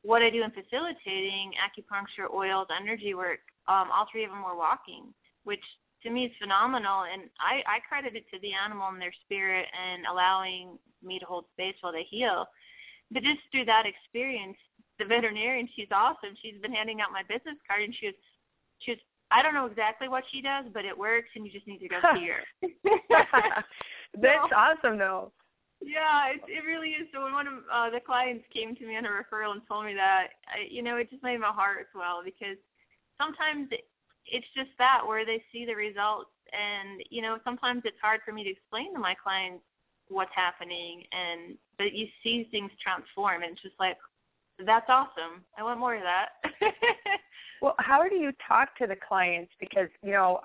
what 0.07 0.21
I 0.21 0.29
do 0.29 0.43
in 0.43 0.51
facilitating 0.51 1.51
acupuncture, 1.59 2.33
oils, 2.33 2.67
energy 2.75 3.13
work, 3.13 3.39
um, 3.67 3.89
all 3.91 4.07
three 4.11 4.23
of 4.23 4.29
them 4.31 4.43
were 4.43 4.55
walking, 4.55 5.13
which 5.43 5.63
to 6.03 6.09
me 6.09 6.25
is 6.25 6.31
phenomenal. 6.39 7.03
And 7.11 7.23
I, 7.39 7.63
I 7.67 7.79
credit 7.87 8.15
it 8.15 8.23
to 8.31 8.39
the 8.39 8.53
animal 8.53 8.87
and 8.87 9.01
their 9.01 9.13
spirit 9.25 9.67
and 9.75 10.05
allowing 10.05 10.77
me 11.03 11.19
to 11.19 11.25
hold 11.25 11.45
space 11.53 11.75
while 11.81 11.93
they 11.93 12.07
heal. 12.09 12.45
But 13.11 13.23
just 13.23 13.39
through 13.51 13.65
that 13.65 13.85
experience, 13.85 14.57
the 14.99 15.05
veterinarian, 15.11 15.67
she's 15.75 15.91
awesome. 15.91 16.35
She's 16.41 16.61
been 16.61 16.73
handing 16.73 17.01
out 17.01 17.11
my 17.11 17.23
business 17.23 17.57
card, 17.67 17.83
and 17.83 17.93
she 17.93 18.07
was, 18.07 18.15
she 18.79 18.91
was. 18.91 18.99
I 19.31 19.41
don't 19.41 19.53
know 19.53 19.65
exactly 19.65 20.07
what 20.07 20.23
she 20.31 20.41
does, 20.41 20.65
but 20.73 20.85
it 20.85 20.97
works, 20.97 21.29
and 21.35 21.45
you 21.45 21.51
just 21.51 21.67
need 21.67 21.79
to 21.79 21.87
go 21.87 21.99
see 22.15 22.27
her. 22.27 22.69
That's 24.21 24.49
so, 24.49 24.55
awesome, 24.55 24.97
though. 24.97 25.31
Yeah, 25.81 26.29
it 26.29 26.41
it 26.47 26.65
really 26.65 26.89
is. 26.89 27.07
So 27.13 27.23
when 27.23 27.33
one 27.33 27.47
of 27.47 27.53
uh, 27.71 27.89
the 27.89 27.99
clients 27.99 28.45
came 28.53 28.75
to 28.75 28.85
me 28.85 28.95
on 28.97 29.05
a 29.05 29.09
referral 29.09 29.51
and 29.51 29.61
told 29.67 29.85
me 29.85 29.93
that, 29.93 30.29
I, 30.47 30.67
you 30.69 30.81
know, 30.81 30.97
it 30.97 31.09
just 31.11 31.23
made 31.23 31.39
my 31.39 31.51
heart 31.51 31.87
swell 31.93 32.21
because 32.23 32.57
sometimes 33.21 33.67
it, 33.71 33.85
it's 34.25 34.47
just 34.55 34.71
that 34.79 35.01
where 35.05 35.25
they 35.25 35.43
see 35.51 35.65
the 35.65 35.75
results, 35.75 36.31
and 36.51 37.03
you 37.09 37.21
know, 37.21 37.37
sometimes 37.43 37.83
it's 37.85 37.99
hard 38.01 38.21
for 38.25 38.31
me 38.31 38.43
to 38.43 38.49
explain 38.49 38.93
to 38.93 38.99
my 38.99 39.13
clients 39.13 39.63
what's 40.09 40.33
happening, 40.33 41.03
and 41.11 41.57
but 41.77 41.93
you 41.93 42.07
see 42.23 42.47
things 42.49 42.71
transform, 42.81 43.43
and 43.43 43.51
it's 43.51 43.61
just 43.61 43.79
like 43.79 43.97
that's 44.65 44.89
awesome. 44.89 45.43
I 45.57 45.63
want 45.63 45.79
more 45.79 45.95
of 45.95 46.03
that. 46.03 46.29
well, 47.61 47.75
how 47.79 48.07
do 48.07 48.15
you 48.15 48.31
talk 48.47 48.75
to 48.77 48.87
the 48.87 48.95
clients? 48.95 49.51
Because 49.59 49.89
you 50.03 50.11
know, 50.11 50.39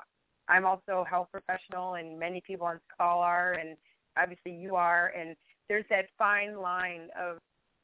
I'm 0.48 0.64
also 0.64 1.04
a 1.04 1.08
health 1.08 1.28
professional, 1.32 1.94
and 1.94 2.18
many 2.18 2.42
people 2.46 2.66
on 2.66 2.76
this 2.76 2.82
call 2.98 3.20
are, 3.20 3.52
and 3.54 3.76
obviously 4.16 4.52
you 4.52 4.76
are, 4.76 5.12
and 5.18 5.36
there's 5.68 5.84
that 5.90 6.06
fine 6.18 6.60
line 6.60 7.08
of 7.18 7.38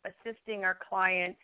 assisting 0.04 0.64
our 0.64 0.78
clients 0.88 1.38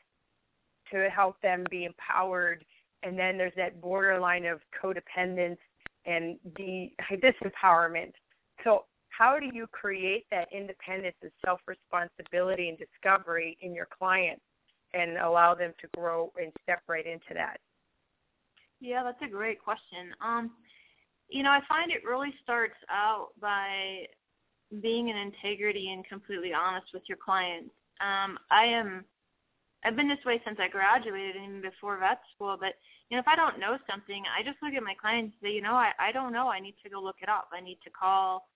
to 0.92 1.08
help 1.10 1.40
them 1.40 1.64
be 1.70 1.84
empowered, 1.84 2.64
and 3.02 3.18
then 3.18 3.38
there's 3.38 3.54
that 3.56 3.80
borderline 3.80 4.44
of 4.44 4.60
codependence 4.82 5.58
and 6.06 6.38
the 6.56 6.90
disempowerment. 7.12 8.12
So 8.62 8.84
how 9.08 9.38
do 9.38 9.46
you 9.52 9.66
create 9.68 10.26
that 10.30 10.48
independence 10.52 11.16
and 11.22 11.30
self-responsibility 11.44 12.68
and 12.68 12.78
discovery 12.78 13.56
in 13.60 13.74
your 13.74 13.86
clients 13.96 14.42
and 14.92 15.18
allow 15.18 15.54
them 15.54 15.72
to 15.80 15.88
grow 15.96 16.32
and 16.40 16.52
step 16.62 16.82
right 16.88 17.06
into 17.06 17.34
that? 17.34 17.58
Yeah, 18.80 19.02
that's 19.02 19.22
a 19.22 19.28
great 19.30 19.62
question. 19.62 20.14
Um, 20.24 20.50
you 21.28 21.42
know, 21.42 21.50
I 21.50 21.60
find 21.68 21.90
it 21.90 22.04
really 22.04 22.34
starts 22.42 22.76
out 22.90 23.28
by 23.40 24.06
being 24.82 25.08
in 25.08 25.16
integrity 25.16 25.92
and 25.92 26.06
completely 26.06 26.52
honest 26.52 26.86
with 26.92 27.02
your 27.08 27.18
clients. 27.18 27.70
Um, 28.00 28.38
I 28.50 28.64
am 28.66 29.04
I've 29.84 29.96
been 29.96 30.08
this 30.08 30.24
way 30.24 30.40
since 30.44 30.58
I 30.60 30.68
graduated 30.68 31.36
and 31.36 31.44
even 31.44 31.60
before 31.60 31.98
vet 31.98 32.20
school, 32.34 32.56
but 32.58 32.74
you 33.10 33.16
know, 33.16 33.20
if 33.20 33.28
I 33.28 33.36
don't 33.36 33.60
know 33.60 33.76
something, 33.88 34.24
I 34.34 34.42
just 34.42 34.56
look 34.62 34.72
at 34.72 34.82
my 34.82 34.94
clients 34.98 35.34
and 35.40 35.48
say, 35.48 35.54
you 35.54 35.60
know, 35.60 35.74
I, 35.74 35.92
I 35.98 36.10
don't 36.10 36.32
know. 36.32 36.48
I 36.48 36.58
need 36.58 36.74
to 36.82 36.90
go 36.90 37.02
look 37.02 37.16
it 37.20 37.28
up. 37.28 37.48
I 37.52 37.60
need 37.60 37.78
to 37.84 37.90
call 37.90 38.48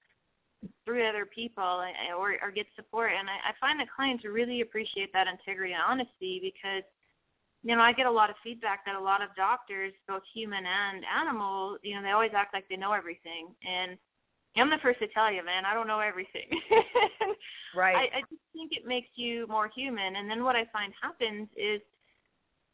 three 0.87 1.07
other 1.07 1.27
people 1.27 1.85
or, 2.19 2.37
or 2.43 2.51
get 2.51 2.67
support. 2.75 3.13
And 3.19 3.29
I, 3.29 3.51
I 3.51 3.53
find 3.61 3.79
that 3.79 3.89
clients 3.95 4.25
really 4.25 4.63
appreciate 4.63 5.13
that 5.13 5.27
integrity 5.29 5.75
and 5.75 5.83
honesty 5.87 6.41
because, 6.43 6.83
you 7.63 7.75
know, 7.75 7.83
I 7.83 7.93
get 7.93 8.07
a 8.07 8.11
lot 8.11 8.31
of 8.31 8.37
feedback 8.43 8.85
that 8.87 8.95
a 8.95 9.01
lot 9.01 9.23
of 9.23 9.35
doctors, 9.37 9.93
both 10.07 10.23
human 10.33 10.65
and 10.65 11.05
animal, 11.05 11.77
you 11.83 11.97
know, 11.97 12.03
they 12.03 12.11
always 12.11 12.31
act 12.35 12.55
like 12.55 12.69
they 12.69 12.77
know 12.77 12.93
everything. 12.93 13.49
And 13.67 13.99
I'm 14.57 14.71
the 14.71 14.79
first 14.79 15.01
to 15.01 15.09
tell 15.09 15.33
you, 15.33 15.45
man, 15.45 15.65
I 15.65 15.75
don't 15.75 15.87
know 15.87 16.01
everything. 16.01 16.49
right. 17.77 17.97
I, 17.97 18.19
I 18.19 18.21
just 18.21 18.43
think 18.53 18.73
it 18.73 18.87
makes 18.87 19.09
you 19.17 19.47
more 19.49 19.71
human. 19.75 20.17
And 20.17 20.31
then 20.31 20.45
what 20.45 20.57
I 20.57 20.67
find 20.73 20.93
happens 21.03 21.49
is 21.57 21.81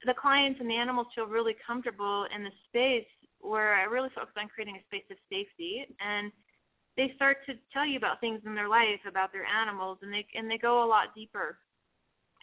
the 0.04 0.14
clients 0.14 0.60
and 0.60 0.68
the 0.68 0.76
animals 0.76 1.06
feel 1.14 1.26
really 1.26 1.56
comfortable 1.66 2.26
in 2.34 2.44
the 2.44 2.50
space 2.68 3.08
where 3.40 3.74
I 3.74 3.84
really 3.84 4.10
focus 4.14 4.34
on 4.38 4.48
creating 4.48 4.76
a 4.76 4.84
space 4.84 5.04
of 5.10 5.16
safety 5.30 5.86
and 6.00 6.30
they 6.96 7.12
start 7.16 7.38
to 7.46 7.54
tell 7.72 7.86
you 7.86 7.96
about 7.96 8.20
things 8.20 8.40
in 8.46 8.54
their 8.54 8.68
life, 8.68 9.00
about 9.06 9.32
their 9.32 9.44
animals, 9.44 9.98
and 10.02 10.12
they 10.12 10.26
and 10.34 10.50
they 10.50 10.58
go 10.58 10.84
a 10.84 10.86
lot 10.86 11.14
deeper. 11.14 11.58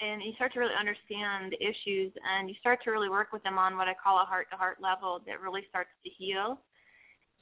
And 0.02 0.22
you 0.22 0.34
start 0.34 0.54
to 0.54 0.60
really 0.60 0.74
understand 0.80 1.54
the 1.54 1.62
issues, 1.64 2.12
and 2.28 2.50
you 2.50 2.56
start 2.60 2.80
to 2.84 2.92
really 2.92 3.10
work 3.10 3.32
with 3.32 3.44
them 3.44 3.60
on 3.60 3.78
what 3.78 3.88
I 3.88 3.94
call 3.94 4.22
a 4.22 4.26
heart-to-heart 4.26 4.78
level 4.82 5.22
that 5.28 5.42
really 5.42 5.64
starts 5.70 5.92
to 6.04 6.10
heal 6.10 6.60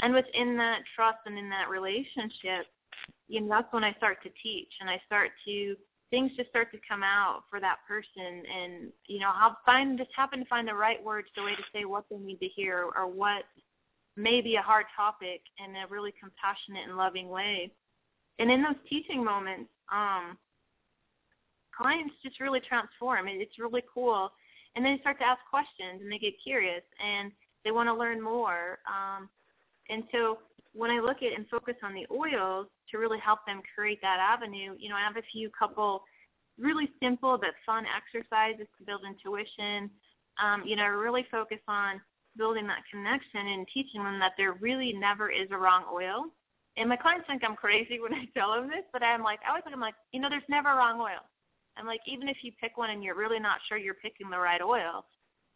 and 0.01 0.13
within 0.13 0.57
that 0.57 0.81
trust 0.95 1.19
and 1.25 1.37
in 1.37 1.49
that 1.49 1.69
relationship, 1.69 2.67
you 3.27 3.41
know, 3.41 3.49
that's 3.49 3.71
when 3.71 3.83
I 3.83 3.93
start 3.93 4.23
to 4.23 4.29
teach 4.41 4.71
and 4.79 4.89
I 4.89 5.01
start 5.05 5.31
to 5.45 5.75
things 6.09 6.31
just 6.35 6.49
start 6.49 6.71
to 6.71 6.79
come 6.89 7.03
out 7.03 7.43
for 7.51 7.59
that 7.59 7.77
person 7.87 8.41
and 8.51 8.91
you 9.05 9.19
know 9.19 9.29
I'll 9.31 9.57
find 9.63 9.95
just 9.95 10.09
happen 10.15 10.39
to 10.39 10.45
find 10.45 10.67
the 10.67 10.73
right 10.73 11.03
words 11.03 11.27
the 11.35 11.43
way 11.43 11.53
to 11.53 11.61
say 11.71 11.85
what 11.85 12.05
they 12.09 12.17
need 12.17 12.39
to 12.39 12.47
hear 12.47 12.87
or 12.95 13.05
what 13.05 13.43
may 14.17 14.41
be 14.41 14.55
a 14.55 14.61
hard 14.61 14.87
topic 14.95 15.41
in 15.63 15.75
a 15.75 15.87
really 15.87 16.11
compassionate 16.19 16.87
and 16.87 16.97
loving 16.97 17.29
way. 17.29 17.71
And 18.39 18.49
in 18.49 18.63
those 18.63 18.75
teaching 18.89 19.23
moments, 19.23 19.69
um, 19.91 20.37
clients 21.79 22.15
just 22.23 22.39
really 22.39 22.59
transform. 22.59 23.27
It's 23.27 23.57
really 23.59 23.83
cool. 23.93 24.31
And 24.75 24.85
then 24.85 24.95
they 24.95 25.01
start 25.01 25.19
to 25.19 25.25
ask 25.25 25.39
questions 25.49 26.01
and 26.01 26.11
they 26.11 26.17
get 26.17 26.33
curious 26.43 26.83
and 27.03 27.31
they 27.63 27.71
want 27.71 27.87
to 27.87 27.93
learn 27.93 28.21
more. 28.21 28.79
Um, 28.87 29.29
and 29.89 30.03
so 30.11 30.39
when 30.73 30.91
I 30.91 30.99
look 30.99 31.17
at 31.23 31.33
and 31.35 31.47
focus 31.49 31.75
on 31.83 31.93
the 31.93 32.05
oils 32.11 32.67
to 32.91 32.97
really 32.97 33.19
help 33.19 33.39
them 33.45 33.61
create 33.75 33.99
that 34.01 34.19
avenue, 34.19 34.75
you 34.77 34.89
know, 34.89 34.95
I 34.95 35.01
have 35.01 35.17
a 35.17 35.25
few 35.31 35.49
couple 35.57 36.03
really 36.59 36.89
simple 37.01 37.37
but 37.37 37.51
fun 37.65 37.85
exercises 37.87 38.67
to 38.77 38.85
build 38.85 39.01
intuition. 39.07 39.89
Um, 40.41 40.63
you 40.65 40.75
know, 40.75 40.85
really 40.87 41.25
focus 41.31 41.59
on 41.67 41.99
building 42.37 42.67
that 42.67 42.83
connection 42.91 43.47
and 43.47 43.67
teaching 43.73 44.03
them 44.03 44.19
that 44.19 44.33
there 44.37 44.53
really 44.53 44.93
never 44.93 45.29
is 45.29 45.47
a 45.51 45.57
wrong 45.57 45.83
oil. 45.91 46.25
And 46.77 46.87
my 46.87 46.95
clients 46.95 47.27
think 47.27 47.43
I'm 47.43 47.55
crazy 47.55 47.99
when 47.99 48.13
I 48.13 48.25
tell 48.37 48.53
them 48.53 48.67
this, 48.67 48.85
but 48.93 49.03
I'm 49.03 49.23
like, 49.23 49.39
I 49.45 49.49
always 49.49 49.63
think 49.63 49.75
I'm 49.75 49.81
like, 49.81 49.95
you 50.13 50.19
know, 50.21 50.29
there's 50.29 50.47
never 50.47 50.69
a 50.69 50.75
wrong 50.75 51.01
oil. 51.01 51.19
I'm 51.79 51.87
like, 51.87 52.01
even 52.05 52.27
if 52.27 52.37
you 52.43 52.51
pick 52.61 52.77
one 52.77 52.89
and 52.89 53.03
you're 53.03 53.15
really 53.15 53.39
not 53.39 53.59
sure 53.67 53.77
you're 53.77 53.95
picking 53.95 54.29
the 54.29 54.37
right 54.37 54.61
oil, 54.61 55.05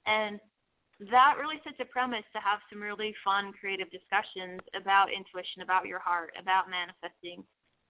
and 0.05 0.39
that 1.11 1.35
really 1.39 1.59
sets 1.63 1.77
a 1.81 1.85
premise 1.85 2.23
to 2.33 2.39
have 2.39 2.59
some 2.71 2.81
really 2.81 3.13
fun, 3.23 3.51
creative 3.59 3.91
discussions 3.91 4.61
about 4.79 5.11
intuition, 5.11 5.61
about 5.61 5.87
your 5.87 5.99
heart, 5.99 6.31
about 6.39 6.69
manifesting, 6.69 7.43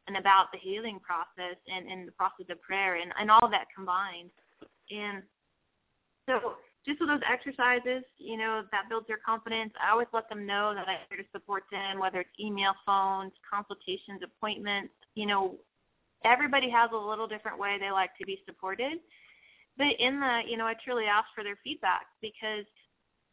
and 0.08 0.18
about 0.18 0.52
the 0.52 0.60
healing 0.60 1.00
process 1.00 1.58
and, 1.68 1.88
and 1.88 2.08
the 2.08 2.12
process 2.14 2.48
of 2.50 2.62
prayer 2.62 2.96
and, 2.96 3.14
and 3.20 3.30
all 3.30 3.50
that 3.50 3.68
combined. 3.76 4.32
And 4.92 5.24
so 6.28 6.56
just 6.86 7.00
with 7.00 7.10
those 7.10 7.24
exercises, 7.30 8.04
you 8.18 8.38
know, 8.38 8.64
that 8.72 8.90
builds 8.90 9.08
their 9.08 9.20
confidence. 9.26 9.72
I 9.82 9.92
always 9.92 10.08
let 10.14 10.28
them 10.28 10.46
know 10.46 10.74
that 10.76 10.88
I'm 10.88 11.00
here 11.10 11.20
to 11.20 11.30
support 11.32 11.64
them, 11.72 12.00
whether 12.00 12.22
it's 12.22 12.40
email, 12.40 12.74
phones, 12.86 13.32
consultations, 13.50 14.22
appointments. 14.24 14.94
You 15.16 15.28
know, 15.28 15.56
everybody 16.24 16.70
has 16.70 16.90
a 16.94 16.98
little 16.98 17.28
different 17.28 17.60
way 17.60 17.78
they 17.80 17.92
like 17.92 18.16
to 18.20 18.26
be 18.26 18.42
supported. 18.46 19.00
But 19.78 20.00
in 20.00 20.20
the, 20.20 20.42
you 20.48 20.58
know, 20.58 20.66
I 20.66 20.76
truly 20.84 21.06
ask 21.06 21.28
for 21.36 21.44
their 21.44 21.58
feedback 21.64 22.06
because– 22.22 22.66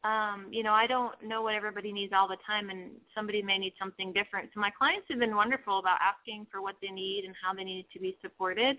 um, 0.02 0.46
you 0.50 0.62
know, 0.62 0.72
I 0.72 0.86
don't 0.86 1.12
know 1.22 1.42
what 1.42 1.54
everybody 1.54 1.92
needs 1.92 2.12
all 2.16 2.26
the 2.26 2.38
time, 2.46 2.70
and 2.70 2.92
somebody 3.14 3.42
may 3.42 3.58
need 3.58 3.74
something 3.78 4.12
different. 4.12 4.50
So 4.54 4.60
my 4.60 4.70
clients 4.70 5.06
have 5.10 5.18
been 5.18 5.36
wonderful 5.36 5.78
about 5.78 5.98
asking 6.00 6.46
for 6.50 6.62
what 6.62 6.76
they 6.80 6.88
need 6.88 7.24
and 7.24 7.34
how 7.42 7.52
they 7.52 7.64
need 7.64 7.86
to 7.92 8.00
be 8.00 8.16
supported. 8.22 8.78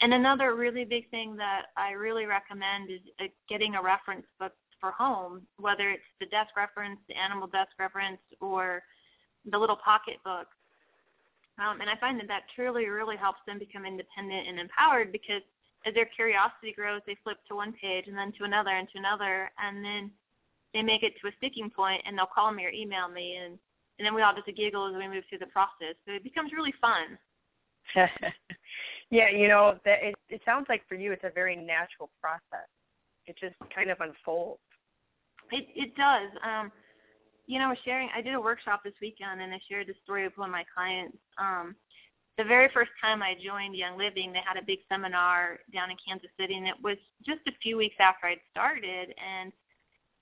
And 0.00 0.14
another 0.14 0.54
really 0.54 0.84
big 0.84 1.10
thing 1.10 1.36
that 1.36 1.66
I 1.76 1.92
really 1.92 2.26
recommend 2.26 2.90
is 2.90 3.00
uh, 3.20 3.24
getting 3.48 3.74
a 3.74 3.82
reference 3.82 4.26
book 4.38 4.52
for 4.80 4.92
home, 4.92 5.42
whether 5.56 5.90
it's 5.90 6.02
the 6.20 6.26
desk 6.26 6.50
reference, 6.56 7.00
the 7.08 7.16
animal 7.16 7.48
desk 7.48 7.70
reference, 7.78 8.20
or 8.40 8.82
the 9.50 9.58
little 9.58 9.78
pocket 9.84 10.18
book. 10.24 10.46
Um, 11.58 11.80
and 11.80 11.88
I 11.88 11.96
find 11.96 12.18
that 12.18 12.28
that 12.28 12.44
truly, 12.54 12.88
really 12.88 13.16
helps 13.16 13.40
them 13.46 13.58
become 13.58 13.86
independent 13.86 14.48
and 14.48 14.58
empowered 14.58 15.12
because 15.12 15.42
as 15.86 15.94
their 15.94 16.06
curiosity 16.06 16.72
grows, 16.74 17.00
they 17.06 17.16
flip 17.22 17.38
to 17.48 17.54
one 17.54 17.72
page 17.72 18.06
and 18.08 18.16
then 18.16 18.32
to 18.38 18.44
another 18.44 18.70
and 18.70 18.88
to 18.90 18.98
another, 18.98 19.50
and 19.58 19.84
then 19.84 20.10
they 20.72 20.82
make 20.82 21.02
it 21.02 21.14
to 21.20 21.28
a 21.28 21.32
sticking 21.38 21.70
point 21.70 22.02
and 22.04 22.18
they'll 22.18 22.26
call 22.26 22.52
me 22.52 22.64
or 22.64 22.70
email 22.70 23.08
me 23.08 23.36
and 23.36 23.58
and 23.96 24.04
then 24.04 24.12
we 24.12 24.22
all 24.22 24.34
just 24.34 24.56
giggle 24.56 24.88
as 24.88 24.96
we 24.96 25.06
move 25.06 25.22
through 25.28 25.38
the 25.38 25.46
process. 25.46 25.94
So 26.04 26.14
it 26.14 26.24
becomes 26.24 26.50
really 26.52 26.74
fun. 26.80 27.16
yeah, 29.10 29.30
you 29.30 29.46
know, 29.46 29.78
that 29.84 30.02
it 30.02 30.14
it 30.28 30.40
sounds 30.44 30.66
like 30.68 30.82
for 30.88 30.96
you 30.96 31.12
it's 31.12 31.22
a 31.22 31.30
very 31.30 31.54
natural 31.54 32.10
process. 32.20 32.68
It 33.26 33.36
just 33.38 33.54
kind 33.72 33.90
of 33.90 34.00
unfolds. 34.00 34.60
It 35.52 35.66
it 35.76 35.94
does. 35.94 36.30
Um 36.42 36.72
you 37.46 37.58
know, 37.58 37.74
sharing 37.84 38.08
I 38.14 38.22
did 38.22 38.34
a 38.34 38.40
workshop 38.40 38.82
this 38.84 38.94
weekend 39.00 39.40
and 39.40 39.52
I 39.52 39.60
shared 39.68 39.86
the 39.86 39.94
story 40.02 40.24
of 40.24 40.32
one 40.36 40.48
of 40.48 40.52
my 40.52 40.64
clients. 40.74 41.18
Um 41.38 41.74
the 42.36 42.44
very 42.44 42.68
first 42.74 42.90
time 43.00 43.22
I 43.22 43.36
joined 43.40 43.76
Young 43.76 43.96
Living, 43.96 44.32
they 44.32 44.42
had 44.44 44.56
a 44.56 44.64
big 44.64 44.80
seminar 44.88 45.60
down 45.72 45.90
in 45.90 45.96
Kansas 46.04 46.30
City, 46.38 46.56
and 46.56 46.66
it 46.66 46.74
was 46.82 46.96
just 47.24 47.40
a 47.46 47.52
few 47.62 47.76
weeks 47.76 47.94
after 48.00 48.26
I'd 48.26 48.40
started. 48.50 49.14
And 49.22 49.52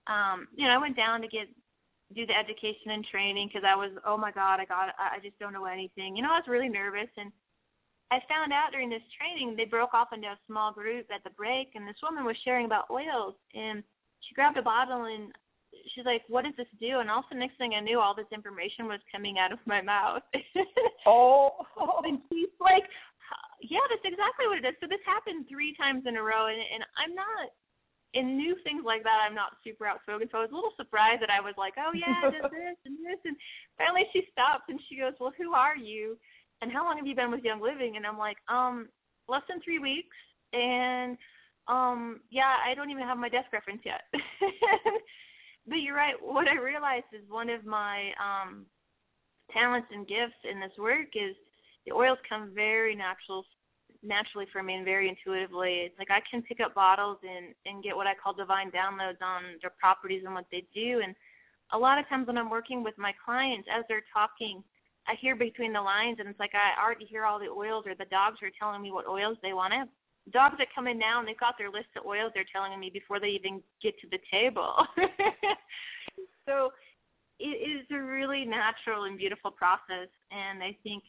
um, 0.06 0.48
you 0.54 0.66
know, 0.66 0.74
I 0.74 0.78
went 0.78 0.96
down 0.96 1.22
to 1.22 1.28
get 1.28 1.48
do 2.14 2.26
the 2.26 2.36
education 2.36 2.90
and 2.90 3.06
training 3.06 3.48
because 3.48 3.66
I 3.66 3.74
was, 3.74 3.90
oh 4.04 4.18
my 4.18 4.30
God, 4.30 4.60
I 4.60 4.66
got, 4.66 4.94
I 4.98 5.18
just 5.22 5.38
don't 5.38 5.54
know 5.54 5.64
anything. 5.64 6.14
You 6.14 6.22
know, 6.22 6.32
I 6.32 6.38
was 6.38 6.48
really 6.48 6.68
nervous, 6.68 7.08
and 7.16 7.32
I 8.10 8.20
found 8.28 8.52
out 8.52 8.72
during 8.72 8.90
this 8.90 9.02
training 9.16 9.56
they 9.56 9.64
broke 9.64 9.94
off 9.94 10.12
into 10.12 10.28
a 10.28 10.38
small 10.46 10.72
group 10.72 11.06
at 11.10 11.24
the 11.24 11.30
break, 11.30 11.70
and 11.74 11.88
this 11.88 11.96
woman 12.02 12.26
was 12.26 12.36
sharing 12.44 12.66
about 12.66 12.90
oils, 12.90 13.34
and 13.54 13.82
she 14.20 14.34
grabbed 14.34 14.58
a 14.58 14.62
bottle 14.62 15.04
and 15.04 15.32
she's 15.95 16.05
like, 16.05 16.22
"What 16.28 16.45
does 16.45 16.55
this 16.57 16.68
do?" 16.80 17.01
And 17.01 17.11
also, 17.11 17.35
next 17.35 17.59
thing 17.59 17.74
I 17.74 17.80
knew, 17.80 18.01
all 18.01 18.14
this 18.14 18.30
information 18.33 18.87
was 18.87 19.01
coming 19.11 19.39
out 19.39 19.53
of 19.53 19.59
my 19.66 19.80
mouth. 19.80 20.22
oh, 21.07 21.51
and 22.05 22.20
she's 22.33 22.55
like, 22.61 22.85
"Yeah, 23.61 23.80
that's 23.89 24.05
exactly 24.05 24.47
what 24.47 24.59
it 24.59 24.64
is." 24.64 24.74
So 24.80 24.87
this 24.89 25.03
happened 25.07 25.47
three 25.49 25.74
times 25.74 26.05
in 26.07 26.16
a 26.16 26.22
row, 26.22 26.47
and 26.47 26.59
and 26.59 26.85
I'm 26.97 27.14
not 27.14 27.51
in 28.14 28.37
new 28.37 28.57
things 28.62 28.83
like 28.85 29.03
that, 29.05 29.24
I'm 29.26 29.35
not 29.35 29.57
super 29.64 29.87
outspoken. 29.87 30.28
So 30.30 30.39
I 30.39 30.43
was 30.43 30.51
a 30.53 30.55
little 30.55 30.72
surprised 30.76 31.22
that 31.22 31.30
I 31.30 31.41
was 31.41 31.55
like, 31.57 31.74
oh 31.78 31.93
yeah, 31.95 32.20
does 32.30 32.51
this 32.51 32.76
and 32.85 32.97
this. 33.05 33.18
And 33.24 33.37
finally 33.78 34.07
she 34.12 34.28
stops 34.30 34.64
and 34.68 34.78
she 34.89 34.99
goes, 34.99 35.14
well, 35.18 35.33
who 35.37 35.55
are 35.55 35.76
you? 35.76 36.18
And 36.61 36.70
how 36.70 36.85
long 36.85 36.97
have 36.97 37.07
you 37.07 37.16
been 37.16 37.30
with 37.30 37.43
Young 37.43 37.61
Living? 37.61 37.97
And 37.97 38.07
I'm 38.07 38.18
like, 38.18 38.37
um, 38.49 38.89
less 39.28 39.43
than 39.49 39.61
three 39.62 39.78
weeks. 39.78 40.16
And 40.53 41.16
um, 41.68 42.20
yeah, 42.30 42.57
I 42.64 42.74
don't 42.74 42.91
even 42.91 43.05
have 43.05 43.18
my 43.18 43.28
desk 43.28 43.53
reference 43.53 43.83
yet. 43.85 44.03
but 45.66 45.80
you're 45.80 45.96
right. 45.96 46.14
What 46.20 46.48
I 46.48 46.56
realized 46.56 47.06
is 47.12 47.28
one 47.28 47.50
of 47.50 47.64
my 47.64 48.12
um, 48.18 48.66
talents 49.52 49.88
and 49.92 50.06
gifts 50.06 50.40
in 50.50 50.60
this 50.60 50.72
work 50.78 51.14
is 51.14 51.34
the 51.86 51.92
oils 51.92 52.18
come 52.28 52.52
very 52.54 52.94
natural 52.94 53.44
naturally 54.02 54.46
for 54.52 54.62
me 54.62 54.74
and 54.74 54.84
very 54.84 55.08
intuitively. 55.08 55.86
It's 55.86 55.98
like 55.98 56.10
I 56.10 56.20
can 56.28 56.42
pick 56.42 56.60
up 56.60 56.74
bottles 56.74 57.18
and 57.22 57.54
and 57.66 57.82
get 57.82 57.96
what 57.96 58.06
I 58.06 58.14
call 58.14 58.34
divine 58.34 58.70
downloads 58.70 59.22
on 59.22 59.42
their 59.60 59.72
properties 59.78 60.22
and 60.24 60.34
what 60.34 60.46
they 60.50 60.64
do. 60.74 61.00
And 61.04 61.14
a 61.72 61.78
lot 61.78 61.98
of 61.98 62.08
times 62.08 62.26
when 62.26 62.38
I'm 62.38 62.50
working 62.50 62.82
with 62.82 62.98
my 62.98 63.12
clients, 63.24 63.68
as 63.72 63.84
they're 63.88 64.04
talking, 64.12 64.62
I 65.06 65.14
hear 65.20 65.34
between 65.34 65.72
the 65.72 65.80
lines, 65.80 66.18
and 66.20 66.28
it's 66.28 66.38
like 66.38 66.52
I 66.54 66.80
already 66.82 67.06
hear 67.06 67.24
all 67.24 67.38
the 67.38 67.48
oils, 67.48 67.84
or 67.86 67.94
the 67.94 68.04
dogs 68.06 68.38
are 68.42 68.50
telling 68.58 68.82
me 68.82 68.90
what 68.90 69.06
oils 69.06 69.36
they 69.42 69.52
want. 69.52 69.72
to 69.72 69.88
dogs 70.32 70.56
that 70.58 70.68
come 70.74 70.86
in 70.86 70.98
now 70.98 71.18
and 71.18 71.26
they've 71.26 71.38
got 71.38 71.58
their 71.58 71.70
list 71.70 71.88
of 71.96 72.06
oils 72.06 72.30
they're 72.34 72.44
telling 72.52 72.78
me 72.78 72.90
before 72.90 73.18
they 73.18 73.28
even 73.28 73.60
get 73.82 73.98
to 74.00 74.06
the 74.10 74.18
table. 74.30 74.86
so 76.46 76.72
it 77.38 77.46
is 77.46 77.86
a 77.90 78.00
really 78.00 78.44
natural 78.44 79.04
and 79.04 79.18
beautiful 79.18 79.50
process, 79.50 80.08
and 80.30 80.62
I 80.62 80.76
think 80.82 81.02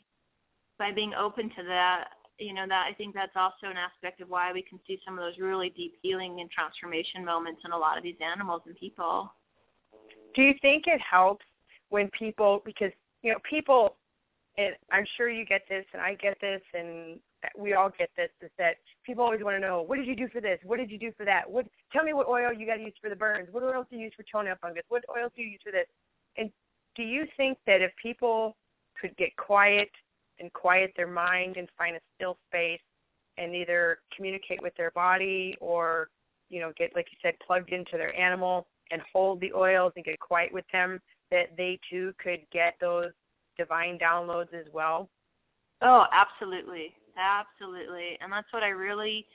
by 0.79 0.91
being 0.91 1.13
open 1.13 1.49
to 1.49 1.63
that, 1.67 2.05
you 2.39 2.53
know 2.53 2.65
that 2.67 2.87
I 2.89 2.93
think 2.93 3.13
that's 3.13 3.35
also 3.35 3.67
an 3.69 3.77
aspect 3.77 4.19
of 4.19 4.29
why 4.29 4.51
we 4.51 4.63
can 4.63 4.79
see 4.87 4.99
some 5.05 5.19
of 5.19 5.23
those 5.23 5.37
really 5.37 5.69
deep 5.69 5.93
healing 6.01 6.41
and 6.41 6.49
transformation 6.49 7.23
moments 7.23 7.61
in 7.63 7.71
a 7.71 7.77
lot 7.77 7.97
of 7.97 8.03
these 8.03 8.15
animals 8.25 8.63
and 8.65 8.75
people. 8.75 9.31
Do 10.33 10.41
you 10.41 10.55
think 10.61 10.87
it 10.87 10.99
helps 10.99 11.45
when 11.89 12.09
people 12.17 12.63
because 12.65 12.91
you 13.21 13.31
know 13.31 13.37
people 13.47 13.97
and 14.57 14.75
I'm 14.91 15.05
sure 15.15 15.29
you 15.29 15.45
get 15.45 15.61
this 15.69 15.85
and 15.93 16.01
I 16.01 16.15
get 16.15 16.37
this 16.41 16.61
and 16.73 17.19
we 17.57 17.73
all 17.73 17.89
get 17.97 18.09
this 18.15 18.29
is 18.41 18.51
that 18.57 18.75
people 19.05 19.23
always 19.23 19.43
want 19.43 19.55
to 19.55 19.59
know 19.59 19.81
what 19.81 19.97
did 19.97 20.07
you 20.07 20.15
do 20.15 20.27
for 20.29 20.41
this? 20.41 20.59
What 20.63 20.77
did 20.77 20.89
you 20.89 20.99
do 20.99 21.11
for 21.17 21.25
that? 21.25 21.49
What 21.49 21.65
tell 21.91 22.03
me 22.03 22.13
what 22.13 22.27
oil 22.27 22.51
you 22.53 22.65
got 22.65 22.75
to 22.75 22.81
use 22.81 22.93
for 23.01 23.09
the 23.09 23.15
burns? 23.15 23.49
What 23.51 23.63
oils 23.63 23.85
do 23.89 23.97
you 23.97 24.03
use 24.03 24.13
for 24.15 24.23
toenail 24.31 24.55
fungus? 24.61 24.83
What 24.89 25.03
oils 25.15 25.31
do 25.35 25.41
you 25.41 25.49
use 25.49 25.61
for 25.63 25.71
this? 25.71 25.87
And 26.37 26.49
do 26.95 27.03
you 27.03 27.25
think 27.37 27.57
that 27.65 27.81
if 27.81 27.91
people 28.01 28.55
could 28.99 29.15
get 29.17 29.35
quiet 29.35 29.89
and 30.39 30.51
quiet 30.53 30.93
their 30.95 31.07
mind 31.07 31.57
and 31.57 31.67
find 31.77 31.95
a 31.95 31.99
still 32.15 32.37
space 32.47 32.81
and 33.37 33.55
either 33.55 33.99
communicate 34.15 34.61
with 34.61 34.75
their 34.75 34.91
body 34.91 35.55
or 35.59 36.09
you 36.49 36.59
know 36.59 36.71
get 36.77 36.95
like 36.95 37.07
you 37.11 37.17
said 37.21 37.33
plugged 37.45 37.71
into 37.71 37.93
their 37.93 38.15
animal 38.19 38.67
and 38.91 39.01
hold 39.11 39.39
the 39.41 39.51
oils 39.53 39.91
and 39.95 40.05
get 40.05 40.19
quiet 40.19 40.53
with 40.53 40.65
them 40.71 40.99
that 41.31 41.47
they 41.57 41.79
too 41.89 42.13
could 42.23 42.39
get 42.51 42.75
those 42.79 43.11
divine 43.57 43.97
downloads 43.97 44.53
as 44.53 44.65
well 44.73 45.09
oh 45.81 46.05
absolutely 46.11 46.93
absolutely 47.17 48.17
and 48.21 48.31
that's 48.31 48.51
what 48.51 48.63
i 48.63 48.69
really 48.69 49.25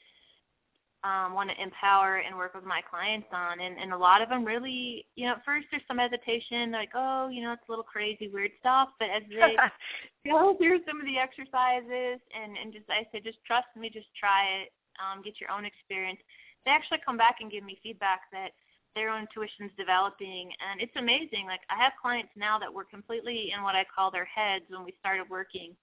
um, 1.05 1.33
want 1.33 1.51
to 1.51 1.63
empower 1.63 2.17
and 2.27 2.37
work 2.37 2.55
with 2.55 2.65
my 2.65 2.81
clients 2.83 3.29
on. 3.33 3.61
And, 3.61 3.79
and 3.79 3.93
a 3.93 3.97
lot 3.97 4.21
of 4.21 4.29
them 4.29 4.45
really, 4.45 5.07
you 5.15 5.27
know, 5.27 5.33
at 5.33 5.45
first 5.45 5.67
there's 5.71 5.83
some 5.87 5.99
hesitation, 5.99 6.73
like, 6.73 6.91
oh, 6.95 7.29
you 7.29 7.43
know, 7.43 7.53
it's 7.53 7.63
a 7.69 7.71
little 7.71 7.85
crazy, 7.85 8.29
weird 8.29 8.51
stuff. 8.59 8.89
But 8.99 9.11
as 9.11 9.23
they 9.31 9.57
go 10.31 10.57
through 10.59 10.81
some 10.87 11.01
of 11.01 11.07
the 11.07 11.19
exercises 11.19 12.19
and, 12.35 12.59
and 12.59 12.73
just, 12.73 12.91
I 12.91 13.07
say, 13.13 13.21
just 13.21 13.39
trust 13.47 13.69
me, 13.77 13.91
just 13.91 14.09
try 14.19 14.63
it, 14.63 14.73
um, 14.99 15.23
get 15.23 15.41
your 15.41 15.51
own 15.51 15.65
experience. 15.65 16.19
They 16.65 16.73
actually 16.73 16.99
come 17.07 17.17
back 17.17 17.37
and 17.41 17.51
give 17.51 17.63
me 17.63 17.79
feedback 17.83 18.23
that 18.33 18.51
their 18.97 19.11
own 19.11 19.29
intuition's 19.31 19.71
developing. 19.79 20.51
And 20.59 20.83
it's 20.83 20.97
amazing. 20.97 21.47
Like 21.47 21.63
I 21.71 21.81
have 21.81 21.93
clients 22.03 22.31
now 22.35 22.59
that 22.59 22.73
were 22.73 22.85
completely 22.85 23.53
in 23.55 23.63
what 23.63 23.77
I 23.77 23.87
call 23.87 24.11
their 24.11 24.27
heads 24.27 24.65
when 24.69 24.83
we 24.83 24.93
started 24.99 25.31
working. 25.31 25.77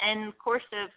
And 0.00 0.26
of 0.26 0.38
course 0.38 0.64
of 0.72 0.88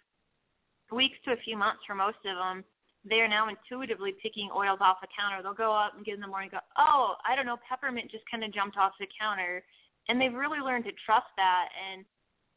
weeks 0.92 1.16
to 1.24 1.32
a 1.32 1.44
few 1.44 1.56
months 1.56 1.82
for 1.86 1.94
most 1.94 2.18
of 2.24 2.36
them, 2.36 2.64
they 3.04 3.20
are 3.20 3.28
now 3.28 3.48
intuitively 3.48 4.14
picking 4.22 4.50
oils 4.54 4.78
off 4.80 5.00
the 5.00 5.08
counter. 5.18 5.42
They'll 5.42 5.54
go 5.54 5.72
up 5.72 5.94
and 5.96 6.04
get 6.04 6.14
in 6.14 6.20
the 6.20 6.26
morning 6.26 6.50
and 6.52 6.60
go, 6.60 6.66
oh, 6.78 7.14
I 7.26 7.36
don't 7.36 7.46
know, 7.46 7.58
peppermint 7.68 8.10
just 8.10 8.24
kind 8.30 8.44
of 8.44 8.52
jumped 8.52 8.76
off 8.76 8.92
the 8.98 9.06
counter. 9.18 9.62
And 10.08 10.20
they've 10.20 10.34
really 10.34 10.58
learned 10.58 10.84
to 10.84 10.92
trust 11.04 11.28
that. 11.36 11.68
And 11.92 12.04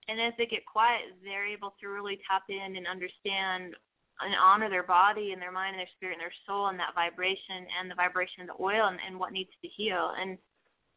and 0.07 0.19
as 0.19 0.33
they 0.37 0.47
get 0.47 0.65
quiet, 0.65 1.01
they're 1.23 1.47
able 1.47 1.75
to 1.79 1.87
really 1.87 2.19
tap 2.27 2.43
in 2.49 2.75
and 2.75 2.87
understand 2.87 3.75
and 4.19 4.35
honor 4.35 4.69
their 4.69 4.83
body 4.83 5.31
and 5.31 5.41
their 5.41 5.51
mind 5.51 5.75
and 5.75 5.79
their 5.79 5.95
spirit 5.95 6.13
and 6.13 6.21
their 6.21 6.33
soul 6.45 6.67
and 6.67 6.79
that 6.79 6.95
vibration 6.95 7.65
and 7.79 7.89
the 7.89 7.95
vibration 7.95 8.41
of 8.41 8.47
the 8.47 8.63
oil 8.63 8.87
and, 8.87 8.99
and 9.05 9.17
what 9.17 9.31
needs 9.31 9.49
to 9.61 9.67
heal. 9.67 10.11
And 10.19 10.37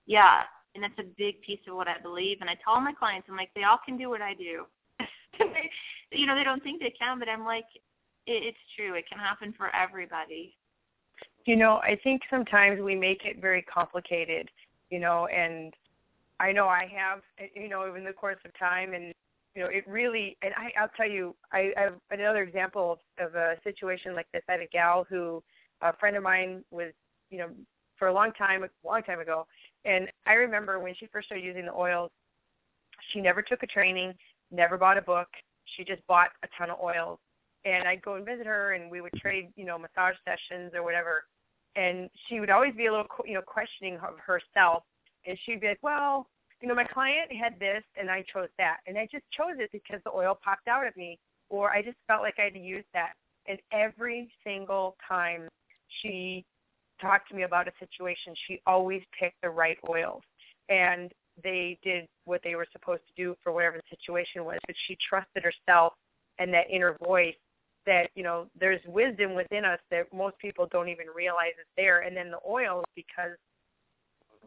yeah, 0.07 0.43
and 0.75 0.83
that's 0.83 0.99
a 0.99 1.15
big 1.17 1.41
piece 1.43 1.61
of 1.69 1.77
what 1.77 1.89
I 1.89 1.99
believe. 2.03 2.39
And 2.41 2.51
I 2.51 2.57
tell 2.63 2.81
my 2.81 2.93
clients, 2.93 3.29
I'm 3.31 3.37
like, 3.37 3.51
they 3.55 3.65
all 3.65 3.79
can 3.85 3.97
do 3.97 4.11
what 4.11 4.21
I 4.21 4.35
do. 4.35 4.65
They, 5.39 5.71
you 6.19 6.27
know, 6.27 6.35
they 6.35 6.45
don't 6.45 6.63
think 6.63 6.81
they 6.81 6.95
can, 6.99 7.19
but 7.19 7.29
I'm 7.29 7.45
like, 7.45 7.67
it, 8.27 8.43
it's 8.45 8.59
true. 8.77 8.95
It 8.95 9.09
can 9.09 9.19
happen 9.19 9.55
for 9.57 9.75
everybody. 9.75 10.57
You 11.47 11.57
know, 11.57 11.77
I 11.77 11.99
think 12.03 12.23
sometimes 12.31 12.81
we 12.81 12.95
make 12.95 13.25
it 13.25 13.41
very 13.41 13.63
complicated, 13.63 14.49
you 14.91 14.99
know, 14.99 15.27
and 15.27 15.75
I 16.41 16.53
know 16.53 16.67
I 16.67 16.91
have, 16.97 17.21
you 17.55 17.69
know, 17.69 17.95
in 17.95 18.05
the 18.05 18.13
course 18.13 18.39
of 18.45 18.59
time, 18.59 18.95
and 18.95 19.13
you 19.55 19.63
know, 19.63 19.69
it 19.69 19.87
really. 19.87 20.37
And 20.43 20.53
I, 20.55 20.73
I'll 20.81 20.91
tell 20.97 21.09
you, 21.09 21.37
I, 21.53 21.73
I 21.77 21.81
have 21.83 21.95
another 22.11 22.43
example 22.43 22.99
of, 23.19 23.29
of 23.29 23.35
a 23.35 23.57
situation 23.63 24.15
like 24.15 24.27
this. 24.33 24.43
I 24.49 24.53
had 24.53 24.61
a 24.63 24.67
gal 24.67 25.07
who, 25.09 25.43
a 25.83 25.95
friend 25.97 26.17
of 26.17 26.23
mine 26.23 26.65
was, 26.71 26.93
you 27.31 27.39
know, 27.39 27.49
for 27.99 28.09
a 28.09 28.13
long 28.13 28.33
time, 28.33 28.65
a 28.65 28.69
long 28.85 29.03
time 29.03 29.21
ago, 29.21 29.47
and 29.85 30.09
I 30.27 30.33
remember 30.33 30.81
when 30.81 30.95
she 30.95 31.07
first 31.07 31.27
started 31.27 31.45
using 31.45 31.67
the 31.67 31.75
oils, 31.75 32.11
she 33.13 33.21
never 33.21 33.43
took 33.43 33.63
a 33.63 33.67
training, 33.67 34.15
never 34.51 34.77
bought 34.77 34.99
a 34.99 35.03
book. 35.03 35.29
She 35.77 35.85
just 35.85 36.07
bought 36.07 36.31
a 36.43 36.49
ton 36.59 36.71
of 36.71 36.79
oils, 36.83 37.19
and 37.65 37.89
I'd 37.89 38.03
go 38.03 38.15
and 38.15 38.25
visit 38.25 38.47
her, 38.47 38.73
and 38.73 38.91
we 38.91 39.01
would 39.01 39.13
trade, 39.15 39.51
you 39.57 39.65
know, 39.65 39.79
massage 39.79 40.17
sessions 40.25 40.73
or 40.75 40.83
whatever. 40.83 41.25
And 41.77 42.09
she 42.29 42.39
would 42.39 42.51
always 42.51 42.75
be 42.75 42.87
a 42.87 42.91
little, 42.91 43.07
you 43.25 43.35
know, 43.35 43.43
questioning 43.43 43.95
of 43.97 44.19
herself 44.25 44.85
and 45.27 45.39
she'd 45.45 45.61
be 45.61 45.69
like, 45.69 45.83
well, 45.83 46.27
you 46.61 46.69
know, 46.69 46.75
my 46.75 46.85
client 46.85 47.33
had 47.33 47.59
this 47.59 47.83
and 47.97 48.11
I 48.11 48.25
chose 48.33 48.49
that. 48.59 48.79
And 48.87 48.97
I 48.99 49.09
just 49.11 49.25
chose 49.33 49.57
it 49.59 49.71
because 49.73 50.01
the 50.05 50.13
oil 50.13 50.39
popped 50.43 50.69
out 50.69 50.87
at 50.87 50.97
me 50.97 51.19
or 51.51 51.71
I 51.71 51.83
just 51.83 51.97
felt 52.07 52.23
like 52.23 52.35
I 52.39 52.45
had 52.45 52.55
to 52.55 52.61
use 52.61 52.85
that. 52.95 53.13
And 53.47 53.59
every 53.73 54.31
single 54.43 54.97
time 55.07 55.49
she 56.01 56.45
talked 57.01 57.29
to 57.29 57.35
me 57.35 57.43
about 57.43 57.69
a 57.69 57.73
situation, 57.79 58.35
she 58.47 58.61
always 58.67 59.03
picked 59.19 59.41
the 59.43 59.51
right 59.51 59.77
oils. 59.89 60.23
And 60.69 61.13
they 61.43 61.79
did 61.83 62.07
what 62.25 62.41
they 62.45 62.55
were 62.55 62.67
supposed 62.73 63.03
to 63.07 63.23
do 63.23 63.35
for 63.43 63.53
whatever 63.53 63.77
the 63.77 63.97
situation 63.97 64.45
was. 64.45 64.59
But 64.67 64.77
she 64.87 64.97
trusted 65.09 65.43
herself 65.43 65.95
and 66.39 66.53
that 66.53 66.71
inner 66.71 66.97
voice 67.05 67.35
that, 67.87 68.09
you 68.15 68.23
know, 68.23 68.47
there's 68.59 68.81
wisdom 68.87 69.35
within 69.35 69.65
us 69.65 69.79
that 69.91 70.13
most 70.13 70.39
people 70.39 70.67
don't 70.71 70.89
even 70.89 71.07
realize 71.15 71.53
is 71.61 71.67
there. 71.77 72.01
And 72.01 72.17
then 72.17 72.31
the 72.31 72.39
oils, 72.49 72.85
because 72.95 73.37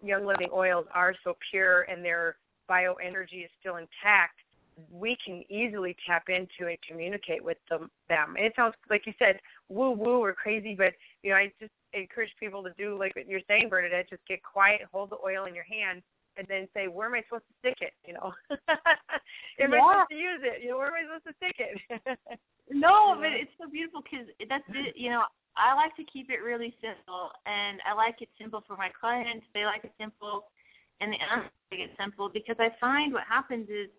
Young 0.03 0.25
Living 0.25 0.49
oils 0.53 0.85
are 0.93 1.13
so 1.23 1.35
pure 1.51 1.83
and 1.83 2.03
their 2.03 2.37
bioenergy 2.69 3.43
is 3.45 3.49
still 3.59 3.77
intact, 3.77 4.39
we 4.91 5.17
can 5.23 5.43
easily 5.49 5.95
tap 6.05 6.29
into 6.29 6.69
and 6.69 6.77
communicate 6.87 7.43
with 7.43 7.57
them. 7.69 7.89
them. 8.09 8.35
And 8.37 8.45
it 8.45 8.53
sounds 8.55 8.75
like 8.89 9.05
you 9.05 9.13
said 9.17 9.39
woo 9.69 9.91
woo 9.91 10.23
or 10.23 10.33
crazy, 10.33 10.75
but 10.75 10.93
you 11.23 11.31
know 11.31 11.37
I 11.37 11.51
just 11.59 11.71
encourage 11.93 12.29
people 12.39 12.63
to 12.63 12.71
do 12.77 12.97
like 12.97 13.15
what 13.15 13.27
you're 13.27 13.41
saying, 13.47 13.69
Bernadette. 13.69 14.09
Just 14.09 14.25
get 14.27 14.43
quiet, 14.43 14.81
hold 14.91 15.09
the 15.09 15.17
oil 15.25 15.45
in 15.45 15.55
your 15.55 15.63
hand, 15.63 16.03
and 16.37 16.47
then 16.47 16.67
say, 16.73 16.87
"Where 16.87 17.07
am 17.07 17.15
I 17.15 17.23
supposed 17.23 17.47
to 17.47 17.55
stick 17.59 17.77
it?" 17.81 17.93
You 18.05 18.13
know, 18.13 18.33
am 19.59 19.71
yeah. 19.71 19.81
I 19.81 19.93
supposed 19.93 20.11
to 20.11 20.15
use 20.15 20.41
it? 20.43 20.63
You 20.63 20.71
know, 20.71 20.77
where 20.77 20.87
am 20.87 20.93
I 20.93 21.03
supposed 21.05 21.27
to 21.27 21.35
stick 21.37 21.57
it? 21.59 22.19
no, 22.69 23.15
but 23.19 23.33
it's 23.33 23.51
so 23.59 23.69
beautiful 23.69 24.01
because 24.01 24.27
that's 24.49 24.67
it. 24.69 24.95
You 24.95 25.09
know, 25.11 25.23
I 25.57 25.73
like 25.73 25.95
to 25.97 26.03
keep 26.03 26.29
it 26.29 26.43
really 26.43 26.75
simple, 26.81 27.31
and 27.45 27.79
I 27.89 27.93
like 27.93 28.21
it 28.21 28.29
simple 28.39 28.63
for 28.67 28.77
my 28.77 28.89
clients. 28.89 29.45
They 29.53 29.65
like 29.65 29.83
it 29.83 29.93
simple, 29.99 30.45
and 31.01 31.13
the 31.13 31.17
like 31.71 31.81
it 31.81 31.91
simple 31.99 32.29
because 32.29 32.57
I 32.59 32.69
find 32.79 33.13
what 33.13 33.23
happens 33.27 33.67
is, 33.69 33.89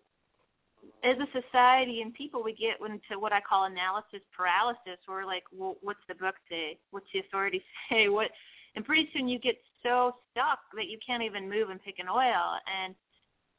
as 1.03 1.17
a 1.19 1.27
society 1.35 2.01
and 2.01 2.13
people, 2.13 2.41
we 2.41 2.55
get 2.55 2.79
into 2.79 3.19
what 3.19 3.33
I 3.33 3.41
call 3.41 3.65
analysis 3.65 4.21
paralysis. 4.35 4.97
We're 5.07 5.25
like, 5.25 5.43
well, 5.51 5.75
what's 5.81 5.99
the 6.07 6.15
book 6.15 6.35
say? 6.49 6.79
What's 6.91 7.07
the 7.13 7.19
authority 7.19 7.63
say? 7.89 8.07
What? 8.07 8.31
And 8.75 8.85
pretty 8.85 9.09
soon 9.13 9.27
you 9.27 9.39
get 9.39 9.57
so 9.83 10.15
stuck 10.31 10.59
that 10.75 10.87
you 10.87 10.97
can't 11.05 11.23
even 11.23 11.49
move 11.49 11.69
and 11.69 11.81
pick 11.81 11.99
an 11.99 12.07
oil. 12.07 12.57
And 12.67 12.95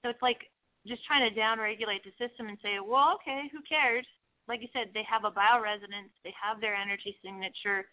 so 0.03 0.11
it's 0.11 0.23
like 0.23 0.51
just 0.87 1.05
trying 1.05 1.29
to 1.29 1.39
downregulate 1.39 2.05
the 2.05 2.13
system 2.19 2.49
and 2.49 2.59
say, 2.63 2.79
well, 2.85 3.19
okay, 3.21 3.51
who 3.53 3.61
cares? 3.69 4.07
like 4.51 4.61
you 4.61 4.69
said, 4.73 4.91
they 4.93 5.05
have 5.05 5.25
a 5.25 5.31
bioresonance, 5.31 6.11
they 6.25 6.35
have 6.35 6.61
their 6.61 6.75
energy 6.75 7.17
signature. 7.25 7.87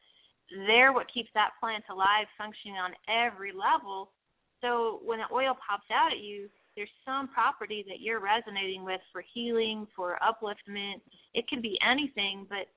They're 0.66 0.92
what 0.92 1.12
keeps 1.14 1.30
that 1.36 1.52
plant 1.60 1.84
alive, 1.90 2.26
functioning 2.38 2.78
on 2.78 2.94
every 3.08 3.52
level. 3.52 4.12
So 4.62 5.02
when 5.06 5.20
the 5.20 5.32
oil 5.32 5.56
pops 5.56 5.86
out 5.94 6.14
at 6.14 6.20
you, 6.20 6.50
there's 6.76 6.90
some 7.06 7.28
property 7.28 7.86
that 7.88 8.02
you're 8.02 8.20
resonating 8.20 8.84
with 8.84 9.02
for 9.12 9.24
healing, 9.34 9.88
for 9.96 10.18
upliftment. 10.24 11.02
It 11.34 11.48
can 11.48 11.62
be 11.62 11.78
anything, 11.86 12.48
but 12.50 12.68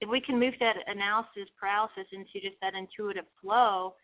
if 0.00 0.08
we 0.10 0.20
can 0.20 0.38
move 0.38 0.54
that 0.60 0.76
analysis 0.86 1.48
paralysis 1.58 2.06
into 2.12 2.40
just 2.46 2.60
that 2.60 2.74
intuitive 2.74 3.24
flow, 3.40 3.94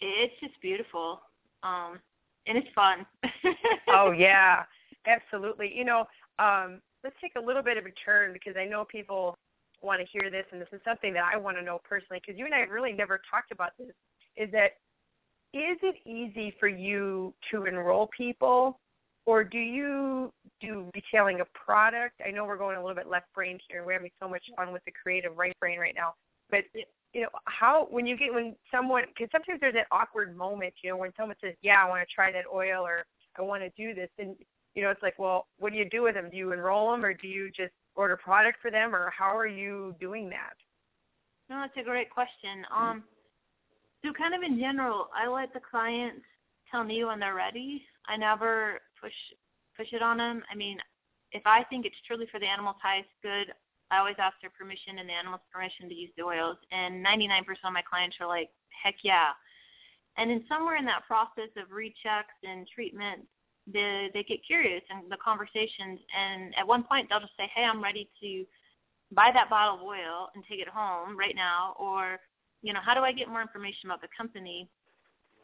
it's 0.00 0.34
just 0.40 0.60
beautiful. 0.60 1.20
Um, 1.62 2.00
and 2.46 2.58
it's 2.58 2.68
fun. 2.74 3.06
oh 3.88 4.12
yeah, 4.12 4.64
absolutely. 5.06 5.72
You 5.74 5.84
know, 5.84 6.06
um, 6.38 6.80
let's 7.04 7.16
take 7.20 7.32
a 7.36 7.40
little 7.40 7.62
bit 7.62 7.76
of 7.76 7.86
a 7.86 7.90
turn 8.04 8.32
because 8.32 8.54
I 8.58 8.64
know 8.64 8.84
people 8.84 9.36
want 9.82 10.00
to 10.00 10.06
hear 10.06 10.30
this, 10.30 10.44
and 10.52 10.60
this 10.60 10.68
is 10.72 10.80
something 10.84 11.12
that 11.14 11.24
I 11.24 11.36
want 11.36 11.56
to 11.56 11.62
know 11.62 11.80
personally 11.84 12.20
because 12.24 12.38
you 12.38 12.44
and 12.44 12.54
I 12.54 12.58
have 12.58 12.70
really 12.70 12.92
never 12.92 13.20
talked 13.30 13.52
about 13.52 13.72
this. 13.78 13.94
Is 14.36 14.50
that 14.52 14.72
is 15.52 15.78
it 15.82 15.96
easy 16.06 16.54
for 16.60 16.68
you 16.68 17.34
to 17.50 17.64
enroll 17.64 18.08
people, 18.16 18.78
or 19.26 19.42
do 19.42 19.58
you 19.58 20.32
do 20.60 20.90
retailing 20.94 21.40
a 21.40 21.44
product? 21.58 22.20
I 22.26 22.30
know 22.30 22.44
we're 22.44 22.56
going 22.56 22.76
a 22.76 22.80
little 22.80 22.94
bit 22.94 23.08
left 23.08 23.26
brain 23.34 23.58
here. 23.68 23.84
We're 23.84 23.94
having 23.94 24.10
so 24.22 24.28
much 24.28 24.44
fun 24.56 24.72
with 24.72 24.84
the 24.84 24.92
creative 24.92 25.36
right 25.36 25.58
brain 25.60 25.78
right 25.78 25.94
now, 25.96 26.14
but 26.50 26.60
you 27.12 27.22
know 27.22 27.28
how 27.46 27.86
when 27.90 28.06
you 28.06 28.16
get 28.16 28.32
when 28.32 28.54
someone 28.70 29.04
because 29.08 29.30
sometimes 29.32 29.60
there's 29.60 29.74
that 29.74 29.86
awkward 29.90 30.36
moment 30.36 30.72
you 30.82 30.90
know 30.90 30.96
when 30.96 31.12
someone 31.16 31.36
says 31.40 31.54
yeah 31.62 31.82
i 31.84 31.88
want 31.88 32.06
to 32.06 32.14
try 32.14 32.30
that 32.30 32.44
oil 32.54 32.82
or 32.82 33.04
i 33.36 33.42
want 33.42 33.62
to 33.62 33.70
do 33.76 33.94
this 33.94 34.10
and 34.18 34.36
you 34.74 34.82
know, 34.82 34.90
it's 34.90 35.02
like, 35.02 35.18
well, 35.18 35.48
what 35.58 35.72
do 35.72 35.78
you 35.78 35.88
do 35.88 36.02
with 36.02 36.14
them? 36.14 36.30
Do 36.30 36.36
you 36.36 36.52
enroll 36.52 36.92
them, 36.92 37.04
or 37.04 37.12
do 37.12 37.26
you 37.26 37.50
just 37.50 37.72
order 37.96 38.16
product 38.16 38.58
for 38.62 38.70
them, 38.70 38.94
or 38.94 39.12
how 39.16 39.36
are 39.36 39.46
you 39.46 39.94
doing 40.00 40.28
that? 40.30 40.54
No, 41.48 41.60
that's 41.60 41.76
a 41.76 41.82
great 41.82 42.10
question. 42.10 42.64
Um, 42.74 43.02
so 44.04 44.12
kind 44.12 44.34
of 44.34 44.42
in 44.42 44.58
general, 44.58 45.08
I 45.14 45.28
let 45.28 45.52
the 45.52 45.60
clients 45.60 46.22
tell 46.70 46.84
me 46.84 47.04
when 47.04 47.18
they're 47.18 47.34
ready. 47.34 47.82
I 48.06 48.16
never 48.16 48.78
push 49.00 49.12
push 49.76 49.88
it 49.92 50.02
on 50.02 50.18
them. 50.18 50.42
I 50.50 50.54
mean, 50.54 50.78
if 51.32 51.42
I 51.46 51.64
think 51.64 51.84
it's 51.84 51.96
truly 52.06 52.26
for 52.30 52.38
the 52.38 52.46
animal's 52.46 52.76
highest 52.80 53.08
good, 53.22 53.52
I 53.90 53.98
always 53.98 54.16
ask 54.18 54.36
their 54.40 54.50
permission 54.50 54.98
and 54.98 55.08
the 55.08 55.12
animal's 55.12 55.42
permission 55.52 55.88
to 55.88 55.94
use 55.94 56.10
the 56.16 56.24
oils. 56.24 56.56
And 56.70 57.04
99% 57.04 57.42
of 57.64 57.72
my 57.72 57.82
clients 57.82 58.16
are 58.20 58.28
like, 58.28 58.50
heck 58.82 58.96
yeah. 59.02 59.30
And 60.16 60.30
then 60.30 60.44
somewhere 60.48 60.76
in 60.76 60.84
that 60.86 61.06
process 61.06 61.50
of 61.56 61.68
rechecks 61.70 62.38
and 62.42 62.66
treatments, 62.68 63.26
the, 63.72 64.08
they 64.14 64.22
get 64.22 64.44
curious 64.44 64.82
and 64.90 65.10
the 65.10 65.16
conversations 65.22 66.00
and 66.16 66.54
at 66.56 66.66
one 66.66 66.82
point 66.82 67.08
they'll 67.08 67.20
just 67.20 67.36
say 67.36 67.50
hey 67.54 67.64
i'm 67.64 67.82
ready 67.82 68.08
to 68.20 68.44
buy 69.12 69.30
that 69.32 69.50
bottle 69.50 69.76
of 69.76 69.82
oil 69.82 70.28
and 70.34 70.44
take 70.48 70.60
it 70.60 70.68
home 70.68 71.16
right 71.18 71.36
now 71.36 71.74
or 71.78 72.18
you 72.62 72.72
know 72.72 72.80
how 72.82 72.94
do 72.94 73.00
i 73.00 73.12
get 73.12 73.28
more 73.28 73.42
information 73.42 73.86
about 73.88 74.00
the 74.00 74.08
company 74.16 74.68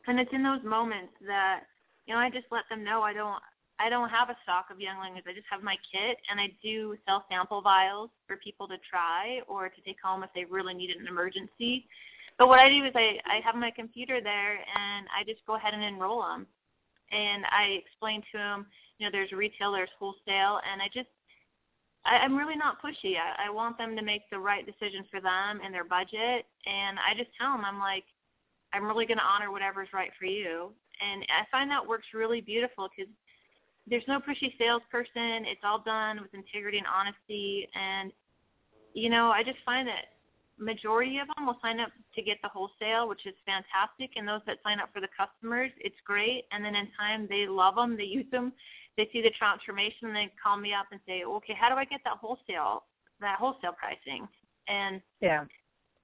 and 0.07 0.19
it's 0.19 0.33
in 0.33 0.43
those 0.43 0.63
moments 0.65 1.13
that 1.27 1.61
you 2.07 2.15
know 2.15 2.21
i 2.21 2.31
just 2.31 2.47
let 2.51 2.65
them 2.71 2.83
know 2.83 3.03
i 3.03 3.13
don't 3.13 3.43
i 3.79 3.89
don't 3.89 4.09
have 4.09 4.31
a 4.31 4.37
stock 4.43 4.67
of 4.71 4.81
Young 4.81 4.99
Livings 5.01 5.25
i 5.29 5.33
just 5.33 5.47
have 5.51 5.63
my 5.63 5.77
kit 5.93 6.19
and 6.31 6.41
i 6.41 6.49
do 6.63 6.97
sell 7.07 7.25
sample 7.31 7.63
vials 7.63 8.11
for 8.27 8.37
people 8.37 8.67
to 8.69 8.77
try 8.89 9.41
or 9.49 9.69
to 9.69 9.81
take 9.83 10.01
home 10.03 10.23
if 10.23 10.31
they 10.35 10.45
really 10.45 10.75
need 10.75 10.91
an 10.91 11.07
emergency. 11.07 11.87
But 12.39 12.49
what 12.49 12.61
i 12.61 12.69
do 12.69 12.85
is 12.85 12.93
i 12.95 13.19
i 13.27 13.41
have 13.45 13.55
my 13.55 13.71
computer 13.71 14.21
there 14.21 14.55
and 14.55 15.07
i 15.17 15.25
just 15.25 15.45
go 15.47 15.57
ahead 15.57 15.75
and 15.75 15.83
enroll 15.83 16.23
them 16.23 16.47
and 17.13 17.45
I 17.51 17.79
explain 17.85 18.23
to 18.33 18.39
them, 18.39 18.67
you 18.99 19.07
know, 19.07 19.13
there's 19.13 19.33
retail, 19.33 19.73
there's 19.73 19.91
wholesale, 19.99 20.61
and 20.71 20.81
I 20.83 20.89
just, 20.93 21.09
I, 22.05 22.19
I'm 22.19 22.37
really 22.37 22.57
not 22.57 22.83
pushy. 22.83 23.17
I, 23.17 23.47
I 23.47 23.51
want 23.51 23.79
them 23.79 23.97
to 23.97 24.03
make 24.03 24.23
the 24.31 24.39
right 24.39 24.67
decision 24.67 25.05
for 25.11 25.21
them 25.21 25.61
and 25.65 25.73
their 25.73 25.85
budget, 25.85 26.47
and 26.67 26.99
I 26.99 27.15
just 27.17 27.31
tell 27.39 27.53
them, 27.53 27.65
I'm 27.65 27.79
like, 27.79 28.05
I'm 28.73 28.85
really 28.85 29.07
going 29.07 29.19
to 29.19 29.25
honor 29.25 29.51
whatever's 29.51 29.93
right 29.93 30.11
for 30.19 30.27
you, 30.27 30.73
and 31.01 31.23
I 31.29 31.45
find 31.51 31.71
that 31.71 31.87
works 31.87 32.07
really 32.15 32.41
beautiful 32.41 32.89
because 32.97 33.13
there's 33.87 34.07
no 34.09 34.19
pushy 34.21 34.57
salesperson. 34.59 35.45
It's 35.47 35.61
all 35.65 35.79
done 35.79 36.21
with 36.21 36.35
integrity 36.35 36.79
and 36.79 36.87
honesty, 36.87 37.69
and 37.75 38.13
you 38.95 39.11
know, 39.11 39.31
I 39.31 39.43
just 39.43 39.59
find 39.65 39.87
that 39.89 40.07
majority 40.59 41.19
of 41.19 41.29
them 41.29 41.47
will 41.47 41.59
sign 41.63 41.81
up 41.81 41.91
to 42.15 42.23
get 42.23 42.39
the 42.43 42.49
wholesale, 42.49 43.09
which 43.09 43.27
is 43.27 43.35
fantastic. 43.45 44.17
And 44.17 44.27
those 44.27 44.41
that 44.47 44.59
sign 44.65 44.81
up 44.81 44.89
for 44.93 45.01
the 45.01 45.09
customers, 45.17 45.71
it's 45.79 45.97
great. 46.05 46.45
And 46.51 46.65
then 46.65 46.75
in 46.75 46.89
time, 46.99 47.27
they 47.29 47.47
love 47.47 47.77
them, 47.77 47.97
they 47.97 48.05
use 48.05 48.27
them, 48.31 48.53
they 48.97 49.09
see 49.13 49.21
the 49.21 49.31
transformation, 49.31 50.09
and 50.09 50.17
they 50.17 50.33
call 50.43 50.57
me 50.57 50.73
up 50.73 50.87
and 50.93 51.01
say, 51.07 51.25
okay, 51.25 51.55
how 51.59 51.69
do 51.69 51.75
I 51.77 51.85
get 51.85 52.01
that 52.05 52.17
wholesale, 52.21 52.85
that 53.21 53.39
wholesale 53.39 53.75
pricing? 53.79 54.27
And 54.69 55.01
yeah, 55.21 55.45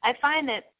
I 0.04 0.14
find 0.20 0.48
that 0.48 0.71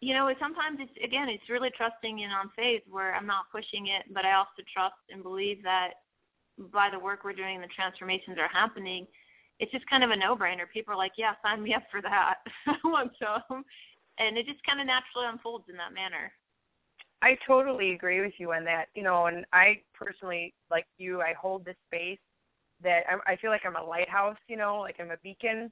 you 0.00 0.14
know, 0.14 0.32
sometimes 0.40 0.78
it's 0.80 1.04
again, 1.04 1.28
it's 1.28 1.48
really 1.48 1.70
trusting 1.76 2.20
in 2.20 2.30
on 2.30 2.50
faith 2.56 2.82
where 2.88 3.14
I'm 3.14 3.26
not 3.26 3.50
pushing 3.52 3.88
it, 3.88 4.04
but 4.12 4.24
I 4.24 4.34
also 4.34 4.62
trust 4.72 4.94
and 5.10 5.22
believe 5.22 5.62
that 5.62 5.90
by 6.72 6.88
the 6.90 6.98
work 6.98 7.24
we're 7.24 7.32
doing, 7.32 7.60
the 7.60 7.68
transformations 7.68 8.38
are 8.38 8.48
happening 8.48 9.06
it's 9.60 9.70
just 9.70 9.88
kind 9.88 10.02
of 10.02 10.10
a 10.10 10.16
no-brainer. 10.16 10.68
People 10.72 10.94
are 10.94 10.96
like, 10.96 11.12
yeah, 11.16 11.34
sign 11.44 11.62
me 11.62 11.74
up 11.74 11.84
for 11.90 12.00
that. 12.02 12.36
I 12.66 12.76
want 12.82 13.12
some. 13.18 13.42
Um, 13.58 13.64
and 14.18 14.36
it 14.36 14.46
just 14.46 14.64
kind 14.64 14.80
of 14.80 14.86
naturally 14.86 15.26
unfolds 15.28 15.66
in 15.68 15.76
that 15.76 15.94
manner. 15.94 16.32
I 17.22 17.36
totally 17.46 17.92
agree 17.92 18.20
with 18.20 18.32
you 18.38 18.52
on 18.52 18.64
that. 18.64 18.86
You 18.94 19.02
know, 19.02 19.26
and 19.26 19.44
I 19.52 19.82
personally, 19.94 20.54
like 20.70 20.86
you, 20.98 21.20
I 21.20 21.34
hold 21.34 21.64
this 21.64 21.76
space 21.86 22.18
that 22.82 23.04
I'm, 23.10 23.20
I 23.26 23.36
feel 23.36 23.50
like 23.50 23.62
I'm 23.66 23.76
a 23.76 23.84
lighthouse. 23.84 24.38
You 24.48 24.56
know, 24.56 24.78
like 24.80 24.96
I'm 24.98 25.10
a 25.10 25.18
beacon, 25.22 25.70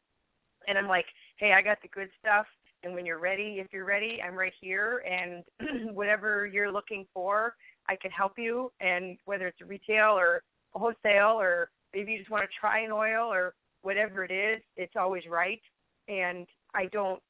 and 0.67 0.79
I'm 0.79 0.89
like, 0.89 1.07
hey, 1.37 1.53
I 1.53 1.63
got 1.63 1.79
the 1.83 1.89
good 1.89 2.11
stuff. 2.21 2.47
And 2.83 2.95
when 2.95 3.05
you're 3.05 3.19
ready, 3.19 3.59
if 3.59 3.67
you're 3.73 3.85
ready, 3.85 4.21
I'm 4.25 4.35
right 4.35 4.53
here. 4.61 5.03
And 5.09 5.45
whatever 5.95 6.47
you're 6.47 6.71
looking 6.71 7.07
for, 7.13 7.55
I 7.89 7.97
can 7.97 8.11
help 8.11 8.39
you. 8.39 8.71
And 8.81 9.17
whether 9.25 9.47
it's 9.47 9.61
retail 9.61 10.11
or 10.17 10.43
wholesale, 10.73 11.41
or 11.41 11.71
maybe 11.95 12.13
you 12.13 12.19
just 12.19 12.31
want 12.31 12.45
to 12.45 12.49
try 12.61 12.81
an 12.81 12.93
oil 12.93 13.33
or 13.33 13.55
whatever 13.83 14.25
it 14.25 14.31
is, 14.31 14.63
it's 14.77 14.95
always 14.97 15.25
right. 15.29 15.61
And 16.09 16.47
I 16.75 16.87
don't, 16.87 17.21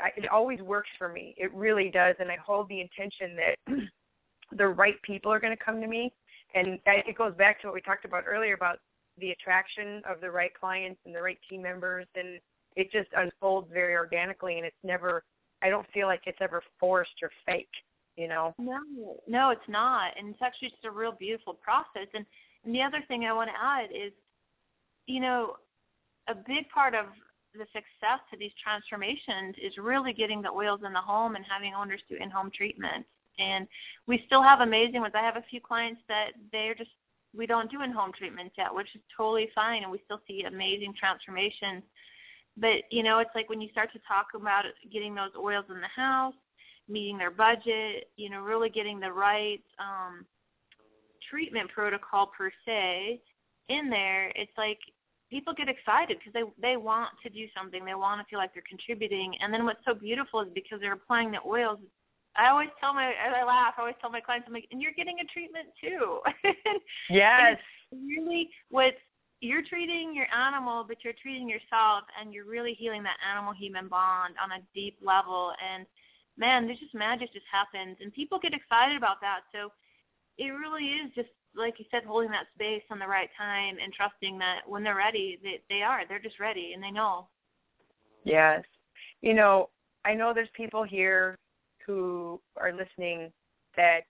I, 0.00 0.10
it 0.16 0.28
always 0.28 0.60
works 0.60 0.90
for 0.98 1.08
me. 1.08 1.34
It 1.36 1.52
really 1.54 1.90
does. 1.90 2.16
And 2.18 2.30
I 2.30 2.36
hold 2.44 2.68
the 2.68 2.80
intention 2.80 3.36
that 3.36 3.76
the 4.56 4.68
right 4.68 5.00
people 5.02 5.32
are 5.32 5.40
going 5.40 5.56
to 5.56 5.64
come 5.64 5.80
to 5.80 5.86
me. 5.86 6.12
And 6.54 6.78
it 6.86 7.16
goes 7.16 7.34
back 7.34 7.60
to 7.60 7.66
what 7.66 7.74
we 7.74 7.82
talked 7.82 8.04
about 8.04 8.24
earlier 8.26 8.54
about 8.54 8.78
the 9.18 9.30
attraction 9.30 10.02
of 10.08 10.20
the 10.20 10.30
right 10.30 10.52
clients 10.58 11.00
and 11.04 11.14
the 11.14 11.20
right 11.20 11.38
team 11.48 11.62
members. 11.62 12.06
And 12.14 12.40
it 12.78 12.92
just 12.92 13.08
unfolds 13.16 13.68
very 13.72 13.96
organically. 13.96 14.56
And 14.56 14.64
it's 14.64 14.84
never, 14.84 15.24
I 15.62 15.68
don't 15.68 15.86
feel 15.92 16.06
like 16.06 16.22
it's 16.26 16.38
ever 16.40 16.62
forced 16.78 17.22
or 17.22 17.30
fake, 17.44 17.68
you 18.16 18.28
know? 18.28 18.54
No, 18.58 18.78
no, 19.26 19.50
it's 19.50 19.68
not. 19.68 20.12
And 20.16 20.30
it's 20.30 20.42
actually 20.42 20.70
just 20.70 20.84
a 20.84 20.90
real 20.90 21.12
beautiful 21.12 21.54
process. 21.54 22.06
And, 22.14 22.24
and 22.64 22.74
the 22.74 22.82
other 22.82 23.02
thing 23.08 23.24
I 23.24 23.32
want 23.32 23.50
to 23.50 23.56
add 23.60 23.90
is, 23.90 24.12
you 25.06 25.20
know, 25.20 25.56
a 26.28 26.34
big 26.34 26.68
part 26.68 26.94
of 26.94 27.06
the 27.54 27.66
success 27.72 28.22
of 28.32 28.38
these 28.38 28.52
transformations 28.62 29.56
is 29.60 29.76
really 29.76 30.12
getting 30.12 30.40
the 30.40 30.50
oils 30.50 30.80
in 30.86 30.92
the 30.92 31.00
home 31.00 31.34
and 31.34 31.44
having 31.50 31.74
owners 31.74 32.02
do 32.08 32.14
in-home 32.14 32.52
treatment. 32.54 33.04
And 33.40 33.66
we 34.06 34.22
still 34.26 34.42
have 34.42 34.60
amazing 34.60 35.00
ones. 35.00 35.14
I 35.16 35.22
have 35.22 35.36
a 35.36 35.44
few 35.50 35.60
clients 35.60 36.00
that 36.08 36.30
they're 36.52 36.74
just 36.74 36.90
we 37.36 37.46
don't 37.46 37.70
do 37.70 37.82
in-home 37.82 38.12
treatments 38.16 38.54
yet, 38.56 38.74
which 38.74 38.94
is 38.94 39.02
totally 39.14 39.50
fine, 39.54 39.82
and 39.82 39.92
we 39.92 40.00
still 40.04 40.20
see 40.26 40.44
amazing 40.44 40.94
transformations. 40.98 41.82
But 42.60 42.84
you 42.90 43.02
know, 43.02 43.18
it's 43.18 43.30
like 43.34 43.48
when 43.48 43.60
you 43.60 43.68
start 43.70 43.92
to 43.92 44.00
talk 44.06 44.28
about 44.34 44.64
getting 44.92 45.14
those 45.14 45.30
oils 45.36 45.66
in 45.68 45.80
the 45.80 45.88
house, 45.94 46.34
meeting 46.88 47.18
their 47.18 47.30
budget, 47.30 48.10
you 48.16 48.30
know, 48.30 48.40
really 48.40 48.70
getting 48.70 48.98
the 48.98 49.12
right 49.12 49.62
um, 49.78 50.24
treatment 51.30 51.70
protocol 51.70 52.30
per 52.36 52.50
se 52.66 53.20
in 53.68 53.90
there. 53.90 54.32
It's 54.34 54.56
like 54.56 54.78
people 55.30 55.54
get 55.54 55.68
excited 55.68 56.18
because 56.18 56.32
they 56.32 56.70
they 56.70 56.76
want 56.76 57.10
to 57.22 57.30
do 57.30 57.46
something. 57.56 57.84
They 57.84 57.94
want 57.94 58.20
to 58.20 58.26
feel 58.28 58.38
like 58.38 58.52
they're 58.54 58.62
contributing. 58.68 59.34
And 59.40 59.52
then 59.52 59.64
what's 59.64 59.84
so 59.86 59.94
beautiful 59.94 60.40
is 60.40 60.48
because 60.54 60.80
they're 60.80 60.94
applying 60.94 61.30
the 61.30 61.40
oils. 61.46 61.78
I 62.36 62.48
always 62.48 62.70
tell 62.80 62.94
my 62.94 63.08
as 63.08 63.34
I 63.34 63.44
laugh. 63.44 63.74
I 63.76 63.82
always 63.82 63.96
tell 64.00 64.10
my 64.10 64.20
clients, 64.20 64.46
I'm 64.48 64.54
like, 64.54 64.68
and 64.70 64.80
you're 64.80 64.92
getting 64.92 65.18
a 65.20 65.24
treatment 65.24 65.68
too. 65.80 66.20
yes. 67.10 67.58
really, 67.92 68.50
what 68.70 68.94
you're 69.40 69.62
treating 69.62 70.14
your 70.14 70.26
animal, 70.34 70.84
but 70.86 71.04
you're 71.04 71.14
treating 71.20 71.48
yourself, 71.48 72.04
and 72.20 72.32
you're 72.32 72.44
really 72.44 72.74
healing 72.74 73.02
that 73.04 73.18
animal-human 73.30 73.88
bond 73.88 74.34
on 74.42 74.52
a 74.52 74.64
deep 74.74 74.98
level. 75.02 75.52
And 75.62 75.86
man, 76.36 76.66
there's 76.66 76.80
just 76.80 76.94
magic 76.94 77.32
just 77.32 77.46
happens, 77.50 77.96
and 78.00 78.12
people 78.12 78.38
get 78.38 78.54
excited 78.54 78.96
about 78.96 79.20
that. 79.20 79.40
So 79.52 79.70
it 80.38 80.50
really 80.50 80.84
is 80.84 81.12
just 81.14 81.28
like 81.56 81.78
you 81.78 81.84
said, 81.90 82.04
holding 82.04 82.30
that 82.30 82.46
space 82.54 82.82
on 82.90 82.98
the 82.98 83.06
right 83.06 83.30
time 83.36 83.76
and 83.82 83.92
trusting 83.92 84.38
that 84.38 84.60
when 84.66 84.82
they're 84.82 84.96
ready, 84.96 85.38
they, 85.42 85.60
they 85.68 85.82
are. 85.82 86.02
They're 86.06 86.18
just 86.18 86.38
ready 86.38 86.72
and 86.72 86.82
they 86.82 86.90
know. 86.90 87.28
Yes. 88.24 88.62
You 89.20 89.34
know, 89.34 89.70
I 90.04 90.14
know 90.14 90.32
there's 90.32 90.48
people 90.54 90.84
here 90.84 91.36
who 91.84 92.40
are 92.56 92.72
listening 92.72 93.32
that 93.76 94.02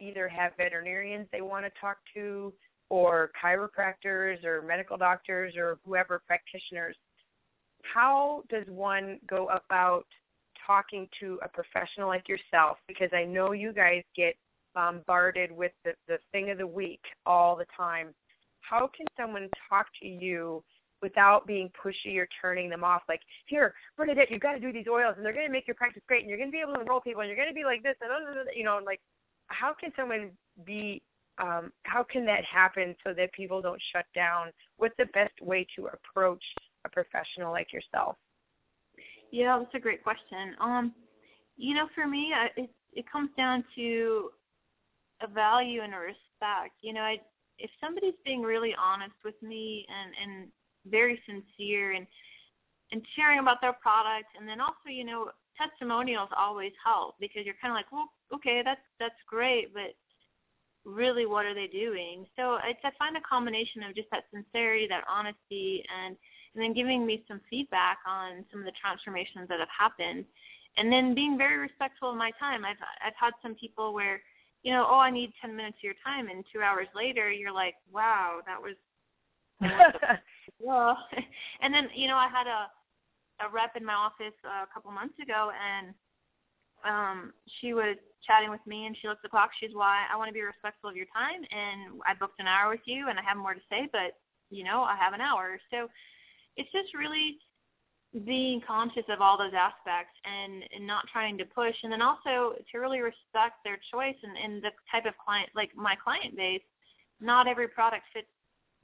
either 0.00 0.28
have 0.28 0.52
veterinarians 0.56 1.26
they 1.32 1.40
want 1.40 1.64
to 1.64 1.80
talk 1.80 1.98
to 2.14 2.52
or 2.92 3.30
chiropractors 3.42 4.44
or 4.44 4.60
medical 4.60 4.98
doctors 4.98 5.54
or 5.56 5.78
whoever 5.82 6.20
practitioners. 6.26 6.94
How 7.82 8.42
does 8.50 8.66
one 8.68 9.18
go 9.26 9.48
about 9.48 10.04
talking 10.66 11.08
to 11.18 11.38
a 11.42 11.48
professional 11.48 12.08
like 12.08 12.28
yourself? 12.28 12.76
Because 12.86 13.08
I 13.14 13.24
know 13.24 13.52
you 13.52 13.72
guys 13.72 14.02
get 14.14 14.34
bombarded 14.74 15.50
with 15.50 15.72
the, 15.86 15.92
the 16.06 16.18
thing 16.32 16.50
of 16.50 16.58
the 16.58 16.66
week 16.66 17.00
all 17.24 17.56
the 17.56 17.64
time. 17.74 18.08
How 18.60 18.90
can 18.94 19.06
someone 19.18 19.48
talk 19.70 19.86
to 20.02 20.06
you 20.06 20.62
without 21.00 21.46
being 21.46 21.70
pushy 21.82 22.18
or 22.18 22.28
turning 22.42 22.68
them 22.68 22.84
off? 22.84 23.00
Like, 23.08 23.20
here, 23.46 23.72
Bernadette, 23.96 24.30
you've 24.30 24.42
got 24.42 24.52
to 24.52 24.60
do 24.60 24.70
these 24.70 24.86
oils, 24.86 25.14
and 25.16 25.24
they're 25.24 25.32
going 25.32 25.46
to 25.46 25.52
make 25.52 25.66
your 25.66 25.76
practice 25.76 26.02
great, 26.06 26.20
and 26.20 26.28
you're 26.28 26.38
going 26.38 26.50
to 26.50 26.54
be 26.54 26.60
able 26.60 26.74
to 26.74 26.82
enroll 26.82 27.00
people, 27.00 27.22
and 27.22 27.28
you're 27.30 27.36
going 27.36 27.48
to 27.48 27.54
be 27.54 27.64
like 27.64 27.82
this, 27.82 27.96
and 28.02 28.10
you 28.54 28.64
know, 28.64 28.80
like, 28.84 29.00
how 29.46 29.72
can 29.72 29.90
someone 29.96 30.30
be? 30.66 31.00
Um, 31.38 31.72
how 31.84 32.02
can 32.02 32.26
that 32.26 32.44
happen 32.44 32.94
so 33.04 33.14
that 33.14 33.32
people 33.32 33.62
don't 33.62 33.80
shut 33.92 34.04
down? 34.14 34.48
What's 34.76 34.94
the 34.98 35.06
best 35.06 35.32
way 35.40 35.66
to 35.76 35.88
approach 35.88 36.44
a 36.84 36.88
professional 36.88 37.52
like 37.52 37.72
yourself? 37.72 38.16
Yeah, 39.30 39.58
that's 39.58 39.74
a 39.74 39.80
great 39.80 40.02
question. 40.02 40.54
Um, 40.60 40.92
you 41.56 41.74
know, 41.74 41.88
for 41.94 42.06
me, 42.06 42.34
it 42.56 42.70
it 42.92 43.10
comes 43.10 43.30
down 43.36 43.64
to 43.76 44.30
a 45.22 45.26
value 45.26 45.80
and 45.82 45.94
a 45.94 45.98
respect. 45.98 46.74
You 46.82 46.92
know, 46.92 47.00
I 47.00 47.18
if 47.58 47.70
somebody's 47.80 48.18
being 48.24 48.42
really 48.42 48.74
honest 48.78 49.14
with 49.24 49.40
me 49.42 49.86
and 49.88 50.12
and 50.22 50.48
very 50.86 51.20
sincere 51.26 51.92
and 51.92 52.06
and 52.90 53.02
sharing 53.16 53.38
about 53.38 53.60
their 53.62 53.72
product 53.72 54.28
and 54.38 54.46
then 54.46 54.60
also, 54.60 54.90
you 54.90 55.04
know, 55.04 55.30
testimonials 55.56 56.28
always 56.36 56.72
help 56.84 57.14
because 57.20 57.46
you're 57.46 57.56
kind 57.60 57.72
of 57.72 57.76
like, 57.76 57.90
well, 57.90 58.10
okay, 58.34 58.62
that's 58.64 58.84
that's 59.00 59.14
great, 59.26 59.72
but 59.72 59.94
really 60.84 61.26
what 61.26 61.46
are 61.46 61.54
they 61.54 61.66
doing? 61.66 62.26
So 62.36 62.58
I, 62.62 62.74
I 62.84 62.90
find 62.98 63.16
a 63.16 63.20
combination 63.20 63.82
of 63.82 63.94
just 63.94 64.08
that 64.10 64.24
sincerity, 64.32 64.86
that 64.88 65.04
honesty, 65.08 65.84
and 65.96 66.16
and 66.54 66.62
then 66.62 66.74
giving 66.74 67.06
me 67.06 67.24
some 67.26 67.40
feedback 67.48 67.98
on 68.06 68.44
some 68.50 68.60
of 68.60 68.66
the 68.66 68.72
transformations 68.78 69.48
that 69.48 69.58
have 69.58 69.72
happened, 69.76 70.24
and 70.76 70.92
then 70.92 71.14
being 71.14 71.38
very 71.38 71.58
respectful 71.58 72.10
of 72.10 72.16
my 72.16 72.30
time. 72.38 72.64
I've 72.64 72.76
I've 73.04 73.16
had 73.18 73.32
some 73.42 73.54
people 73.54 73.94
where 73.94 74.20
you 74.62 74.72
know, 74.72 74.86
oh, 74.88 74.98
I 74.98 75.10
need 75.10 75.32
10 75.40 75.54
minutes 75.56 75.78
of 75.78 75.84
your 75.84 75.94
time. 76.04 76.28
And 76.28 76.44
two 76.52 76.62
hours 76.62 76.86
later, 76.94 77.30
you're 77.30 77.52
like, 77.52 77.74
wow, 77.92 78.40
that 78.46 78.60
was, 78.60 78.76
well. 80.60 80.96
and 81.60 81.74
then, 81.74 81.88
you 81.94 82.08
know, 82.08 82.16
I 82.16 82.28
had 82.28 82.46
a, 82.46 83.46
a 83.46 83.50
rep 83.52 83.76
in 83.76 83.84
my 83.84 83.94
office 83.94 84.34
a 84.44 84.72
couple 84.72 84.92
months 84.92 85.18
ago, 85.20 85.50
and 85.50 85.94
um, 86.88 87.32
she 87.60 87.74
was 87.74 87.96
chatting 88.26 88.50
with 88.50 88.64
me, 88.66 88.86
and 88.86 88.96
she 89.00 89.08
looked 89.08 89.24
at 89.24 89.30
the 89.30 89.34
clock. 89.34 89.50
She's, 89.58 89.74
why 89.74 90.06
I 90.12 90.16
want 90.16 90.28
to 90.28 90.34
be 90.34 90.42
respectful 90.42 90.90
of 90.90 90.96
your 90.96 91.06
time, 91.14 91.42
and 91.50 92.00
I 92.06 92.14
booked 92.14 92.40
an 92.40 92.46
hour 92.46 92.70
with 92.70 92.86
you, 92.86 93.08
and 93.08 93.18
I 93.18 93.22
have 93.22 93.36
more 93.36 93.54
to 93.54 93.60
say, 93.70 93.88
but, 93.92 94.18
you 94.50 94.64
know, 94.64 94.82
I 94.82 94.96
have 94.96 95.12
an 95.12 95.20
hour. 95.20 95.58
So 95.70 95.88
it's 96.56 96.70
just 96.72 96.94
really 96.94 97.38
being 98.24 98.60
conscious 98.60 99.04
of 99.08 99.20
all 99.20 99.38
those 99.38 99.54
aspects 99.56 100.12
and, 100.24 100.62
and 100.74 100.86
not 100.86 101.06
trying 101.10 101.38
to 101.38 101.44
push 101.46 101.74
and 101.82 101.90
then 101.90 102.02
also 102.02 102.52
to 102.70 102.78
really 102.78 103.00
respect 103.00 103.56
their 103.64 103.78
choice 103.90 104.16
and, 104.22 104.36
and 104.36 104.62
the 104.62 104.70
type 104.90 105.06
of 105.06 105.14
client 105.16 105.48
like 105.54 105.70
my 105.74 105.96
client 105.96 106.36
base 106.36 106.60
not 107.20 107.48
every 107.48 107.66
product 107.66 108.04
fits 108.12 108.26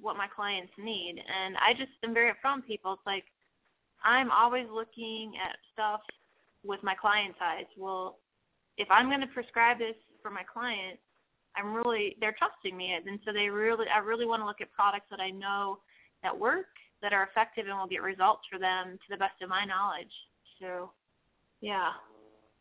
what 0.01 0.16
my 0.16 0.26
clients 0.34 0.72
need 0.78 1.20
and 1.45 1.57
i 1.59 1.74
just 1.74 1.91
am 2.05 2.14
very 2.14 2.32
upfront 2.32 2.64
people 2.66 2.95
it's 2.95 3.03
like 3.05 3.24
i'm 4.03 4.30
always 4.30 4.66
looking 4.72 5.34
at 5.45 5.57
stuff 5.74 6.01
with 6.64 6.82
my 6.82 6.95
client's 6.95 7.39
eyes 7.43 7.66
well 7.76 8.20
if 8.79 8.89
i'm 8.91 9.09
going 9.09 9.20
to 9.20 9.26
prescribe 9.29 9.79
this 9.79 9.97
for 10.22 10.31
my 10.31 10.43
client 10.43 10.99
i'm 11.57 11.74
really 11.74 12.16
they're 12.20 12.37
trusting 12.39 12.76
me 12.76 12.93
and 12.93 13.20
so 13.24 13.33
they 13.33 13.49
really 13.49 13.87
i 13.95 13.99
really 13.99 14.26
want 14.26 14.41
to 14.41 14.47
look 14.47 14.61
at 14.61 14.72
products 14.72 15.07
that 15.11 15.20
i 15.20 15.31
know 15.31 15.79
that 16.22 16.37
work 16.37 16.66
that 17.03 17.12
are 17.12 17.24
effective 17.24 17.66
and 17.66 17.79
will 17.79 17.87
get 17.87 18.03
results 18.03 18.43
for 18.51 18.59
them 18.59 18.99
to 18.99 19.07
the 19.11 19.16
best 19.16 19.41
of 19.43 19.49
my 19.49 19.64
knowledge. 19.64 20.12
So, 20.61 20.91
yeah. 21.61 21.91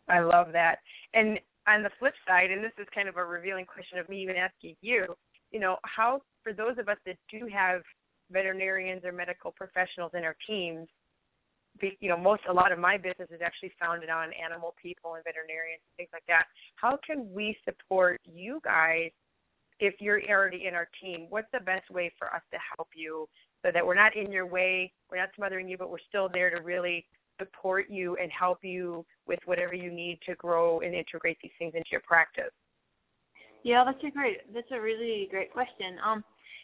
I 0.08 0.20
love 0.20 0.52
that. 0.54 0.80
And 1.14 1.40
on 1.68 1.84
the 1.84 1.90
flip 2.00 2.14
side, 2.28 2.52
and 2.52 2.64
this 2.64 2.72
is 2.80 2.88
kind 2.94 3.10
of 3.10 3.18
a 3.18 3.26
revealing 3.26 3.66
question 3.66 3.98
of 3.98 4.08
me 4.10 4.22
even 4.22 4.36
asking 4.36 4.76
you, 4.82 5.16
you 5.52 5.60
know, 5.60 5.78
how 5.84 6.22
for 6.44 6.54
those 6.54 6.78
of 6.78 6.88
us 6.88 6.98
that 7.06 7.18
do 7.30 7.48
have 7.52 7.82
veterinarians 8.32 9.04
or 9.04 9.12
medical 9.12 9.52
professionals 9.52 10.12
in 10.14 10.24
our 10.24 10.36
teams, 10.46 10.88
you 12.00 12.10
know, 12.10 12.18
most 12.18 12.42
a 12.50 12.54
lot 12.54 12.72
of 12.72 12.80
my 12.80 12.98
business 12.98 13.30
is 13.32 13.42
actually 13.44 13.72
founded 13.80 14.10
on 14.10 14.30
animal 14.34 14.76
people 14.82 15.16
and 15.16 15.24
veterinarians 15.24 15.82
and 15.86 15.96
things 15.98 16.10
like 16.14 16.26
that. 16.28 16.46
How 16.76 16.98
can 17.06 17.32
we 17.34 17.58
support 17.66 18.20
you 18.26 18.60
guys 18.64 19.12
if 19.80 19.96
you're 20.00 20.22
already 20.30 20.66
in 20.68 20.74
our 20.74 20.88
team? 21.02 21.28
What's 21.30 21.48
the 21.54 21.60
best 21.60 21.90
way 21.90 22.12
for 22.18 22.28
us 22.34 22.42
to 22.52 22.58
help 22.78 22.90
you 22.96 23.28
so 23.64 23.72
that 23.74 23.86
we're 23.86 23.96
not 23.96 24.16
in 24.16 24.32
your 24.32 24.46
way, 24.46 24.92
we're 25.12 25.18
not 25.18 25.30
smothering 25.36 25.68
you, 25.68 25.78
but 25.78 25.90
we're 25.90 25.98
still 26.08 26.30
there 26.32 26.50
to 26.50 26.62
really 26.62 27.06
support 27.40 27.86
you 27.90 28.18
and 28.22 28.32
help 28.32 28.60
you 28.64 29.06
with 29.28 29.40
whatever 29.46 29.76
you 29.76 29.92
need 29.92 30.20
to 30.26 30.36
grow 30.36 30.80
and 30.80 30.94
integrate 30.94 31.38
these 31.42 31.52
things 31.60 31.74
into 31.76 31.90
your 31.92 32.02
practice. 32.02 32.52
Yeah, 33.64 33.84
that's 33.84 34.04
a 34.04 34.12
great. 34.12 34.54
That's 34.54 34.72
a 34.72 34.80
really 34.80 35.28
great 35.30 35.52
question. 35.52 35.98
Um, 36.06 36.24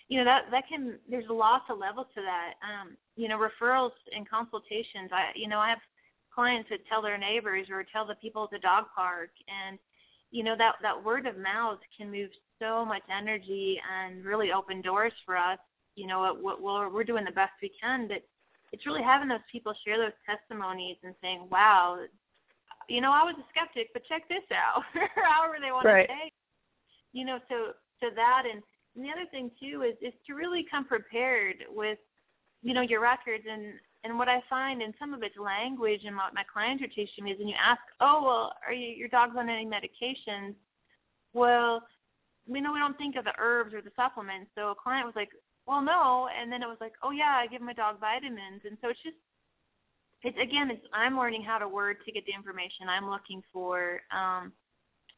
you 0.10 0.18
know 0.20 0.26
that 0.26 0.46
that 0.52 0.68
can. 0.68 1.00
There's 1.10 1.26
lots 1.30 1.66
of 1.70 1.78
levels 1.78 2.08
to 2.16 2.22
that. 2.22 2.54
Um, 2.64 2.98
you 3.16 3.28
know, 3.28 3.38
referrals 3.38 3.92
and 4.16 4.30
consultations. 4.30 5.12
I, 5.12 5.32
you 5.36 5.48
know, 5.48 5.60
I 5.60 5.70
have 5.70 5.80
clients 6.34 6.70
that 6.70 6.86
tell 6.88 7.02
their 7.02 7.18
neighbors 7.18 7.68
or 7.70 7.84
tell 7.84 8.06
the 8.06 8.16
people 8.16 8.44
at 8.44 8.52
the 8.52 8.60
dog 8.60 8.86
park, 8.96 9.30
and 9.48 9.78
you 10.32 10.44
know 10.44 10.56
that 10.58 10.76
that 10.82 11.04
word 11.04 11.26
of 11.26 11.38
mouth 11.38 11.80
can 11.98 12.12
move 12.12 12.30
so 12.60 12.86
much 12.86 13.04
energy 13.16 13.80
and 13.92 14.24
really 14.24 14.52
open 14.52 14.82
doors 14.82 15.14
for 15.26 15.38
us 15.38 15.60
you 15.96 16.08
know, 16.08 16.36
what 16.40 16.62
we're, 16.62 16.90
we're 16.90 17.04
doing 17.04 17.26
the 17.26 17.32
best 17.32 17.54
we 17.62 17.72
can, 17.82 18.08
but 18.08 18.24
it's 18.72 18.86
really 18.86 19.04
having 19.04 19.28
those 19.28 19.46
people 19.52 19.74
share 19.86 19.98
those 19.98 20.18
testimonies 20.26 20.98
and 21.04 21.14
saying, 21.22 21.48
"Wow, 21.52 22.00
you 22.90 23.02
know, 23.02 23.12
I 23.12 23.24
was 23.24 23.36
a 23.38 23.46
skeptic, 23.50 23.90
but 23.94 24.04
check 24.06 24.28
this 24.28 24.44
out," 24.52 24.84
however 25.16 25.58
they 25.62 25.72
want 25.72 25.86
right. 25.86 26.08
to 26.08 26.14
say. 26.14 26.32
You 27.12 27.26
know, 27.26 27.40
so 27.48 27.74
so 28.02 28.10
that 28.16 28.44
and, 28.52 28.64
and 28.96 29.04
the 29.04 29.10
other 29.10 29.26
thing 29.32 29.52
too 29.60 29.84
is 29.84 29.96
is 30.02 30.14
to 30.28 30.34
really 30.34 30.66
come 30.70 30.86
prepared 30.86 31.66
with, 31.70 32.00
you 32.62 32.74
know, 32.74 32.82
your 32.82 33.02
records 33.02 33.46
and 33.50 33.74
and 34.04 34.18
what 34.18 34.28
I 34.28 34.44
find 34.50 34.82
in 34.82 34.94
some 35.00 35.14
of 35.14 35.24
it's 35.24 35.38
language 35.38 36.02
and 36.06 36.16
what 36.16 36.34
my 36.34 36.44
clients 36.52 36.84
are 36.84 36.88
teaching 36.88 37.24
me 37.24 37.32
is 37.32 37.40
when 37.40 37.48
you 37.48 37.56
ask, 37.60 37.82
oh 38.00 38.24
well, 38.24 38.54
are 38.66 38.74
you 38.74 38.96
your 38.96 39.08
dog's 39.10 39.36
on 39.38 39.50
any 39.50 39.66
medications? 39.66 40.56
Well, 41.34 41.84
we 42.48 42.62
know 42.62 42.74
we 42.74 42.80
don't 42.80 42.98
think 42.98 43.16
of 43.16 43.26
the 43.26 43.34
herbs 43.38 43.74
or 43.74 43.82
the 43.82 43.92
supplements. 43.96 44.52
So 44.56 44.72
a 44.72 44.76
client 44.76 45.06
was 45.06 45.16
like, 45.16 45.30
well, 45.66 45.82
no, 45.82 46.28
and 46.38 46.52
then 46.52 46.62
it 46.62 46.68
was 46.68 46.78
like, 46.82 46.94
oh 47.02 47.12
yeah, 47.12 47.36
I 47.38 47.48
give 47.48 47.62
my 47.62 47.74
dog 47.74 48.00
vitamins, 48.00 48.62
and 48.66 48.78
so 48.82 48.90
it's 48.90 49.00
just, 49.02 49.16
it's 50.24 50.38
again, 50.40 50.70
it's 50.70 50.86
I'm 50.94 51.18
learning 51.18 51.44
how 51.44 51.58
to 51.58 51.68
word 51.68 51.98
to 52.06 52.12
get 52.12 52.26
the 52.26 52.34
information 52.34 52.90
I'm 52.90 53.10
looking 53.10 53.42
for. 53.52 54.02
Um, 54.12 54.52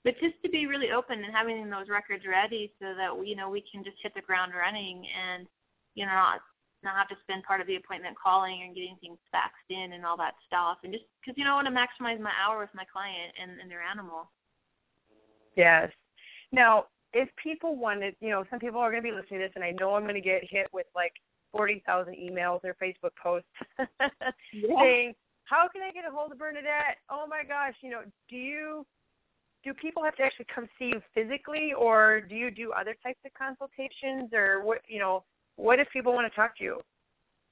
but 0.06 0.14
just 0.22 0.38
to 0.45 0.49
be 0.49 0.68
really 0.68 0.91
open 0.95 1.26
and 1.26 1.34
having 1.34 1.68
those 1.68 1.89
records 1.89 2.24
ready 2.30 2.72
so 2.80 2.93
that 2.95 3.10
we, 3.12 3.28
you 3.28 3.36
know 3.36 3.49
we 3.49 3.66
can 3.70 3.84
just 3.84 3.97
hit 4.01 4.14
the 4.16 4.22
ground 4.22 4.53
running 4.56 5.03
and 5.12 5.47
you 5.95 6.06
know 6.06 6.14
not 6.14 6.39
not 6.84 6.95
have 6.95 7.10
to 7.10 7.18
spend 7.24 7.43
part 7.43 7.60
of 7.60 7.68
the 7.68 7.76
appointment 7.76 8.16
calling 8.16 8.62
and 8.62 8.76
getting 8.76 8.95
things 9.01 9.18
faxed 9.34 9.74
in 9.74 9.93
and 9.93 10.06
all 10.06 10.16
that 10.16 10.36
stuff. 10.45 10.78
And 10.84 10.93
just 10.93 11.03
because 11.20 11.36
you 11.36 11.43
know 11.43 11.58
I 11.58 11.64
want 11.64 11.68
to 11.68 11.74
maximize 11.74 12.22
my 12.22 12.32
hour 12.38 12.60
with 12.62 12.70
my 12.76 12.86
client 12.86 13.34
and, 13.41 13.60
and 13.60 13.70
their 13.70 13.82
animal. 13.82 14.30
Yes. 15.58 15.89
Now, 16.51 16.86
if 17.14 17.28
people 17.41 17.76
wanted, 17.76 18.16
you 18.22 18.30
know, 18.30 18.45
some 18.51 18.60
people 18.60 18.80
are 18.80 18.91
going 18.91 19.01
to 19.01 19.10
be 19.10 19.16
listening 19.16 19.39
to 19.39 19.47
this, 19.47 19.53
and 19.56 19.64
I 19.64 19.72
know 19.72 19.95
I'm 19.95 20.03
going 20.03 20.16
to 20.16 20.22
get 20.22 20.43
hit 20.47 20.68
with 20.72 20.86
like 20.93 21.14
40,000 21.53 22.14
emails 22.14 22.60
or 22.64 22.76
Facebook 22.76 23.16
posts 23.22 23.47
yeah. 24.53 24.76
saying, 24.80 25.16
"How 25.45 25.68
can 25.72 25.82
I 25.82 25.91
get 25.91 26.06
a 26.06 26.14
hold 26.14 26.32
of 26.32 26.38
Bernadette?" 26.38 27.01
Oh 27.10 27.26
my 27.28 27.41
gosh, 27.47 27.74
you 27.82 27.89
know, 27.89 28.01
do 28.30 28.36
you 28.36 28.86
do 29.66 29.74
people 29.74 30.03
have 30.03 30.16
to 30.16 30.24
actually 30.24 30.45
come 30.53 30.70
see 30.80 30.93
you 30.93 31.01
physically, 31.13 31.74
or 31.74 32.22
do 32.22 32.36
you 32.36 32.51
do 32.51 32.72
other 32.72 32.95
types 33.03 33.20
of 33.26 33.34
consultations, 33.34 34.32
or 34.32 34.63
what? 34.63 34.80
You 34.88 34.99
know, 34.99 35.24
what 35.57 35.80
if 35.80 35.89
people 35.91 36.13
want 36.13 36.32
to 36.32 36.36
talk 36.36 36.57
to 36.59 36.63
you? 36.63 36.80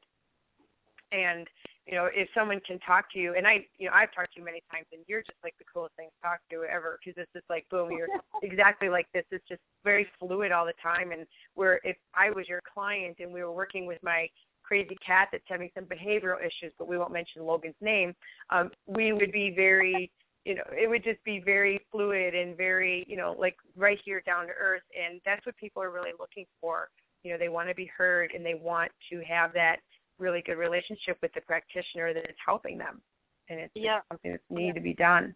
And 1.12 1.46
you 1.86 1.94
know, 1.94 2.09
if 2.12 2.28
someone 2.34 2.61
can 2.66 2.80
talk 2.80 3.12
to 3.12 3.18
you, 3.18 3.34
and 3.36 3.46
I, 3.46 3.64
you 3.78 3.86
know, 3.86 3.92
I've 3.94 4.12
talked 4.12 4.34
to 4.34 4.40
you 4.40 4.44
many 4.44 4.61
times, 4.72 4.86
and 4.92 5.02
you're 5.07 5.22
just 5.22 5.38
like 5.44 5.54
the 5.59 5.64
coolest 5.72 5.94
thing 5.94 6.09
to 6.09 6.28
talk 6.28 6.40
to 6.50 6.64
ever, 6.64 6.98
because 6.98 7.20
it's 7.22 7.32
just 7.32 7.48
like 7.48 7.64
boom, 7.70 7.92
you're 7.92 8.09
exactly 8.42 8.88
like 8.88 9.07
this. 9.14 9.24
It's 9.30 9.46
just 9.48 9.61
very 9.84 10.07
fluid 10.18 10.50
all 10.50 10.66
the 10.66 10.74
time, 10.82 11.12
and 11.12 11.26
where 11.54 11.80
if 11.84 11.96
I 12.14 12.30
was 12.30 12.48
your 12.48 12.61
client 12.74 13.16
and 13.20 13.32
we 13.32 13.42
were 13.42 13.52
working 13.52 13.86
with 13.86 14.02
my 14.02 14.28
crazy 14.66 14.96
cat 15.04 15.28
that's 15.30 15.44
having 15.46 15.70
some 15.74 15.84
behavioral 15.84 16.40
issues, 16.40 16.72
but 16.78 16.88
we 16.88 16.98
won't 16.98 17.12
mention 17.12 17.44
Logan's 17.44 17.74
name, 17.80 18.14
um, 18.50 18.70
we 18.86 19.12
would 19.12 19.32
be 19.32 19.52
very, 19.54 20.10
you 20.44 20.54
know, 20.54 20.64
it 20.72 20.88
would 20.88 21.04
just 21.04 21.22
be 21.24 21.40
very 21.44 21.80
fluid 21.90 22.34
and 22.34 22.56
very, 22.56 23.04
you 23.08 23.16
know, 23.16 23.34
like 23.38 23.56
right 23.76 23.98
here 24.04 24.22
down 24.26 24.46
to 24.46 24.52
earth. 24.58 24.82
And 24.96 25.20
that's 25.24 25.44
what 25.46 25.56
people 25.56 25.82
are 25.82 25.90
really 25.90 26.12
looking 26.18 26.46
for. 26.60 26.88
You 27.22 27.32
know, 27.32 27.38
they 27.38 27.48
want 27.48 27.68
to 27.68 27.74
be 27.74 27.90
heard 27.96 28.32
and 28.34 28.44
they 28.44 28.54
want 28.54 28.92
to 29.10 29.22
have 29.28 29.52
that 29.54 29.76
really 30.18 30.42
good 30.46 30.58
relationship 30.58 31.18
with 31.22 31.32
the 31.34 31.40
practitioner 31.42 32.14
that 32.14 32.24
is 32.24 32.36
helping 32.44 32.78
them. 32.78 33.00
And 33.48 33.60
it's 33.60 33.72
yeah. 33.74 34.00
something 34.10 34.32
that 34.32 34.40
needs 34.50 34.68
yeah. 34.68 34.72
to 34.74 34.80
be 34.80 34.94
done. 34.94 35.34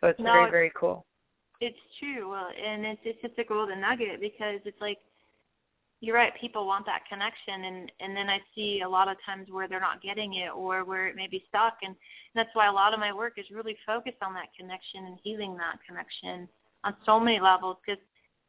So 0.00 0.08
it's 0.08 0.20
no, 0.20 0.32
very, 0.32 0.50
very 0.50 0.72
cool. 0.74 1.06
It's 1.60 1.78
true. 1.98 2.30
Well, 2.30 2.48
and 2.48 2.86
it's, 2.86 3.00
it's 3.04 3.20
just 3.20 3.38
a 3.38 3.44
golden 3.44 3.80
nugget 3.80 4.20
because 4.20 4.60
it's 4.64 4.80
like 4.80 4.98
you're 6.00 6.14
right 6.14 6.32
people 6.40 6.66
want 6.66 6.86
that 6.86 7.02
connection 7.08 7.64
and 7.64 7.92
and 8.00 8.16
then 8.16 8.28
i 8.28 8.38
see 8.54 8.82
a 8.84 8.88
lot 8.88 9.08
of 9.08 9.16
times 9.26 9.48
where 9.50 9.68
they're 9.68 9.80
not 9.80 10.02
getting 10.02 10.34
it 10.34 10.50
or 10.54 10.84
where 10.84 11.08
it 11.08 11.16
may 11.16 11.26
be 11.26 11.44
stuck 11.48 11.74
and 11.82 11.94
that's 12.34 12.50
why 12.54 12.66
a 12.68 12.72
lot 12.72 12.94
of 12.94 13.00
my 13.00 13.12
work 13.12 13.34
is 13.36 13.46
really 13.52 13.76
focused 13.84 14.22
on 14.22 14.32
that 14.34 14.48
connection 14.58 15.06
and 15.06 15.18
healing 15.22 15.56
that 15.56 15.78
connection 15.86 16.48
on 16.84 16.94
so 17.04 17.18
many 17.18 17.40
levels 17.40 17.76
because 17.84 18.00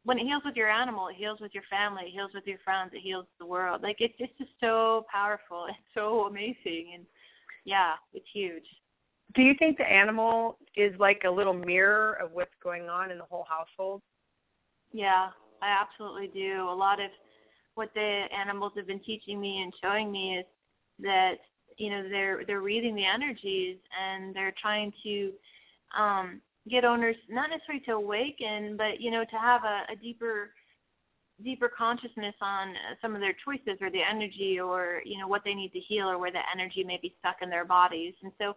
when 0.04 0.18
it 0.18 0.22
heals 0.22 0.42
with 0.44 0.56
your 0.56 0.70
animal 0.70 1.08
it 1.08 1.16
heals 1.16 1.40
with 1.40 1.52
your 1.52 1.64
family 1.68 2.04
it 2.06 2.10
heals 2.10 2.30
with 2.34 2.46
your 2.46 2.58
friends 2.64 2.90
it 2.94 3.00
heals 3.00 3.26
the 3.38 3.46
world. 3.46 3.82
Like 3.82 3.96
it's 4.00 4.14
it's 4.18 4.36
just 4.38 4.52
so 4.60 5.04
powerful 5.12 5.66
it's 5.68 5.78
so 5.94 6.26
amazing 6.26 6.92
and 6.94 7.04
yeah 7.64 7.94
it's 8.12 8.26
huge. 8.32 8.64
Do 9.34 9.42
you 9.42 9.54
think 9.58 9.78
the 9.78 9.90
animal 9.90 10.58
is 10.76 10.92
like 10.98 11.22
a 11.24 11.30
little 11.30 11.52
mirror 11.52 12.14
of 12.14 12.32
what's 12.32 12.54
going 12.62 12.88
on 12.88 13.10
in 13.10 13.18
the 13.18 13.24
whole 13.24 13.46
household? 13.48 14.02
Yeah 14.92 15.28
i 15.62 15.68
absolutely 15.68 16.28
do. 16.28 16.66
A 16.70 16.74
lot 16.74 17.00
of 17.00 17.10
what 17.80 17.94
the 17.94 18.24
animals 18.38 18.72
have 18.76 18.86
been 18.86 19.00
teaching 19.00 19.40
me 19.40 19.62
and 19.62 19.72
showing 19.82 20.12
me 20.12 20.36
is 20.36 20.44
that 20.98 21.36
you 21.78 21.88
know 21.88 22.06
they're 22.10 22.44
they're 22.46 22.60
reading 22.60 22.94
the 22.94 23.06
energies 23.06 23.78
and 23.98 24.36
they're 24.36 24.52
trying 24.60 24.92
to 25.02 25.32
um 25.96 26.42
get 26.68 26.84
owners 26.84 27.16
not 27.30 27.48
necessarily 27.48 27.82
to 27.82 27.92
awaken 27.92 28.76
but 28.76 29.00
you 29.00 29.10
know 29.10 29.24
to 29.24 29.36
have 29.36 29.64
a, 29.64 29.90
a 29.90 29.96
deeper 29.96 30.50
deeper 31.42 31.70
consciousness 31.74 32.34
on 32.42 32.74
some 33.00 33.14
of 33.14 33.20
their 33.22 33.34
choices 33.42 33.80
or 33.80 33.90
the 33.90 34.02
energy 34.02 34.60
or 34.60 35.00
you 35.06 35.18
know 35.18 35.26
what 35.26 35.42
they 35.42 35.54
need 35.54 35.72
to 35.72 35.80
heal 35.80 36.06
or 36.06 36.18
where 36.18 36.30
the 36.30 36.42
energy 36.54 36.84
may 36.84 36.98
be 37.00 37.14
stuck 37.18 37.36
in 37.40 37.48
their 37.48 37.64
bodies. 37.64 38.12
And 38.22 38.32
so 38.38 38.54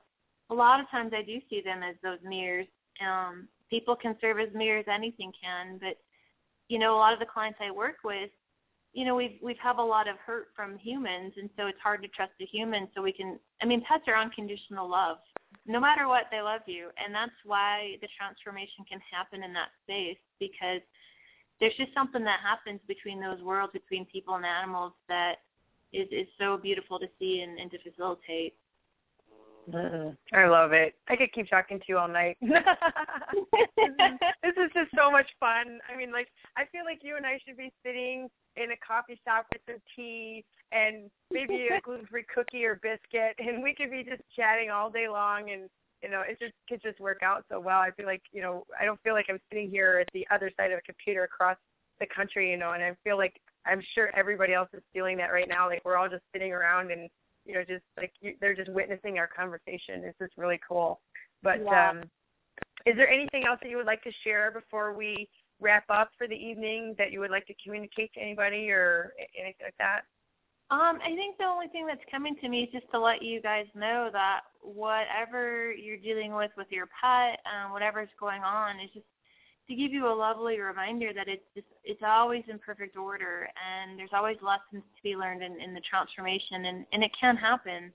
a 0.50 0.54
lot 0.54 0.82
of 0.82 0.90
times 0.90 1.14
i 1.16 1.22
do 1.22 1.40
see 1.50 1.62
them 1.62 1.82
as 1.82 1.96
those 2.04 2.20
mirrors. 2.28 2.68
Um 3.00 3.48
people 3.70 3.96
can 3.96 4.18
serve 4.20 4.38
as 4.38 4.54
mirrors 4.54 4.86
anything 4.92 5.32
can 5.42 5.78
but 5.78 5.96
you 6.68 6.78
know 6.78 6.94
a 6.94 7.00
lot 7.04 7.14
of 7.14 7.20
the 7.20 7.34
clients 7.34 7.60
i 7.62 7.72
work 7.72 7.96
with 8.04 8.30
you 8.94 9.06
know 9.06 9.16
we've 9.16 9.38
we've 9.42 9.58
have 9.58 9.80
a 9.80 9.84
lot 9.84 10.08
of 10.08 10.16
hurt 10.18 10.48
from 10.56 10.78
humans 10.78 11.34
and 11.38 11.50
so 11.58 11.68
it's 11.68 11.80
hard 11.82 12.02
to 12.02 12.08
trust 12.10 12.32
a 12.42 12.46
human 12.46 12.88
so 12.96 13.02
we 13.02 13.12
can 13.12 13.40
i 13.62 13.66
mean 13.66 13.84
pets 13.88 14.04
are 14.08 14.16
unconditional 14.16 14.90
love 14.90 15.18
no 15.66 15.80
matter 15.80 16.08
what 16.08 16.26
they 16.32 16.42
love 16.42 16.62
you 16.68 16.90
and 17.04 17.14
that's 17.14 17.32
why 17.44 17.96
the 18.02 18.08
transformation 18.18 18.86
can 18.90 19.00
happen 19.12 19.44
in 19.44 19.52
that 19.52 19.70
space 19.84 20.18
because 20.40 20.82
there's 21.60 21.76
just 21.76 21.94
something 21.94 22.24
that 22.24 22.40
happens 22.40 22.80
between 22.88 23.20
those 23.20 23.42
worlds 23.42 23.74
between 23.74 24.06
people 24.06 24.36
and 24.36 24.46
animals 24.46 24.94
that 25.10 25.38
is 25.92 26.08
is 26.12 26.28
so 26.40 26.58
beautiful 26.58 27.00
to 27.00 27.08
see 27.20 27.42
and, 27.42 27.60
and 27.60 27.72
to 27.72 27.78
facilitate 27.80 28.54
Mm-mm. 29.72 30.18
I 30.34 30.46
love 30.48 30.74
it. 30.74 30.94
I 31.08 31.16
could 31.16 31.32
keep 31.32 31.50
talking 31.50 31.80
to 31.80 31.86
you 31.88 31.98
all 31.98 32.10
night. 32.10 32.36
this, 32.42 32.52
is, 33.78 33.94
this 34.44 34.54
is 34.58 34.72
just 34.74 34.92
so 34.94 35.10
much 35.10 35.28
fun. 35.40 35.80
I 35.88 35.96
mean, 35.96 36.12
like, 36.12 36.28
I 36.58 36.66
feel 36.66 36.84
like 36.84 37.00
you 37.02 37.16
and 37.16 37.26
I 37.26 37.40
should 37.46 37.56
be 37.56 37.72
sitting 37.82 38.30
in 38.56 38.72
a 38.72 38.78
coffee 38.86 39.20
shop 39.26 39.46
with 39.52 39.62
some 39.68 39.82
tea 39.96 40.44
and 40.72 41.10
maybe 41.32 41.68
a 41.68 41.82
gluten-free 41.84 42.26
cookie 42.34 42.66
or 42.66 42.80
biscuit, 42.82 43.36
and 43.40 43.64
we 43.64 43.76
could 43.76 43.92
be 43.92 44.04
just 44.04 44.22
chatting 44.36 44.70
all 44.70 44.90
day 44.90 45.08
long, 45.08 45.52
and 45.52 45.70
you 46.02 46.10
know, 46.10 46.22
it 46.28 46.38
just 46.40 46.54
could 46.68 46.82
just 46.82 47.00
work 47.00 47.24
out 47.24 47.46
so 47.50 47.60
well. 47.60 47.80
I 47.80 47.92
feel 47.92 48.06
like 48.06 48.24
you 48.32 48.42
know, 48.42 48.66
I 48.80 48.86
don't 48.86 49.02
feel 49.04 49.14
like 49.14 49.28
I'm 49.30 49.40
sitting 49.50 49.70
here 49.70 50.00
at 50.02 50.10
the 50.14 50.28
other 50.32 50.52
side 50.58 50.72
of 50.72 50.80
a 50.80 50.82
computer 50.82 51.24
across 51.24 51.58
the 52.00 52.08
country, 52.14 52.52
you 52.52 52.58
know, 52.58 52.72
and 52.72 52.84
I 52.84 52.96
feel 53.04 53.18
like 53.18 53.40
I'm 53.66 53.82
sure 53.94 54.12
everybody 54.16 54.54
else 54.54 54.70
is 54.74 54.82
feeling 54.94 55.18
that 55.18 55.32
right 55.32 55.48
now. 55.48 55.68
Like 55.68 55.82
we're 55.86 55.98
all 55.98 56.10
just 56.10 56.24
sitting 56.34 56.52
around 56.52 56.92
and 56.92 57.10
you 57.46 57.54
know, 57.54 57.64
just 57.68 57.84
like 57.98 58.12
you, 58.22 58.36
they're 58.42 58.56
just 58.56 58.72
witnessing 58.72 59.18
our 59.18 59.28
conversation. 59.28 60.04
It's 60.04 60.18
just 60.20 60.34
really 60.38 60.60
cool. 60.68 61.02
But 61.42 61.62
yeah. 61.64 61.90
um, 61.90 62.04
is 62.86 62.96
there 62.96 63.10
anything 63.10 63.44
else 63.48 63.60
that 63.62 63.70
you 63.70 63.78
would 63.78 63.86
like 63.86 64.04
to 64.04 64.12
share 64.24 64.52
before 64.52 64.94
we 64.94 65.28
wrap 65.64 65.86
up 65.90 66.12
for 66.18 66.28
the 66.28 66.36
evening 66.36 66.94
that 66.98 67.12
you 67.12 67.20
would 67.22 67.32
like 67.32 67.48
to 67.48 67.54
communicate 67.64 68.14
to 68.14 68.20
anybody 68.20 68.70
or 68.70 69.14
anything 69.40 69.66
like 69.66 69.78
that? 69.80 70.02
Um, 70.70 71.00
I 71.04 71.16
think 71.16 71.38
the 71.38 71.46
only 71.46 71.68
thing 71.68 71.86
that's 71.86 72.02
coming 72.10 72.36
to 72.42 72.50
me 72.50 72.64
is 72.64 72.72
just 72.72 72.90
to 72.92 73.00
let 73.00 73.22
you 73.22 73.42
guys 73.42 73.66
know 73.76 74.10
that 74.12 74.42
whatever 74.62 75.72
you're 75.72 75.98
dealing 75.98 76.34
with 76.34 76.52
with 76.58 76.68
your 76.72 76.88
pet, 76.88 77.40
um, 77.46 77.72
whatever's 77.72 78.10
going 78.20 78.42
on, 78.42 78.80
is 78.80 78.90
just 78.94 79.06
to 79.68 79.76
give 79.76 79.92
you 79.92 80.08
a 80.08 80.14
lovely 80.14 80.60
reminder 80.60 81.14
that 81.14 81.28
it's 81.28 81.46
just 81.56 81.68
it's 81.84 82.02
always 82.06 82.44
in 82.50 82.60
perfect 82.60 82.98
order 82.98 83.48
and 83.56 83.98
there's 83.98 84.14
always 84.14 84.38
lessons 84.42 84.84
to 84.96 85.04
be 85.04 85.16
learned 85.16 85.44
in, 85.44 85.60
in 85.62 85.74
the 85.74 85.82
transformation 85.82 86.66
and, 86.66 86.86
and 86.92 87.04
it 87.04 87.12
can 87.20 87.38
happen. 87.38 87.92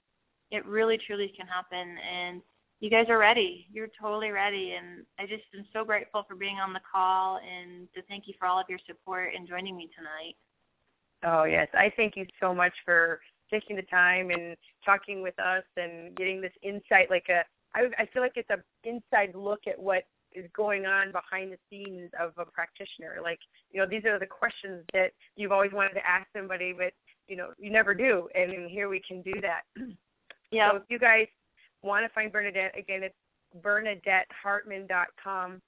It 0.50 0.64
really 0.64 0.98
truly 0.98 1.32
can 1.36 1.46
happen 1.46 1.96
and 1.98 2.40
you 2.80 2.90
guys 2.90 3.06
are 3.08 3.18
ready. 3.18 3.66
You're 3.72 3.88
totally 4.00 4.30
ready 4.30 4.74
and 4.78 5.04
I 5.18 5.26
just 5.26 5.44
am 5.56 5.66
so 5.72 5.84
grateful 5.84 6.24
for 6.28 6.36
being 6.36 6.56
on 6.56 6.72
the 6.72 6.80
call 6.90 7.38
and 7.38 7.88
to 7.94 8.02
thank 8.02 8.28
you 8.28 8.34
for 8.38 8.46
all 8.46 8.60
of 8.60 8.66
your 8.68 8.78
support 8.86 9.32
and 9.36 9.48
joining 9.48 9.76
me 9.76 9.90
tonight. 9.96 10.36
Oh 11.24 11.44
yes. 11.44 11.68
I 11.74 11.92
thank 11.96 12.16
you 12.16 12.26
so 12.40 12.54
much 12.54 12.72
for 12.84 13.20
taking 13.50 13.76
the 13.76 13.82
time 13.82 14.30
and 14.30 14.56
talking 14.84 15.22
with 15.22 15.38
us 15.38 15.64
and 15.76 16.14
getting 16.16 16.40
this 16.40 16.52
insight 16.62 17.10
like 17.10 17.26
a 17.28 17.42
I, 17.74 17.88
I 17.98 18.06
feel 18.06 18.22
like 18.22 18.36
it's 18.36 18.50
an 18.50 18.62
inside 18.84 19.34
look 19.34 19.60
at 19.66 19.78
what 19.78 20.04
is 20.32 20.48
going 20.56 20.86
on 20.86 21.12
behind 21.12 21.52
the 21.52 21.58
scenes 21.68 22.10
of 22.20 22.32
a 22.38 22.44
practitioner. 22.44 23.16
Like, 23.22 23.38
you 23.70 23.80
know, 23.80 23.86
these 23.88 24.04
are 24.04 24.18
the 24.18 24.26
questions 24.26 24.84
that 24.92 25.12
you've 25.36 25.52
always 25.52 25.72
wanted 25.72 25.94
to 25.94 26.08
ask 26.08 26.26
somebody, 26.34 26.72
but 26.72 26.92
you 27.26 27.36
know, 27.36 27.50
you 27.58 27.70
never 27.70 27.94
do. 27.94 28.28
And 28.34 28.70
here 28.70 28.88
we 28.88 29.00
can 29.06 29.22
do 29.22 29.34
that. 29.42 29.62
Yeah. 30.50 30.70
So 30.70 30.76
if 30.78 30.84
you 30.88 30.98
guys 30.98 31.26
want 31.82 32.04
to 32.06 32.12
find 32.12 32.32
Bernadette, 32.32 32.76
again, 32.78 33.02
it's 33.02 33.14
bernadettehartman.com. 33.62 35.60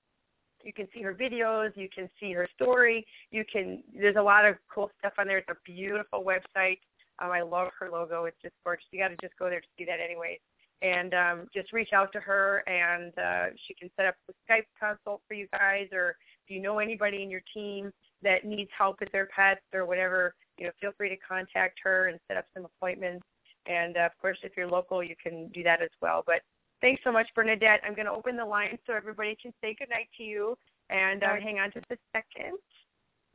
You 0.63 0.73
can 0.73 0.89
see 0.93 1.01
her 1.03 1.15
videos. 1.15 1.75
You 1.75 1.89
can 1.95 2.09
see 2.19 2.33
her 2.33 2.47
story. 2.55 3.07
You 3.31 3.45
can. 3.51 3.83
There's 3.95 4.17
a 4.17 4.23
lot 4.23 4.45
of 4.45 4.57
cool 4.73 4.91
stuff 4.99 5.15
on 5.19 5.27
there. 5.27 5.39
It's 5.39 5.49
a 5.49 5.57
beautiful 5.65 6.23
website. 6.23 6.81
Um, 7.19 7.31
I 7.31 7.41
love 7.41 7.69
her 7.79 7.89
logo. 7.91 8.27
It's 8.27 8.37
just 8.43 8.55
gorgeous. 8.65 8.85
You 8.93 9.01
got 9.01 9.09
to 9.09 9.17
just 9.23 9.39
go 9.39 9.49
there 9.49 9.61
to 9.61 9.67
see 9.79 9.87
that, 9.87 10.01
anyways 10.01 10.39
and 10.83 11.15
um, 11.15 11.47
just 11.55 11.73
reach 11.73 11.93
out 11.93 12.13
to 12.13 12.21
her 12.21 12.63
and 12.67 13.13
uh, 13.19 13.55
she 13.67 13.75
can 13.75 13.91
set 13.97 14.07
up 14.07 14.15
a 14.29 14.33
Skype 14.51 14.65
consult 14.79 15.21
for 15.29 15.35
you 15.35 15.47
guys 15.53 15.89
or 15.93 16.17
if 16.45 16.55
you 16.55 16.61
know 16.61 16.79
anybody 16.79 17.23
in 17.23 17.31
your 17.31 17.43
team 17.53 17.93
that 18.23 18.45
needs 18.45 18.71
help 18.77 19.01
with 19.01 19.11
their 19.13 19.27
pets 19.27 19.61
or 19.75 19.85
whatever, 19.85 20.35
you 20.59 20.67
know, 20.67 20.73
feel 20.81 20.93
free 20.97 21.09
to 21.09 21.17
contact 21.17 21.79
her 21.83 22.09
and 22.09 22.19
set 22.29 22.37
up 22.37 22.47
some 22.55 22.65
appointments. 22.65 23.25
And 23.71 23.97
uh, 23.97 24.01
of 24.01 24.13
course, 24.21 24.39
if 24.43 24.53
you're 24.57 24.67
local, 24.67 25.03
you 25.03 25.15
can 25.23 25.49
do 25.49 25.63
that 25.63 25.81
as 25.81 25.91
well. 26.03 26.25
But 26.27 26.43
thanks 26.81 27.03
so 27.05 27.13
much, 27.13 27.29
Bernadette. 27.35 27.81
I'm 27.87 27.95
going 27.95 28.07
to 28.07 28.13
open 28.13 28.37
the 28.37 28.45
line 28.45 28.79
so 28.87 28.95
everybody 28.95 29.37
can 29.41 29.53
say 29.61 29.77
goodnight 29.79 30.09
to 30.17 30.25
you. 30.25 30.59
And 30.89 31.23
uh, 31.23 31.37
hang 31.41 31.61
on 31.61 31.71
just 31.73 31.87
a 31.91 31.97
second. 32.13 32.59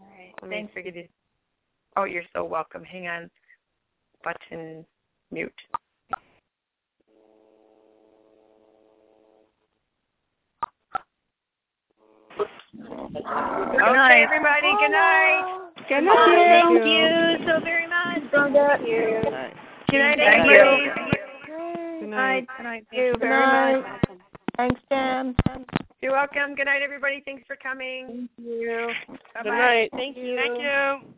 All 0.01 0.07
right. 0.17 0.33
Let 0.41 0.51
Thanks. 0.51 0.75
me 0.75 0.81
forget 0.81 1.09
Oh, 1.95 2.03
you're 2.03 2.23
so 2.33 2.43
welcome. 2.43 2.83
Hang 2.83 3.07
on. 3.07 3.29
Button 4.23 4.86
mute. 5.31 5.53
Okay, 12.77 14.23
everybody. 14.23 14.73
Good 14.81 14.91
night. 14.91 15.71
Good 15.88 16.01
night. 16.01 16.63
Thank 16.67 16.86
you 16.86 17.47
so 17.47 17.59
very 17.63 17.88
much. 17.88 18.23
Thank 18.31 18.88
you. 18.88 19.34
Good 19.95 20.01
night. 20.01 20.17
Thank 20.17 20.51
everybody. 20.51 20.83
Good 22.01 22.09
night. 22.09 22.47
Good 22.57 22.63
night. 22.63 22.85
Thank 22.91 22.99
you 22.99 23.03
you 23.05 23.13
very 23.17 23.29
very 23.29 23.81
much. 23.81 23.91
much. 24.09 24.19
Thanks, 24.57 24.81
Dan. 24.89 25.35
You're 26.01 26.11
welcome. 26.11 26.53
Good 26.55 26.65
night, 26.65 26.81
everybody. 26.81 27.21
Thanks 27.23 27.43
for 27.47 27.55
coming. 27.55 28.27
Thank 28.35 28.47
you. 28.47 28.89
Bye-bye. 29.07 29.43
Good 29.43 29.49
night. 29.51 29.89
Thank 29.93 30.17
you. 30.17 30.35
Thank 30.35 30.59
you. 30.59 31.15